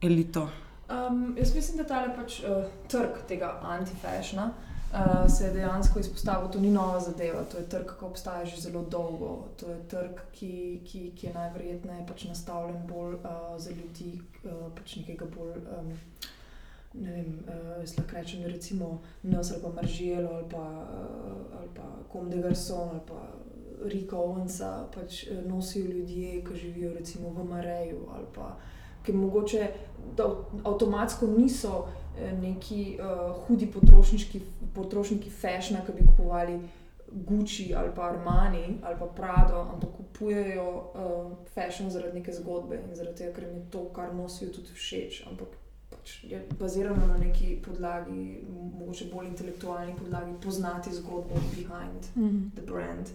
elito. 0.00 0.48
Um, 0.90 1.34
jaz 1.38 1.54
mislim, 1.54 1.76
da 1.76 1.84
tale 1.84 2.16
pač, 2.16 2.40
uh, 2.40 2.64
trg 2.88 3.08
tega 3.28 3.60
antifashna 3.62 4.50
uh, 4.92 5.30
se 5.30 5.44
je 5.44 5.52
dejansko 5.52 5.98
izpostavil. 6.00 6.48
To 6.50 6.60
ni 6.60 6.70
nova 6.70 7.00
zadeva, 7.00 7.44
to 7.44 7.56
je 7.58 7.68
trg, 7.68 7.86
ki 7.98 8.04
obstaja 8.04 8.44
že 8.44 8.60
zelo 8.60 8.82
dolgo. 8.90 9.48
To 9.60 9.70
je 9.70 9.78
trg, 9.88 10.20
ki, 10.32 10.80
ki, 10.84 11.12
ki 11.16 11.26
je 11.26 11.32
najverjetneje 11.34 12.06
pač 12.06 12.24
nastavljen 12.24 12.86
bolj 12.88 13.14
uh, 13.14 13.56
za 13.58 13.70
ljudi, 13.70 14.20
uh, 14.44 14.72
pač 14.74 14.96
nekega 14.96 15.24
bolj. 15.36 15.56
Um, 15.78 15.92
Ne 16.94 17.12
vem, 17.12 17.38
uh, 17.48 17.82
lahko 17.98 18.16
rečem, 18.16 18.44
recimo 18.46 19.02
Nas 19.22 19.52
ali 19.52 19.62
pa 19.62 19.68
Maržijelo 19.68 20.30
ali 20.34 20.48
pa, 20.50 20.62
uh, 20.62 21.58
ali 21.58 21.68
pa 21.74 21.82
Comme 22.12 22.30
de 22.30 22.42
Garçon 22.42 22.88
ali 22.90 23.00
pa 23.06 23.20
Rika 23.84 24.16
Owensa 24.16 24.86
pač 24.94 25.26
uh, 25.26 25.42
nosijo 25.48 25.90
ljudje, 25.90 26.44
ki 26.44 26.56
živijo 26.56 26.94
recimo 26.94 27.30
v 27.30 27.44
Mareju 27.44 28.06
ali 28.14 28.26
pa 28.34 28.56
ki 29.04 29.12
mogoče 29.12 29.68
avtomatsko 30.64 31.26
niso 31.26 31.88
eh, 32.18 32.32
neki 32.32 32.98
uh, 33.00 33.36
hudi 33.46 33.72
potrošniki 34.74 35.30
fashna, 35.30 35.84
ki 35.86 35.92
bi 35.92 36.06
kupovali 36.06 36.60
Gucci 37.12 37.74
ali 37.76 37.90
pa 37.96 38.02
Armani 38.02 38.78
ali 38.82 38.96
pa 38.98 39.06
Prado, 39.06 39.60
ampak 39.72 39.90
kupujejo 39.96 40.68
uh, 40.68 41.32
fashion 41.54 41.90
zaradi 41.90 42.18
neke 42.18 42.32
zgodbe 42.32 42.80
in 42.88 42.94
zaradi 42.94 43.16
tega, 43.18 43.32
ker 43.32 43.44
jim 43.44 43.54
je 43.54 43.70
to, 43.70 43.84
kar 43.94 44.14
nosijo, 44.14 44.50
tudi 44.52 44.72
všeč. 44.74 45.26
Ampak 45.30 45.48
pač 46.04 46.24
je 46.24 46.38
bazirano 46.60 47.06
na 47.06 47.16
neki 47.16 47.56
podlagi, 47.58 48.44
mogoče 48.78 49.04
bolj 49.06 49.26
intelektualni 49.26 49.94
podlagi, 49.96 50.32
poznati 50.38 50.90
zgodbo 50.92 51.34
behind 51.50 52.02
Mhm. 52.16 52.50
the 52.50 52.62
brand. 52.62 53.08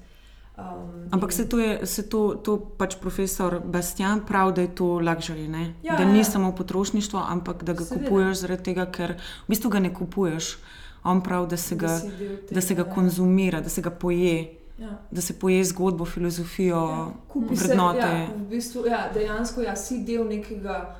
Um, 0.57 1.07
Ampak 1.11 1.29
in- 1.29 1.35
se 1.35 1.45
to 1.45 1.59
je, 1.59 1.85
se 1.85 2.03
to, 2.03 2.35
to 2.35 2.57
pač 2.77 2.95
profesor 2.97 3.61
Bastian 3.61 4.21
pravi, 4.21 4.53
da 4.53 4.61
je 4.61 4.75
to 4.75 4.83
luxury, 4.85 5.47
ne? 5.47 5.73
Ja, 5.83 5.95
da 5.95 6.05
ni 6.05 6.17
ja. 6.17 6.23
samo 6.25 6.51
potrošništvo, 6.51 7.19
ampak 7.21 7.63
da 7.63 7.73
ga 7.73 7.83
Seveda. 7.83 8.05
kupuješ 8.05 8.37
zaradi 8.37 8.63
tega, 8.63 8.85
ker 8.87 9.11
v 9.13 9.49
bistvu 9.49 9.69
ga 9.69 9.79
ne 9.79 9.93
kupuješ. 9.93 10.57
On 11.03 11.21
pravi, 11.21 11.47
da 11.47 11.57
se 11.57 11.75
ga, 11.75 11.87
si 11.89 12.09
del 12.09 12.35
da 12.51 12.61
se 12.61 12.75
ga 12.75 12.83
tega, 12.83 12.89
ja. 12.89 12.95
konzumira, 12.95 13.61
da 13.61 13.69
se 13.69 13.81
ga 13.81 13.89
poje, 13.91 14.49
Ja. 14.77 14.89
da 15.11 15.21
se 15.21 15.33
poje 15.35 15.63
zgodbo, 15.65 16.05
filozofijo, 16.05 16.75
Ja, 16.77 17.07
kupi 17.27 17.55
se, 17.55 17.65
vrednote. 17.65 17.97
ja, 17.99 18.27
v 18.37 18.49
bistvu, 18.49 18.85
ja, 18.85 19.09
dejansko 19.13 19.61
ja, 19.61 19.75
si 19.75 20.03
del 20.03 20.25
nekega, 20.25 20.95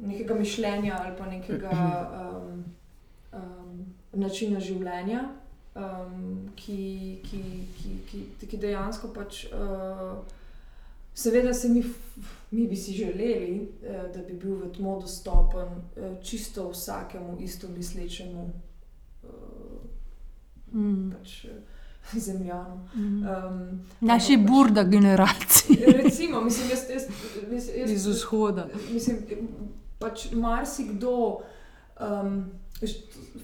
nekega 0.00 0.34
mišljenja 0.34 0.96
ali 1.00 1.16
pa 1.18 1.26
nekega 1.26 1.70
um, 2.12 2.64
um, 3.32 3.86
načina 4.12 4.60
življenja, 4.60 5.24
um, 5.76 6.22
ki, 6.56 6.78
ki, 7.24 7.42
ki, 7.76 7.94
ki, 8.40 8.46
ki 8.46 8.56
dejansko 8.58 9.08
pač. 9.08 9.44
Uh, 9.46 10.18
Seveda 11.14 11.52
se 11.54 11.68
mi, 11.68 11.82
mi 12.50 12.66
bi 12.68 12.76
si 12.76 12.92
želeli, 12.92 13.56
eh, 13.82 14.12
da 14.14 14.22
bi 14.22 14.32
bil 14.34 14.54
vetmo 14.56 15.00
dostopen 15.00 15.68
eh, 15.96 16.14
čisto 16.22 16.68
vsakemu 16.70 17.36
isto 17.40 17.68
mislečemu 17.68 18.50
eh, 19.24 19.26
Mm. 20.72 21.10
pač, 21.12 21.44
eh, 21.44 21.48
zemljanu. 22.14 22.80
Mm. 22.94 23.22
Um, 23.22 23.80
Naši 24.00 24.32
pač- 24.32 24.46
burda 24.46 24.82
generacije 24.84 25.92
Recimo, 25.94 26.40
mislim, 26.40 26.70
jaz, 26.70 26.80
jaz, 26.90 27.02
jaz, 27.52 27.68
jaz, 27.76 27.90
iz 27.90 28.06
vzhoda. 28.06 28.68
Mislim, 28.92 29.16
pač 30.00 30.30
marsikdo, 30.32 31.14
um, 32.00 32.40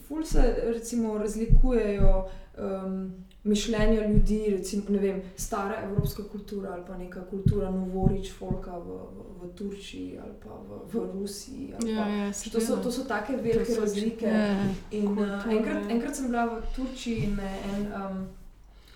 ful 0.09 0.25
se 0.25 0.43
recimo 0.73 1.19
razlikujejo 1.19 2.13
um, 2.59 3.13
mišljenja 3.47 4.07
ljudi, 4.09 4.39
recimo, 4.51 4.85
ne 4.89 4.99
vem, 4.99 5.23
stara 5.37 5.83
evropska 5.85 6.23
kultura 6.33 6.73
ali 6.73 6.83
pa 6.87 6.97
neka 6.99 7.21
kultura 7.31 7.71
Novorič, 7.71 8.33
folka 8.33 8.79
v, 8.79 8.97
v, 8.97 9.27
v 9.43 9.51
Turčiji 9.55 10.19
ali 10.19 10.33
pa 10.43 10.51
v, 10.51 10.81
v 10.93 11.13
Rusiji. 11.21 11.69
Ja, 11.71 11.79
pa- 11.79 12.09
ja, 12.11 12.33
To 12.53 12.61
so, 12.61 12.77
to 12.83 12.91
so 12.93 13.05
take 13.05 13.37
velike 13.37 13.75
so- 13.75 13.81
razlike. 13.81 14.27
Ja. 14.27 14.57
In, 14.91 15.07
uh, 15.19 15.47
enkrat, 15.53 15.91
enkrat 15.91 16.17
sem 16.17 16.27
bila 16.33 16.47
v 16.47 16.63
Turčiji 16.77 17.29
in 17.29 17.37
me 17.37 17.53
en 17.71 17.87
um, 17.93 18.27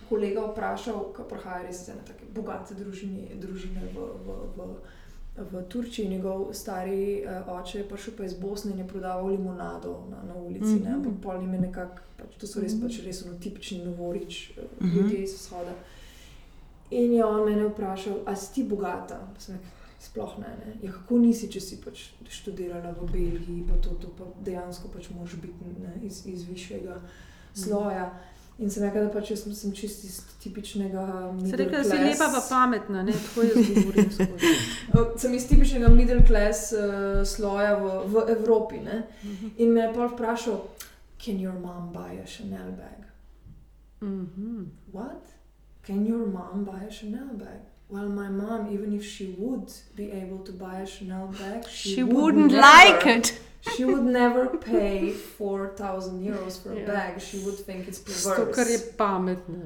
kolega 0.08 0.42
vprašal, 0.50 1.12
ki 1.14 1.22
prihaja 1.30 1.62
res 1.68 1.82
iz 1.84 1.88
ene 1.92 2.02
tako 2.06 2.26
bogate 2.34 2.74
družine, 2.74 3.28
družine 3.38 3.86
v, 3.94 4.08
v, 4.26 4.40
v, 4.56 4.66
v 5.42 5.62
Turčiji. 5.64 6.08
Njegov 6.08 6.48
stari 6.52 7.24
uh, 7.46 7.54
oče 7.54 7.78
je 7.78 7.88
prišel 7.88 8.14
pa 8.16 8.24
iz 8.24 8.34
Bosne 8.34 8.72
in 8.72 8.78
je 8.78 8.88
prodaval 8.88 9.26
limonado 9.26 10.04
na, 10.10 10.22
na 10.24 10.34
ulici. 10.36 10.64
Mm 10.64 10.74
Mhm. 10.74 10.84
-hmm. 10.84 10.94
Ampak 10.94 11.12
pol 11.22 11.40
jim 11.40 11.54
je 11.54 11.60
nekako, 11.60 11.96
pač, 12.16 12.36
to 12.38 12.46
so 12.46 12.60
res, 12.60 12.72
Mhm. 12.74 12.82
pač 12.82 13.00
res 13.00 13.22
ono 13.22 13.38
tipični 13.38 13.84
novorič, 13.84 14.50
uh, 14.50 14.86
Mhm. 14.86 14.98
ljudje 14.98 15.18
iz 15.18 15.34
vzhoda. 15.34 15.72
In 16.90 17.12
je 17.12 17.24
on 17.24 17.44
mene 17.44 17.64
vprašal, 17.64 18.14
a 18.26 18.36
si 18.36 18.54
ti 18.54 18.64
bogata? 18.64 19.28
Sem 19.38 19.54
rekla, 19.54 19.70
Sploh 20.00 20.38
ne. 20.38 20.46
ne. 20.58 20.72
Ja, 20.82 20.92
kako 20.92 21.18
nisi, 21.18 21.48
če 21.48 21.60
si 21.60 21.76
pač 21.76 21.98
študirala 22.28 22.92
v 22.92 23.06
Belgiji, 23.06 23.64
pa 23.68 23.76
to, 23.78 23.90
to 23.90 24.08
pa 24.08 24.24
dejansko 24.40 24.88
pač 24.88 25.10
moraš 25.10 25.34
biti 25.34 25.54
ne, 25.82 26.06
iz, 26.06 26.26
iz 26.26 26.42
višjega 26.44 27.00
sloja. 27.54 28.18
In 28.60 28.68
sem 28.70 28.82
rekla, 28.84 29.00
da 29.06 29.08
pač 29.08 29.30
jaz 29.30 29.42
sem, 29.42 29.54
sem 29.56 29.72
čist 29.72 30.04
iz 30.04 30.18
tipičnega. 30.42 31.04
Se 31.38 31.44
middle 31.44 31.64
reče, 31.64 31.76
da 31.76 31.84
si 31.84 31.90
class- 31.90 32.10
lepa 32.10 32.26
pa 32.34 32.42
pametna, 32.48 33.02
ne? 33.02 33.12
tako 33.12 33.42
jaz 33.42 33.54
govorim. 33.68 34.10
Uh, 34.92 35.06
Sem 35.20 35.34
iz 35.34 35.46
tipičnega 35.48 35.88
middle 35.88 36.20
class 36.26 36.72
uh, 36.72 36.78
sloja 37.26 37.74
v, 37.80 37.86
v 38.06 38.24
Evropi. 38.36 38.80
Ne? 38.84 39.02
In 39.58 39.72
me 39.72 39.80
je 39.80 39.92
pa 39.94 40.06
vprašal, 40.12 40.60
can 41.24 41.40
your 41.40 41.56
mom 41.58 41.88
buy 41.92 42.20
a 42.20 42.26
Chanel 42.26 42.70
bag? 42.76 43.00
Mhm. 44.00 44.66
What? 44.92 45.24
Can 45.86 46.06
your 46.06 46.26
mom 46.26 46.64
buy 46.64 46.84
a 46.88 46.92
Chanel 46.92 47.32
bag? 47.34 47.60
Well, 47.88 48.08
my 48.08 48.28
mom, 48.28 48.68
even 48.74 48.92
if 48.94 49.04
she 49.04 49.34
would 49.38 49.66
be 49.96 50.12
able 50.12 50.38
to 50.44 50.52
buy 50.52 50.80
a 50.82 50.86
Chanel 50.86 51.26
bag, 51.38 51.64
she, 51.68 51.94
She 51.94 52.02
would 52.04 52.14
wouldn't 52.16 52.52
never- 52.52 52.62
like 52.62 53.06
it. 53.18 53.40
She 53.76 53.84
would 53.84 54.04
never 54.04 54.46
pay 54.58 55.12
4,000 55.38 56.20
euros 56.22 56.58
for 56.62 56.72
a 56.72 56.78
Ja. 56.80 56.86
bag. 56.86 57.20
She 57.20 57.38
would 57.38 57.64
think 57.66 57.88
it's 57.88 58.00
Zato, 58.22 58.36
ker 58.52 58.66
je 58.66 58.78
perverse. 58.78 58.96
pametna. 58.96 59.58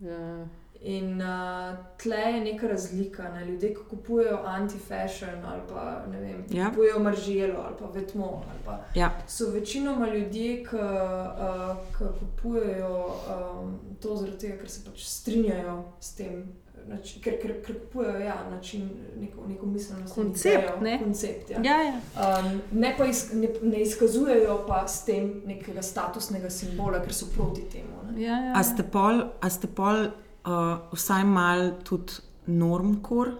Ja. 0.00 0.46
In 0.84 1.20
uh, 1.20 1.76
tle 1.98 2.16
je 2.16 2.40
neka 2.40 2.66
razlika. 2.68 3.22
Ne? 3.28 3.44
Ljudje, 3.46 3.68
ki 3.74 3.80
kupujejo 3.90 4.38
anti-fashion 4.46 5.44
ali 5.44 5.60
pa 5.68 6.02
ne 6.12 6.20
vem, 6.20 6.44
Ja. 6.50 6.68
kupujejo 6.70 6.98
marželo 6.98 7.60
ali 7.66 7.74
pa 7.78 7.86
vetmo. 7.86 8.42
Ali 8.50 8.58
pa, 8.64 8.78
Ja. 8.94 9.10
so 9.28 9.50
večinoma 9.50 10.06
ljudje, 10.08 10.64
ki 10.64 10.76
uh, 10.76 11.76
ki 11.98 12.04
kupujejo 12.20 13.06
um, 13.06 13.78
to 14.00 14.16
zaradi 14.16 14.38
tega, 14.38 14.56
ker 14.58 14.68
se 14.70 14.80
pač 14.84 15.04
strinjajo 15.04 15.84
s 16.00 16.14
tem. 16.14 16.52
Nači, 16.88 17.20
ker, 17.20 17.36
ker, 17.42 17.54
ker 17.64 17.76
kupujejo 17.80 18.18
ja, 18.24 18.36
način, 18.50 18.88
neko, 19.20 19.46
neko 19.48 19.66
miselnost, 19.66 20.14
Koncept, 20.14 20.64
idejo, 20.64 20.80
ne? 20.80 20.98
koncept 21.02 21.50
ja. 21.50 21.60
Ja, 21.64 21.76
ja. 21.82 21.94
Um, 22.16 22.60
ne 22.72 22.94
pa 22.98 23.06
iz, 23.06 23.24
ne, 23.32 23.48
ne 23.62 23.82
izkazujejo 23.82 24.64
pa 24.68 24.82
s 24.88 25.04
tem 25.04 25.42
nekega 25.46 25.82
statusnega 25.82 26.50
simbola, 26.50 27.00
ker 27.04 27.14
so 27.14 27.30
proti 27.36 27.64
temu. 27.72 28.02
Ne? 28.10 28.22
ja, 28.22 28.38
ja. 28.48 28.52
A 28.56 28.64
ste 28.66 28.82
pol, 28.82 29.22
a 29.40 29.50
ste 29.50 29.70
pol 29.70 30.08
uh, 30.08 30.82
vsaj 30.92 31.24
mal 31.24 31.70
tudi 31.86 32.20
normkor, 32.46 33.36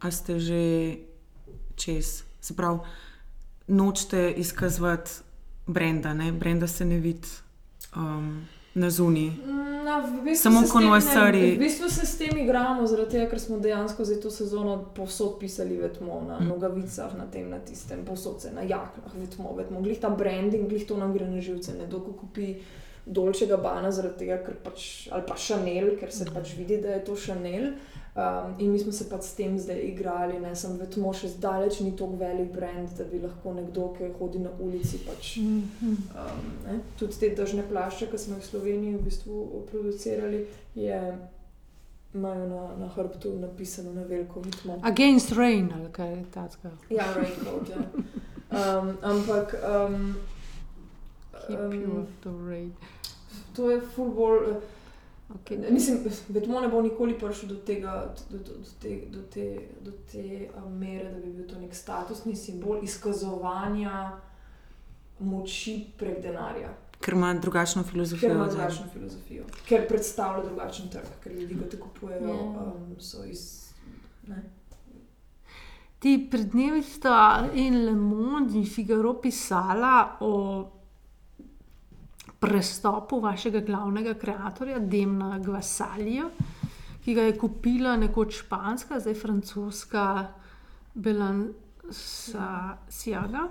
a 0.00 0.10
ste 0.10 0.38
že 0.40 0.62
čez. 1.76 2.22
Se 2.40 2.54
pravi, 2.54 2.78
nočete 3.66 4.30
izkazovati 4.38 5.10
brenda, 5.66 6.14
ne? 6.14 6.32
brenda 6.32 6.66
se 6.66 6.84
ne 6.84 6.98
vidi 7.02 7.28
um, 7.96 8.46
na 8.76 8.90
zuniji. 8.90 9.32
No, 9.84 10.02
v 10.02 10.24
bistvu 10.24 10.42
Samo 10.42 10.60
se 10.60 10.66
s 10.66 10.72
tem 10.72 10.76
ne- 10.76 10.82
konvasarji. 10.82 11.50
V 11.52 11.58
bistvu 11.58 11.88
se 11.88 12.02
s 12.02 12.18
tem 12.18 12.34
igramo, 12.36 12.84
zaradi 12.84 13.10
tega, 13.10 13.26
ker 13.26 13.38
smo 13.38 13.58
dejansko 13.58 14.04
za 14.04 14.16
to 14.16 14.30
sezono 14.30 14.72
povsod 14.90 15.38
pisali 15.40 15.76
vetmo, 15.76 16.20
na 16.22 16.36
Mm. 16.36 16.48
nogavicah, 16.48 17.14
na 17.14 17.26
tem, 17.26 17.50
na 17.50 17.58
tistem, 17.60 18.04
povsod 18.04 18.40
se 18.40 18.50
na 18.50 18.62
jaknah, 18.62 19.14
vetmo, 19.14 19.54
vetmo. 19.54 19.80
Glih 19.80 19.98
ta 19.98 20.10
branding, 20.10 20.68
glih 20.68 20.84
to 20.84 20.96
nam 20.96 21.12
gre 21.12 21.26
na 21.26 21.40
živce. 21.40 21.72
Nekdo, 21.74 22.00
ko 22.00 22.12
kupi 22.14 22.56
dolčega 23.06 23.56
bana, 23.56 23.90
zaradi 23.90 24.18
tega, 24.18 24.38
ker 24.38 24.54
pač, 24.56 24.82
ali 25.08 25.22
pa 25.22 25.34
Chanel, 25.36 25.96
ker 25.96 26.10
se 26.10 26.24
pač 26.26 26.54
vidi, 26.54 26.76
da 26.78 26.88
je 26.90 27.04
to 27.04 27.14
Chanel. 27.16 27.72
Um, 28.16 28.54
in 28.58 28.70
mi 28.72 28.78
smo 28.78 28.92
se 28.92 29.04
pač 29.10 29.22
s 29.22 29.34
tem 29.36 29.58
zdaj 29.58 29.76
igrali, 29.90 30.38
ne 30.40 30.54
sem 30.56 30.78
vetmo 30.80 31.10
še 31.12 31.28
zdaleč 31.28 31.80
ni 31.80 31.90
tako 31.92 32.16
velik 32.16 32.48
brand, 32.52 32.88
da 32.96 33.04
bi 33.04 33.18
lahko 33.20 33.52
nekdo, 33.52 33.90
ki 33.92 34.08
hodi 34.18 34.38
na 34.38 34.50
ulici, 34.58 34.98
pač 35.04 35.36
Mhm. 35.36 35.90
Um, 36.16 36.46
ne, 36.66 36.78
tudi 36.98 37.12
te 37.20 37.28
držne 37.36 37.62
plašče, 37.68 38.06
ki 38.06 38.18
smo 38.18 38.36
jih 38.36 38.42
v 38.42 38.46
Sloveniji 38.46 38.94
v 38.96 39.02
bistvu 39.04 39.64
producirali, 39.70 40.46
je, 40.74 41.00
imajo 42.14 42.46
na, 42.48 42.62
na 42.78 42.88
hrbtu 42.88 43.34
napisano 43.38 43.92
na 43.92 44.02
veliko 44.02 44.40
vitmo. 44.40 44.78
Against 44.82 45.32
rain, 45.32 45.68
ali 45.76 45.92
kaj 45.92 46.16
takega. 46.32 46.72
Ja, 46.90 47.04
raincoat. 47.12 47.68
Ja. 47.68 47.84
Um, 48.48 48.96
ampak 49.02 49.52
um, 49.60 50.16
Keep 51.48 51.58
you 51.74 51.90
um, 51.92 52.00
off 52.00 52.08
the 52.22 52.30
rain. 52.48 52.72
to 53.54 53.70
je 53.70 53.80
full 53.80 54.08
bolj. 54.10 54.50
eh, 54.50 54.56
Okay. 55.28 55.58
Mislim, 55.70 55.98
vetmo 56.28 56.60
ne 56.60 56.68
bo 56.68 56.82
nikoli 56.82 57.18
prišel 57.18 57.48
do, 57.48 57.54
tega, 57.56 57.94
do, 58.30 58.38
do, 58.38 58.52
do 58.54 58.70
te, 58.80 59.00
do 59.08 59.22
te, 59.24 59.46
do 59.80 59.90
te 60.06 60.24
um, 60.56 60.72
mere, 60.72 61.10
da 61.10 61.18
bi 61.18 61.32
bil 61.32 61.48
to 61.48 61.58
nek 61.58 61.74
statusni 61.74 62.36
simbol 62.36 62.78
izkazovanja 62.82 64.20
moči 65.18 65.86
prek 65.98 66.22
denarja. 66.22 66.70
Ker 67.00 67.14
ima 67.14 67.34
drugačno 67.34 67.82
Ker 67.82 67.90
filozofijo. 67.90 68.30
ima 68.30 68.44
od 68.44 68.50
zadaj. 68.50 68.66
drugačno 68.66 68.86
filozofijo, 68.92 69.44
ker 69.66 69.88
predstavlja 69.88 70.44
drugačen 70.44 70.88
trg, 70.88 71.10
ker 71.22 71.32
ljudi, 71.32 71.54
ki 71.56 71.70
te 71.70 71.78
kupujejo, 71.78 72.28
Ja. 72.28 72.34
um, 72.62 72.96
so 73.00 73.24
iz. 73.24 73.72
Ne? 74.26 74.42
Ti 75.98 76.28
pred 76.30 76.46
dnevi 76.46 76.82
sta 76.82 77.18
in 77.54 77.84
Le 77.84 77.92
Monde 77.92 78.54
in 78.54 78.66
Figaro 78.66 79.14
pisala 79.14 79.94
o 80.20 80.32
prestopu 82.40 83.20
vašega 83.20 83.60
glavnega 83.60 84.14
kreatorja, 84.14 84.78
Demna 84.78 85.38
Gvasalija, 85.38 86.30
ki 87.04 87.14
ga 87.14 87.22
je 87.22 87.38
kupila 87.38 87.96
nekoč 87.96 88.36
španska, 88.42 89.00
zdaj 89.00 89.14
francoska 89.14 90.26
Belanciaga. 90.94 93.48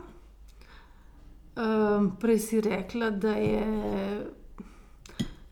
Um, 1.56 2.18
prej 2.20 2.40
si 2.40 2.62
rekla, 2.62 3.10
da 3.10 3.32
je 3.40 3.66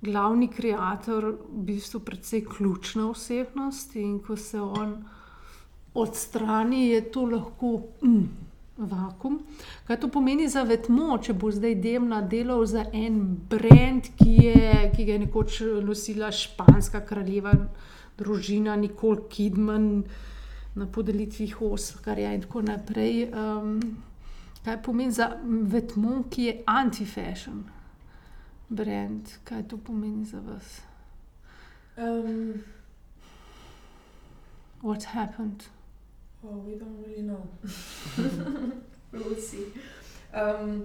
glavni 0.04 0.50
kreator 0.52 1.32
v 1.32 1.64
bistvu 1.64 2.00
precej 2.04 2.44
ključna 2.46 3.10
osebnost 3.10 3.96
in 3.96 4.20
ko 4.20 4.36
se 4.36 4.62
on 4.62 5.06
odstrani, 5.94 6.88
je 6.88 7.12
to 7.12 7.26
lahko 7.26 7.82
mm, 8.02 8.24
vakum. 8.90 9.40
Kaj 9.88 10.00
to 10.00 10.10
pomeni 10.12 10.48
za 10.50 10.64
vetmo, 10.64 11.18
če 11.18 11.34
bo 11.34 11.52
zdaj 11.52 11.76
Demna 11.84 12.22
delal 12.22 12.66
za 12.66 12.86
en 12.94 13.20
brand, 13.50 14.10
ki, 14.20 14.34
je, 14.46 14.92
ki 14.96 15.06
ga 15.06 15.16
je 15.16 15.24
nekoč 15.26 15.60
nosila 15.84 16.32
španska 16.32 17.04
kraljeva 17.06 17.54
družina 18.18 18.76
Nicole 18.76 19.28
Kidman 19.30 20.04
na 20.76 20.88
podelitvi 20.88 21.52
Oscarja 21.62 22.34
in 22.34 22.46
tako 22.46 22.62
naprej. 22.66 23.28
Um, 23.30 23.80
kaj 24.66 24.82
pomeni 24.84 25.12
za 25.12 25.34
vetmo, 25.46 26.24
ki 26.30 26.50
je 26.50 26.60
anti-fashion 26.66 27.64
brand? 28.70 29.36
Kaj 29.44 29.68
to 29.70 29.78
pomeni 29.78 30.26
za 30.26 30.40
vas? 30.40 30.80
Um, 31.98 32.64
What 34.84 35.04
happened? 35.04 35.64
Oh, 36.44 36.66
we 36.66 36.76
don't 36.76 36.98
really 37.00 37.22
know. 37.22 37.42
we'll 39.12 39.36
see. 39.38 39.66
Um, 40.34 40.84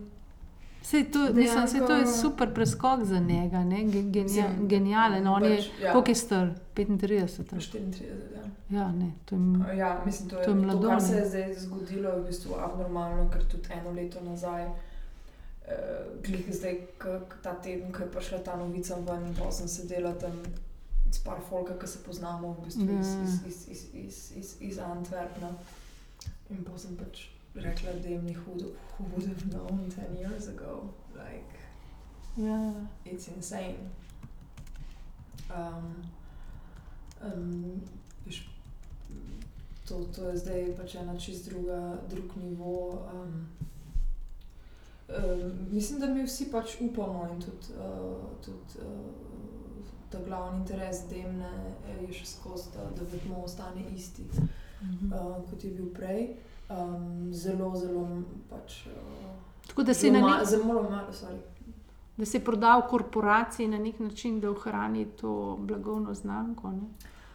Sej 0.82 1.04
to, 1.04 1.18
mislim, 1.34 1.68
sej 1.68 1.80
to 1.80 1.92
je 1.92 1.98
Dejansko- 1.98 2.20
super 2.20 2.54
preskok 2.54 3.04
za 3.04 3.18
njega, 3.18 3.64
ne? 3.64 3.76
Ge- 3.76 4.02
genija, 4.02 4.44
genijalen. 4.60 5.26
On 5.26 5.44
je, 5.44 5.56
pač, 5.56 5.66
ja, 5.82 5.92
koliko 5.92 6.10
je 6.10 6.14
star? 6.14 6.48
35. 6.74 7.28
34, 7.44 8.02
ja. 8.34 8.42
Ja, 8.70 8.92
ne, 8.92 9.12
to 9.24 9.34
je, 9.34 9.76
Ja, 9.76 10.02
mislim, 10.06 10.28
to 10.28 10.38
je, 10.38 10.44
To 10.44 10.50
je 10.50 10.70
to, 10.70 10.88
kar 10.88 11.02
se 11.02 11.16
je 11.16 11.28
zdaj 11.28 11.54
zgodilo, 11.54 12.10
je 12.10 12.20
v 12.20 12.26
bistvu 12.26 12.54
abnormalno, 12.54 13.30
ker 13.30 13.44
tudi 13.44 13.68
eno 13.70 13.90
leto 13.92 14.20
nazaj, 14.20 14.64
uh, 14.64 15.72
glih 16.22 16.46
zdaj, 16.50 16.78
ta 17.42 17.54
teden, 17.54 17.92
ko 17.92 18.02
je 18.02 18.10
prišla 18.10 18.38
ta 18.38 18.56
novica 18.56 18.94
ven, 18.96 19.34
pa 19.34 19.50
sem 19.52 19.68
sedela 19.68 20.12
tam 20.12 20.32
s 21.10 21.18
par 21.24 21.40
folka, 21.48 21.78
ki 21.78 21.86
se 21.86 22.02
poznamo 22.04 22.52
v 22.52 22.64
bistvu 22.64 22.98
iz, 23.00 23.14
Ja. 23.14 23.22
iz, 23.22 23.40
iz, 23.46 23.68
iz, 23.68 23.94
iz, 23.94 24.32
iz, 24.36 24.56
iz 24.60 24.78
Antwerpna. 24.78 25.54
In 26.50 26.64
pa 26.64 26.78
sem 26.78 26.96
pač 26.96 27.28
rekla, 27.54 27.92
da 28.02 28.08
jim 28.08 28.24
ni 28.24 28.34
hudo, 28.34 28.72
who 28.98 29.04
would 29.12 29.26
have 29.28 29.50
known 29.50 29.88
10 29.90 30.16
years 30.20 30.48
ago. 30.48 30.94
Like, 31.14 31.58
ja. 32.36 32.72
it's 33.04 33.28
insane. 33.28 33.90
Um, 35.50 36.02
um, 37.22 37.80
viš, 38.26 38.50
to, 39.88 40.04
to 40.16 40.28
je 40.28 40.36
zdaj 40.36 40.76
pač 40.76 40.94
ena 40.94 41.18
čist 41.18 41.48
druga, 41.48 41.98
drug 42.10 42.36
nivo. 42.36 43.08
Um, 43.12 43.48
um, 45.08 45.52
mislim, 45.70 46.00
da 46.00 46.06
mi 46.06 46.24
vsi 46.24 46.50
pač 46.52 46.76
upamo 46.80 47.28
in 47.32 47.40
tudi, 47.40 47.72
uh, 47.78 48.28
tudi 48.44 48.84
uh, 48.84 49.27
ta 50.10 50.18
glavni 50.18 50.60
interes 50.60 51.02
Demne 51.08 51.50
je 52.00 52.12
še 52.12 52.26
skozi, 52.26 52.70
da, 52.72 52.84
da 52.92 53.04
vedno 53.06 53.42
ostane 53.44 53.84
isti, 53.94 54.22
Mhm. 54.80 55.12
uh, 55.12 55.18
kot 55.50 55.64
je 55.64 55.70
bil 55.70 55.86
prej. 55.88 56.36
Um, 56.68 57.32
zelo, 57.32 57.72
zelo 57.76 58.02
pač. 58.48 58.86
Uh, 58.86 58.92
Tako 59.66 59.82
da 59.82 59.94
si, 59.94 60.10
na 60.10 60.20
nek, 60.20 60.28
ma, 60.30 60.44
zelo 60.44 60.64
malo, 60.82 61.12
sorry. 61.12 61.38
da 62.16 62.24
si 62.24 62.40
prodal 62.40 62.88
korporaciji 62.88 63.68
na 63.68 63.78
nek 63.78 63.98
način, 64.00 64.40
da 64.40 64.50
ohrani 64.50 65.06
to 65.06 65.32
blagovno 65.60 66.14
znamko. 66.14 66.70
Ne? 66.70 66.86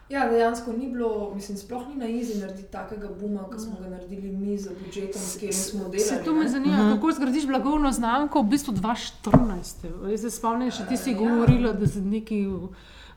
Ja, 0.08 0.28
dejansko 0.28 0.72
ni 0.72 0.88
bilo, 0.88 1.08
mislim, 1.34 1.58
sploh 1.58 1.88
ni 1.88 1.96
na 1.96 2.06
izi 2.06 2.40
narediti 2.40 2.68
takega 2.70 3.08
buma, 3.10 3.40
kot 3.40 3.54
Ja. 3.54 3.58
smo 3.60 3.76
ga 3.80 3.88
naredili 3.88 4.30
mi 4.30 4.58
za 4.58 4.70
budžetom, 4.76 5.20
s 5.22 5.34
katerim 5.34 5.52
smo 5.54 5.78
delali. 5.80 5.98
Se 6.00 6.22
to 6.24 6.34
me 6.34 6.48
zanima, 6.48 6.76
Mhm. 6.78 6.90
kako 6.90 7.12
zgradiš 7.12 7.46
blagovno 7.46 7.92
znamko 7.92 8.42
v 8.42 8.46
bistvu 8.46 8.74
2014. 8.74 9.76
Jaz 10.06 10.20
se 10.20 10.30
spomnim, 10.30 10.70
še 10.70 10.86
ti 10.86 10.96
si 10.98 11.10
Ja. 11.10 11.18
govorila, 11.18 11.72
da 11.74 11.86
za 11.86 12.00
neki. 12.02 12.46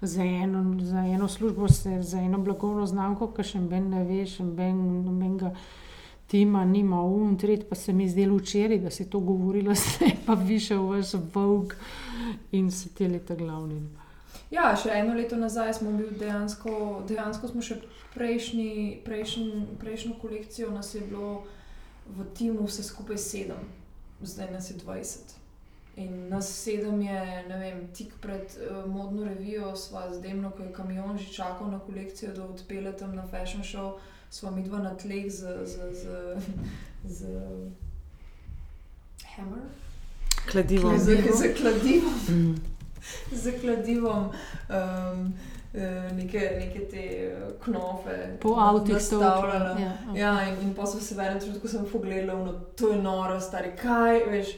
Za 0.02 0.22
eno, 0.24 0.62
za 0.82 0.98
eno 1.00 1.28
službo, 1.28 1.68
se, 1.68 2.02
za 2.02 2.18
eno 2.20 2.38
blagovno 2.38 2.86
znamko, 2.86 3.28
ki 3.28 3.44
še 3.44 3.60
ben 3.62 3.90
ne 3.90 4.04
veš, 4.04 4.38
ben, 4.40 4.76
nobenega 5.04 5.52
tima 6.28 6.66
nima, 6.66 7.02
um, 7.04 7.36
tretji 7.36 7.66
pa 7.66 7.76
se 7.76 7.94
mi 7.94 8.04
je 8.04 8.10
zdelo 8.10 8.38
včeraj, 8.38 8.80
da 8.80 8.90
si 8.92 9.06
to 9.06 9.20
govorila, 9.22 9.74
zdaj 9.88 10.12
pa 10.26 10.34
višel 10.36 10.84
vaš 10.84 11.14
Vogue 11.34 11.76
in 12.52 12.70
se 12.72 12.90
te 12.90 13.08
leta 13.08 13.36
glavni. 13.36 13.82
Ja, 14.52 14.72
še 14.80 14.94
eno 14.96 15.14
leto 15.14 15.36
nazaj 15.36 15.74
smo 15.74 15.92
bili 15.92 16.16
dejansko, 16.16 17.04
dejansko 17.08 17.50
smo 17.52 17.62
še 17.62 17.82
prejšnji, 18.14 19.02
prejšnji, 19.06 19.66
prejšnjo 19.80 20.14
kolekcijo, 20.22 20.70
nas 20.72 20.94
je 20.96 21.02
bilo 21.02 21.44
v 22.08 22.28
timu 22.38 22.68
vse 22.70 22.86
skupaj 22.88 23.20
sedem, 23.20 23.66
zdaj 24.24 24.54
nas 24.54 24.72
je 24.72 24.78
20. 24.80 25.36
In 25.98 26.30
nas 26.30 26.48
sedem 26.54 27.02
je, 27.02 27.22
ne 27.50 27.58
vem, 27.60 27.82
tik 27.92 28.14
pred 28.22 28.54
uh, 28.62 28.86
modno 28.88 29.26
revijo, 29.26 29.74
sva 29.76 30.06
z 30.14 30.22
Demno, 30.22 30.54
ko 30.54 30.64
je 30.64 30.72
kamion 30.72 31.18
že 31.18 31.34
čakal 31.34 31.72
na 31.74 31.82
kolekcijo, 31.84 32.32
da 32.38 32.46
odpele 32.46 32.94
tam 32.96 33.16
na 33.18 33.26
fashion 33.28 33.66
show, 33.66 33.98
sva 34.30 34.54
mi 34.54 34.64
dva 34.64 34.80
na 34.80 34.94
tleh 34.96 35.28
z, 35.28 35.66
z, 35.66 35.92
z, 35.92 36.04
z 37.04 37.20
Hammer. 39.36 39.68
Kladivo. 40.48 40.96
Z, 40.98 41.20
z 41.36 41.54
kladivom. 41.58 42.16
Mm. 42.30 42.77
z 43.42 43.54
kladivom, 43.62 44.30
um, 44.30 45.34
eh, 45.74 46.12
neke, 46.14 46.40
neke 46.60 46.86
te 46.92 47.06
eh, 47.28 47.50
knofe, 47.64 48.38
Po 48.42 48.56
avtih 48.60 48.94
nastavljala. 48.94 49.80
Ja, 49.80 49.94
Ja, 50.16 50.48
in, 50.48 50.62
in 50.68 50.74
pa 50.76 50.86
so 50.86 51.00
se 51.00 51.16
v 51.16 51.20
enem 51.20 51.40
trenutku 51.40 51.68
sem 51.68 51.86
pogledala, 51.92 52.46
no, 52.46 52.54
to 52.76 52.94
je 52.94 53.02
noro, 53.02 53.40
stari, 53.40 53.76
kaj 53.82 54.24
veš. 54.30 54.56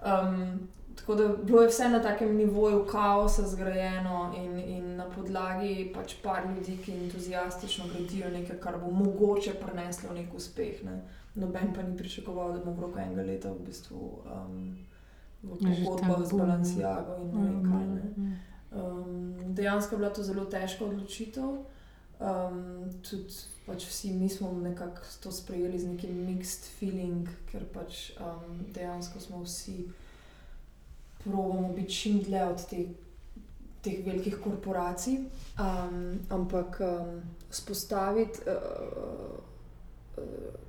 Um, 0.00 0.68
tako 1.00 1.14
da 1.14 1.28
bilo 1.28 1.62
je 1.62 1.68
vse 1.68 1.88
na 1.88 2.02
takem 2.02 2.36
nivoju 2.36 2.86
kaosa 2.86 3.42
zgrajeno 3.48 4.34
in, 4.36 4.58
in 4.58 4.96
na 4.96 5.06
podlagi 5.10 5.92
pač 5.94 6.14
par 6.22 6.42
ljudi, 6.56 6.76
ki 6.84 6.92
entuzijastično 6.92 7.84
gradijo 7.94 8.30
nekaj, 8.30 8.60
kar 8.60 8.78
bo 8.78 8.90
mogoče 8.90 9.54
prineslo 9.54 10.14
nek 10.14 10.34
uspeh. 10.34 10.84
Ne. 10.84 11.00
Noben 11.34 11.74
pa 11.74 11.82
ni 11.82 11.96
pričakoval, 11.96 12.52
da 12.52 12.64
bomo 12.64 12.76
v 12.76 12.80
roku 12.80 12.98
enega 12.98 13.22
leta 13.22 13.52
v 13.52 13.66
bistvu 13.66 13.98
um, 13.98 14.76
ta 15.42 16.24
z. 16.24 16.32
Balenciago 16.36 17.16
in 17.22 17.30
ne 17.34 17.48
vem 17.48 17.62
kaj. 17.72 17.86
Ne. 17.86 18.02
Mm. 18.16 18.36
Um, 18.70 19.54
dejansko 19.54 19.94
je 19.94 19.98
bila 19.98 20.10
to 20.10 20.22
zelo 20.22 20.44
težka 20.44 20.84
odločitev. 20.84 21.64
Um, 22.20 22.90
tudi 23.00 23.34
pač 23.66 23.86
vsi 23.88 24.12
mi 24.12 24.28
smo 24.28 24.52
nekako 24.52 25.00
to 25.22 25.32
sprejeli 25.32 25.78
z 25.78 25.88
nekim 25.88 26.12
mixed 26.26 26.68
feeling, 26.76 27.28
ker 27.50 27.64
pač 27.72 28.12
um, 28.20 28.66
dejansko 28.74 29.20
smo 29.20 29.42
vsi 29.44 29.88
pravimo 31.24 31.72
biti 31.72 31.94
čim 31.94 32.20
dlje 32.22 32.44
od 32.44 32.66
te, 32.68 32.84
teh 33.82 34.04
velikih 34.06 34.36
korporacij. 34.44 35.24
Um, 35.60 36.20
ampak 36.28 36.80
um, 36.84 37.22
spostaviti 37.50 38.44
uh, 38.44 39.40
uh, 40.20 40.24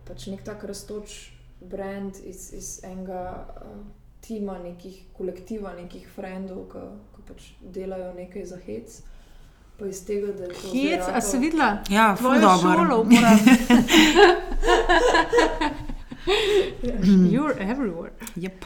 pač 0.08 0.28
nek 0.32 0.44
tak 0.48 0.64
raztoč 0.64 1.34
brand 1.60 2.16
iz, 2.24 2.54
iz 2.56 2.80
enega. 2.88 3.46
Uh, 3.60 4.01
Tima, 4.22 4.60
nekih 4.60 5.04
kolektiva, 5.18 5.74
nekih 5.76 6.08
frendov, 6.16 6.68
ki 6.72 6.78
pač 7.28 7.48
delajo 7.62 8.14
nekaj 8.14 8.46
za 8.46 8.58
hec. 8.66 9.02
Pa 9.80 9.88
iz 9.88 10.04
tega, 10.06 10.28
da 10.38 10.44
je 10.44 10.50
to. 10.54 10.68
Hec, 10.74 11.08
a 11.10 11.22
si 11.22 11.38
videla? 11.42 11.70
Ja, 11.90 12.16
ful 12.16 12.36
Tvojo 12.38 12.58
šolo 12.62 12.76
dobro. 12.88 13.02
uporabljam. 13.02 13.58
You're 17.32 17.58
everywhere. 17.60 18.12
Yep. 18.36 18.66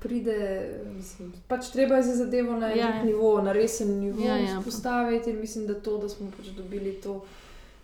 pride, 0.00 0.68
mislim, 0.96 1.32
pač 1.48 1.70
treba 1.70 1.96
je 1.96 2.02
za 2.02 2.14
zadevo 2.14 2.56
na 2.58 2.66
Ja, 2.68 2.76
ja, 2.76 2.94
ja. 2.96 3.02
nivo, 3.04 3.42
na 3.42 3.52
resen 3.52 4.00
nivo 4.00 4.20
Ja, 4.20 4.36
ja, 4.36 4.50
ja. 4.50 4.60
postaviti. 4.64 5.30
In 5.30 5.40
mislim, 5.40 5.66
da 5.66 5.74
to, 5.74 5.98
da 5.98 6.08
smo 6.08 6.30
pač 6.36 6.46
dobili 6.46 6.92
to, 6.92 7.24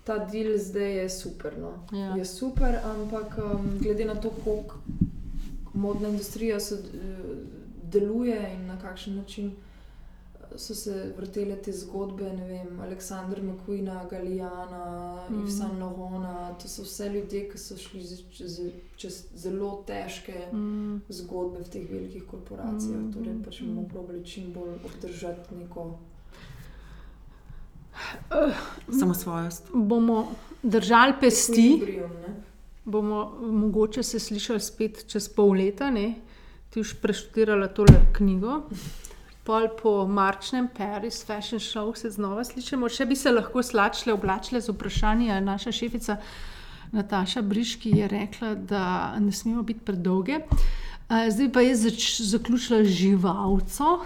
ta 0.05 0.19
del 0.19 0.59
zdaj 0.59 0.97
je 0.99 1.11
super. 1.11 1.53
No. 1.59 1.99
Ja. 1.99 2.15
Je 2.17 2.25
super, 2.25 2.77
ampak 2.85 3.39
um, 3.39 3.79
glede 3.81 4.05
na 4.05 4.15
to, 4.15 4.31
koliko 4.45 4.75
modna 5.75 6.09
industrija 6.09 6.61
se, 6.61 6.75
eh, 6.75 7.35
deluje 7.83 8.55
in 8.55 8.67
na 8.67 8.79
kakšen 8.79 9.17
način 9.17 9.47
eh, 9.47 10.59
so 10.59 10.75
se 10.75 11.13
vrtele 11.17 11.57
te 11.57 11.73
zgodbe, 11.73 12.33
ne 12.33 12.47
vem, 12.47 12.81
Aleksandra 12.81 13.43
McQueena, 13.43 14.05
Galijana, 14.11 15.17
mm. 15.31 15.35
Yves 15.43 15.59
Saint 15.59 15.81
Laurent, 15.81 16.63
to 16.63 16.69
so 16.69 16.83
vse 16.83 17.09
ljudje, 17.09 17.49
ki 17.51 17.59
so 17.59 17.77
šli 17.77 18.03
čez, 18.31 18.61
čez 18.97 19.25
zelo 19.35 19.85
težke 19.87 20.47
Mm. 20.53 21.01
zgodbe 21.09 21.59
v 21.65 21.69
teh 21.69 21.91
velikih 21.91 22.25
korporacijah. 22.31 23.01
Mhm, 23.01 23.13
Torej, 23.13 23.43
pač 23.45 23.63
bomo 23.63 23.89
probali 23.89 24.25
čim 24.25 24.53
bolj 24.53 24.75
obdržati 24.85 25.55
neko. 25.55 25.99
Samosvojost. 29.01 29.69
Bomo 29.75 30.33
držali 30.63 31.13
pesti, 31.21 31.53
ekvilibrium, 31.75 32.11
ne. 32.11 32.35
Bomo 32.85 33.33
mogoče 33.41 34.03
se 34.03 34.21
slišali 34.21 34.61
spet 34.61 35.05
čez 35.09 35.29
pol 35.29 35.57
leta. 35.57 35.91
Ne? 35.91 36.15
Ti 36.71 36.81
už 36.81 36.95
preštudirala 37.03 37.69
tole 37.69 38.01
knjigo. 38.17 38.63
Pol 39.45 39.69
po 39.83 40.07
marčnem 40.09 40.69
Paris 40.77 41.25
Fashion 41.25 41.61
Show 41.61 41.95
se 41.97 42.11
znova 42.11 42.45
slišimo. 42.45 42.89
Še 42.89 43.07
bi 43.07 43.17
se 43.17 43.33
lahko 43.33 43.63
slačile, 43.63 44.15
oblačile 44.15 44.61
z 44.61 44.73
vprašanji. 44.73 45.29
Naša 45.45 45.73
šefica 45.73 46.17
Nataša 46.95 47.43
Briški 47.43 47.91
je 47.99 48.09
rekla, 48.09 48.55
da 48.55 48.85
ne 49.21 49.33
smemo 49.33 49.63
biti 49.63 49.85
predolge. 49.85 50.39
Zdaj 51.09 51.53
pa 51.53 51.61
je 51.61 51.75
zaključila 52.25 52.85
živalco, 52.85 53.99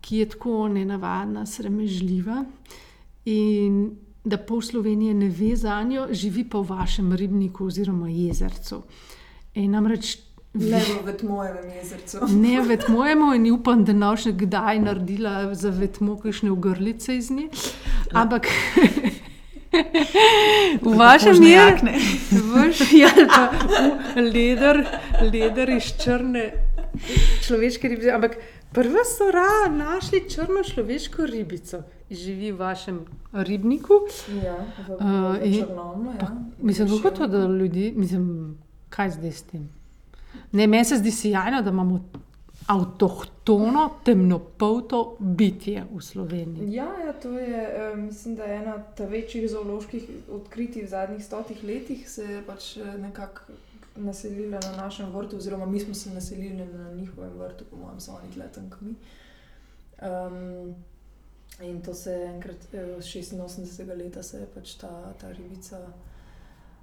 ki 0.00 0.16
je 0.16 0.28
tako 0.28 0.68
nenavadna, 0.68 1.46
sramežljiva. 1.46 2.44
In 3.24 3.96
da 4.26 4.36
pol 4.36 4.60
Slovenije 4.62 5.14
ne 5.14 5.28
ve 5.28 5.56
za 5.56 5.82
njo, 5.82 6.08
živi 6.10 6.44
pa 6.50 6.58
v 6.58 6.68
vašem 6.68 7.12
ribniku 7.12 7.66
oziroma 7.66 8.08
jezercu. 8.10 8.82
In 9.54 9.70
namreč 9.70 10.16
Ne 10.56 10.80
v 10.80 11.04
Vetmojevem 11.04 11.70
jezercu. 11.70 12.18
ne 12.44 12.60
vetmojemo 12.60 13.34
in 13.34 13.50
upam, 13.52 13.84
da 13.84 13.92
ne 13.92 14.06
boš 14.06 14.24
kdaj 14.32 14.78
naredila 14.80 15.54
za 15.54 15.70
vetmo 15.70 16.16
kakšne 16.16 16.50
ogrlice 16.50 17.16
iz 17.16 17.30
nje. 17.30 17.48
Ampak 18.12 18.48
v 20.82 20.96
vašem. 20.96 21.36
Vaš, 22.54 22.80
ja, 22.92 23.10
ali 23.16 23.26
pa 23.28 23.50
v 24.16 24.24
leder, 24.32 24.80
leder 25.32 25.70
iz 25.76 25.92
črne 26.00 26.65
človeške 27.40 27.88
ribe. 27.88 28.10
Ampak 28.10 28.36
Prva 28.72 29.04
so 29.06 29.30
ra 29.30 29.46
našli 29.68 30.28
črno 30.28 30.62
človeško 30.64 31.24
ribico, 31.24 31.80
živi 32.10 32.52
v 32.52 32.58
vašem 32.58 32.98
ribniku. 33.32 33.94
Ja, 34.36 34.56
v, 34.78 34.92
Uh, 34.92 35.00
v 35.32 35.44
in- 35.44 35.62
Črnomlju. 35.62 36.12
Pa, 36.12 36.24
Ja, 36.24 36.36
mislim, 36.60 36.88
kako 36.92 37.10
to, 37.12 37.26
da 37.26 37.38
ljudi, 37.46 37.92
mislim, 37.96 38.56
kaj 38.88 39.10
zdaj 39.10 39.32
s 39.32 39.42
tem? 39.42 39.68
Ne, 40.52 40.66
meni 40.66 40.84
se 40.84 40.96
zdi 40.96 41.10
sjajno, 41.12 41.62
da 41.62 41.70
imamo 41.70 42.04
avtohtono, 42.66 43.90
temnopolto 44.04 45.00
bitje 45.18 45.84
v 45.90 46.00
Sloveniji. 46.00 46.72
Ja, 46.72 46.88
ja, 47.00 47.12
to 47.12 47.30
je, 47.30 47.62
eh, 47.70 47.96
mislim, 47.96 48.34
da 48.34 48.42
je 48.44 48.56
ena 48.56 48.74
ta 48.90 49.04
večjih 49.04 49.50
zooloških 49.50 50.02
odkritij 50.30 50.82
v 50.82 50.88
zadnjih 50.88 51.24
stotih 51.24 51.64
letih, 51.64 52.10
se 52.10 52.22
je 52.24 52.42
pač 52.42 52.76
eh, 52.76 52.98
nekako 52.98 53.40
naselila 53.96 54.60
na 54.60 54.76
našem 54.76 55.10
vrtu, 55.12 55.36
oziroma 55.36 55.66
mi 55.66 55.80
smo 55.80 55.94
se 55.94 56.10
naselili 56.10 56.66
na 56.66 56.92
njihovem 56.92 57.38
vrtu, 57.38 57.64
po 57.70 57.76
mojem, 57.76 58.00
so 58.00 58.12
oni 58.12 58.32
tle 58.32 58.48
tam, 58.54 58.70
kot 58.70 58.80
mi. 58.80 58.94
Um, 60.02 60.74
in 61.60 61.82
to 61.82 61.94
se 61.94 62.10
je 62.12 62.26
enkrat, 62.26 62.74
eh, 62.74 62.96
86. 63.00 63.96
leta, 63.96 64.22
se 64.22 64.38
je 64.38 64.46
pač 64.54 64.74
ta, 64.74 65.12
ta 65.20 65.32
ribica, 65.32 65.80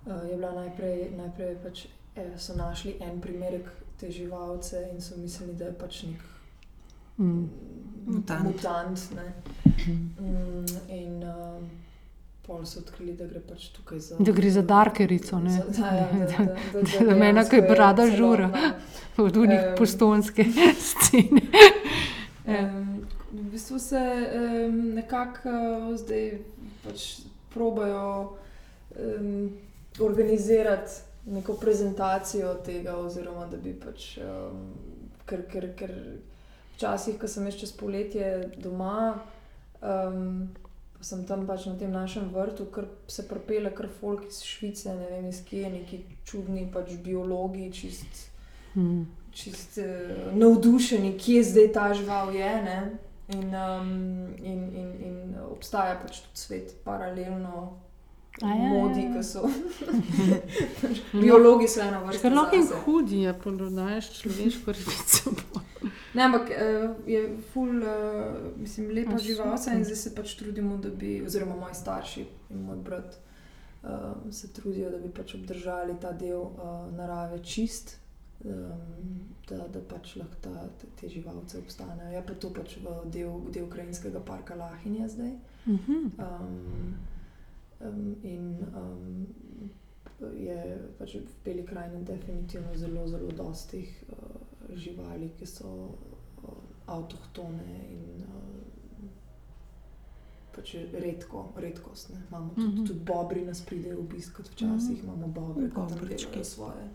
uh, 0.06 0.30
je 0.30 0.36
bila 0.36 0.52
najprej, 0.52 1.12
najprej 1.18 1.56
pač, 1.64 1.86
eh, 2.16 2.38
so 2.38 2.56
našli 2.56 2.98
en 3.02 3.22
primerek 3.22 3.70
te 4.00 4.12
živalce 4.12 4.90
in 4.94 5.02
so 5.02 5.18
mislili, 5.18 5.54
da 5.54 5.66
je 5.66 5.74
pač 5.74 6.04
nek 6.04 6.34
Mm. 7.18 7.50
Mutant. 8.06 8.44
mutant 8.44 9.12
ne. 9.16 9.34
Mm, 10.20 10.66
in 10.90 11.24
uh, 11.24 11.62
pol 12.44 12.66
so 12.66 12.80
odkrili, 12.80 13.14
da 13.16 13.26
gre 13.26 13.40
pač 13.40 13.70
tukaj 13.72 14.00
za. 14.00 14.16
Da 14.20 14.32
gre 14.32 14.50
za 14.52 14.62
darkerico, 14.62 15.40
ne? 15.40 15.50
Za, 15.52 15.64
da, 15.82 15.88
ja, 15.96 16.08
da, 16.20 16.26
da, 16.28 16.46
da, 16.46 16.82
Da- 16.82 17.06
da 17.06 17.16
dejansko 17.16 17.50
kaj 17.50 17.60
je 17.60 17.70
brada 17.70 18.08
žura. 18.12 18.50
Od 19.18 19.38
unih 19.38 19.60
Em. 19.60 19.76
postonske 19.78 20.46
scene. 20.88 21.42
Um, 22.46 23.06
v 23.32 23.44
bistvu 23.52 23.80
se 23.80 24.00
um, 24.00 24.80
nekako 24.96 25.50
uh, 25.50 25.98
zdaj 25.98 26.32
pač 26.84 27.04
probajo 27.54 28.38
um, 28.98 29.52
organizirati 30.00 30.92
neko 31.26 31.54
prezentacijo 31.54 32.54
tega, 32.66 32.98
oziroma 32.98 33.46
da 33.48 33.58
bi 33.58 33.72
pač, 33.74 34.18
um, 34.18 34.66
ker, 35.26 35.46
ker, 35.48 35.70
ker 35.78 35.94
včasih, 36.76 37.16
ko 37.22 37.28
sem 37.28 37.48
še 37.48 37.62
čez 37.62 37.72
poletje 37.72 38.34
doma, 38.58 39.14
um, 39.80 40.50
sem 41.04 41.26
tam 41.28 41.48
pač 41.48 41.66
na 41.70 41.78
tem 41.80 41.92
našem 41.92 42.30
vrtu, 42.34 42.66
kar 42.72 42.88
se 43.08 43.28
propele 43.28 43.72
kar 43.76 43.90
folk 44.00 44.28
iz 44.30 44.42
Švice, 44.48 44.96
ne 44.96 45.10
vem 45.12 45.28
iz 45.30 45.44
kje, 45.46 45.70
neki 45.70 46.04
čudni 46.26 46.70
pač 46.74 46.96
biologi, 47.04 47.72
čist 47.74 48.30
Mm. 48.76 49.06
čist 49.32 49.78
uh, 49.78 50.34
navdušeni, 50.34 51.18
kje 51.18 51.44
zdaj 51.44 51.72
ta 51.74 51.94
žival 51.94 52.36
je. 52.36 52.62
Ne? 52.64 52.92
In, 53.28 53.56
um, 53.56 54.28
in, 54.38 54.64
in, 54.76 54.94
in 55.06 55.36
obstaja 55.52 56.00
pač 56.02 56.24
tudi 56.26 56.40
svet 56.40 56.74
paralelno. 56.84 57.83
Ja, 58.42 58.48
Modi, 58.48 59.00
ja, 59.00 59.10
ja. 59.10 59.14
ki 59.14 59.24
so. 59.24 59.50
Biologi 61.22 61.68
so 61.68 61.82
ena 61.82 62.00
vrsta. 62.04 62.18
Škrlok 62.18 62.54
in 62.54 62.64
zase. 62.64 62.80
hudi 62.86 63.22
je, 63.22 63.34
pododajaš 63.44 64.10
človeško 64.20 64.72
ribico. 64.72 65.34
Ne, 66.14 66.24
ampak 66.24 66.50
uh, 66.50 67.08
je 67.08 67.38
ful, 67.54 67.78
uh, 67.78 68.58
mislim, 68.58 68.90
lepa 68.92 69.16
A, 69.16 69.18
živalca 69.18 69.74
in 69.74 69.86
zdaj 69.86 69.96
se 69.96 70.16
pač 70.16 70.34
trudimo, 70.40 70.78
da 70.78 70.90
bi, 70.90 71.22
oziroma 71.26 71.56
moji 71.56 71.76
starši 71.76 72.26
in 72.50 72.66
moj 72.66 72.82
brat 72.86 73.18
uh, 73.84 73.90
se 74.32 74.54
trudijo, 74.54 74.90
da 74.90 74.98
bi 74.98 75.14
pač 75.14 75.36
obdržali 75.36 75.98
ta 76.02 76.12
del 76.12 76.42
uh, 76.42 76.90
narave 76.98 77.38
čist, 77.44 77.98
um, 78.46 79.16
da, 79.50 79.68
da 79.68 79.82
pač 79.90 80.16
lahko 80.16 80.42
ta, 80.42 80.68
te, 81.00 81.10
živalce 81.10 81.58
obstanejo. 81.62 82.10
Je 82.18 82.26
pa 82.26 82.34
to 82.34 82.54
pač 82.54 82.78
v 82.82 83.00
del, 83.14 83.42
del 83.54 83.70
krajinskega 83.70 84.26
parka 84.26 84.58
Lahinja 84.58 85.08
zdaj. 85.08 85.36
Mhm. 85.66 86.14
Um, 86.18 86.94
um, 87.84 88.16
in 88.24 88.58
um, 88.76 89.28
je 90.38 90.80
pač 90.98 91.16
v 91.16 91.28
Beli 91.46 91.66
krajini 91.66 92.04
definitivno 92.04 92.76
zelo, 92.76 93.08
zelo 93.08 93.32
dostih 93.32 94.04
uh, 94.10 94.76
živali, 94.76 95.30
ki 95.40 95.46
so 95.46 95.68
uh, 95.68 96.50
avtohtone 96.86 97.80
in 97.90 98.24
uh, 98.24 99.10
pač 100.56 100.76
redko, 100.94 101.52
redkost. 101.58 102.14
Ne. 102.14 102.22
Imamo 102.30 102.54
tudi, 102.56 102.68
mm 102.68 102.74
-hmm. 102.74 102.88
tudi 102.88 103.00
bobri 103.00 103.46
nas 103.46 103.62
pridejo 103.62 104.00
obiskati, 104.00 104.50
včasih 104.52 105.04
mm 105.04 105.10
-hmm. 105.10 105.14
imamo 105.14 105.28
bobre, 105.28 105.70
ki 105.70 105.76
tam 105.76 106.44
svoje. 106.44 106.90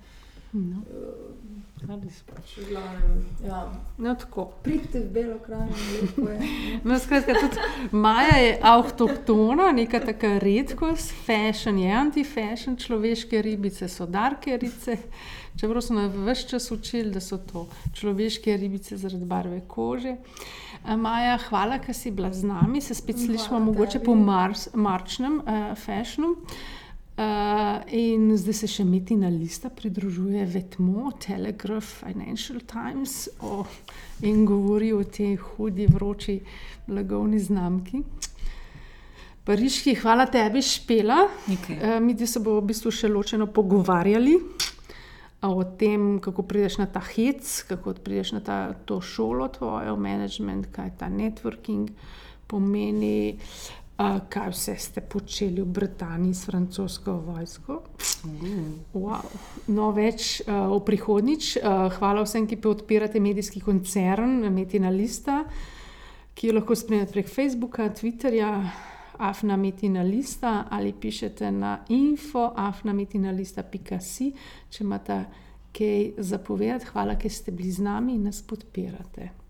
No, 0.52 0.76
Uh, 0.76 1.57
pač, 1.86 2.58
glavnem, 2.68 3.24
ja. 3.44 3.62
no, 3.98 4.14
tako. 4.14 4.48
Pridite 4.62 5.00
v 5.00 5.12
Belo 5.12 5.38
krajino, 5.38 5.76
lepo 6.02 6.28
je. 6.30 6.38
No, 6.88 6.98
skratka, 6.98 7.34
tudi 7.34 7.56
Maja 7.92 8.36
je 8.36 8.58
avtohtona, 8.62 9.72
neka 9.72 10.00
taka 10.00 10.38
redkost, 10.38 11.12
fashion 11.26 11.78
je 11.78 11.92
anti-fashion, 11.92 12.76
človeške 12.76 13.42
ribice 13.42 13.88
so 13.88 14.06
darkerice. 14.06 14.98
Čeprav 15.60 15.82
smo 15.82 16.00
me 16.00 16.32
vse 16.32 16.48
čas 16.48 16.70
učili, 16.70 17.10
da 17.10 17.20
so 17.20 17.38
to 17.38 17.66
človeške 17.94 18.56
ribice 18.56 18.96
zaradi 18.96 19.24
barve 19.24 19.60
kože. 19.68 20.16
A, 20.84 20.96
Maja, 20.96 21.38
hvala, 21.48 21.80
ker 21.82 21.94
si 21.94 22.10
bila 22.10 22.30
z 22.32 22.46
nami, 22.46 22.80
se 22.80 22.94
spet 22.94 23.16
Hvala 23.16 23.26
slišimo 23.26 23.60
mogoče 23.60 23.98
tebi. 23.98 24.04
po 24.04 24.14
mars, 24.14 24.68
marčnem 24.74 25.40
uh, 25.40 25.74
fashionu. 25.74 26.36
Uh, 27.18 27.24
in 27.90 28.28
zdaj 28.38 28.54
se 28.54 28.68
še 28.70 28.84
Metina 28.86 29.26
lista 29.26 29.72
pridružuje 29.74 30.44
Vetmo, 30.46 31.08
Telegraph, 31.18 32.04
Financial 32.04 32.60
Times 32.62 33.24
o, 33.42 33.64
in 34.22 34.44
govori 34.46 34.92
o 34.94 35.00
tej 35.02 35.32
hudi, 35.42 35.88
vroči 35.90 36.36
blagovni 36.86 37.40
znamki. 37.42 38.04
Pariški, 39.42 39.96
hvala 39.98 40.28
tebi, 40.30 40.62
Špela. 40.62 41.24
Nekaj. 41.50 41.80
Uh, 41.80 41.96
mi 42.06 42.14
dve 42.14 42.30
se 42.30 42.38
bomo 42.38 42.62
v 42.62 42.68
bistvu 42.70 42.94
še 42.94 43.10
ločeno 43.10 43.50
pogovarjali 43.50 44.36
o 45.42 45.66
tem, 45.80 46.06
kako 46.22 46.46
prideš 46.46 46.78
na 46.78 46.86
ta 46.86 47.02
hec, 47.02 47.42
kako 47.66 47.96
prideš 47.98 48.36
na 48.38 48.44
ta, 48.46 48.60
to 48.86 49.00
šolo 49.02 49.50
tvojo, 49.58 49.98
management, 49.98 50.70
kaj 50.70 50.94
ta 51.02 51.10
networking 51.10 51.90
pomeni. 52.46 53.34
Uh, 53.34 53.87
kaj 53.98 54.50
vse 54.54 54.76
ste 54.78 55.00
počeli 55.00 55.62
v 55.62 55.66
Britaniji 55.66 56.34
s 56.34 56.46
francosko 56.46 57.16
vojsko? 57.18 57.82
Wow. 58.94 59.26
No, 59.74 59.90
več 59.90 60.38
uh, 60.46 60.70
o 60.70 60.78
prihodnič. 60.86 61.56
Uh, 61.58 61.88
hvala 61.98 62.22
vsem, 62.22 62.46
ki 62.46 62.60
podpirate 62.62 63.18
medijski 63.18 63.58
koncern 63.60 64.46
Metina 64.54 64.92
Lista, 64.94 65.42
ki 66.34 66.46
jo 66.46 66.54
lahko 66.60 66.78
spremljate 66.78 67.16
prek 67.16 67.32
Facebooka, 67.32 67.88
Twitterja, 67.90 68.52
Afna 69.18 69.56
Metina 69.58 70.06
Lista 70.06 70.68
ali 70.70 70.94
pišete 70.94 71.50
na 71.50 71.80
info 71.90 72.52
afnametinalista.si, 72.54 74.30
če 74.70 74.84
imate 74.84 75.18
kaj 75.74 76.22
zapovedati. 76.22 76.86
Hvala, 76.94 77.18
ker 77.18 77.34
ste 77.34 77.50
bili 77.50 77.74
z 77.74 77.82
nami 77.82 78.14
in 78.14 78.30
nas 78.30 78.44
podpirate. 78.46 79.47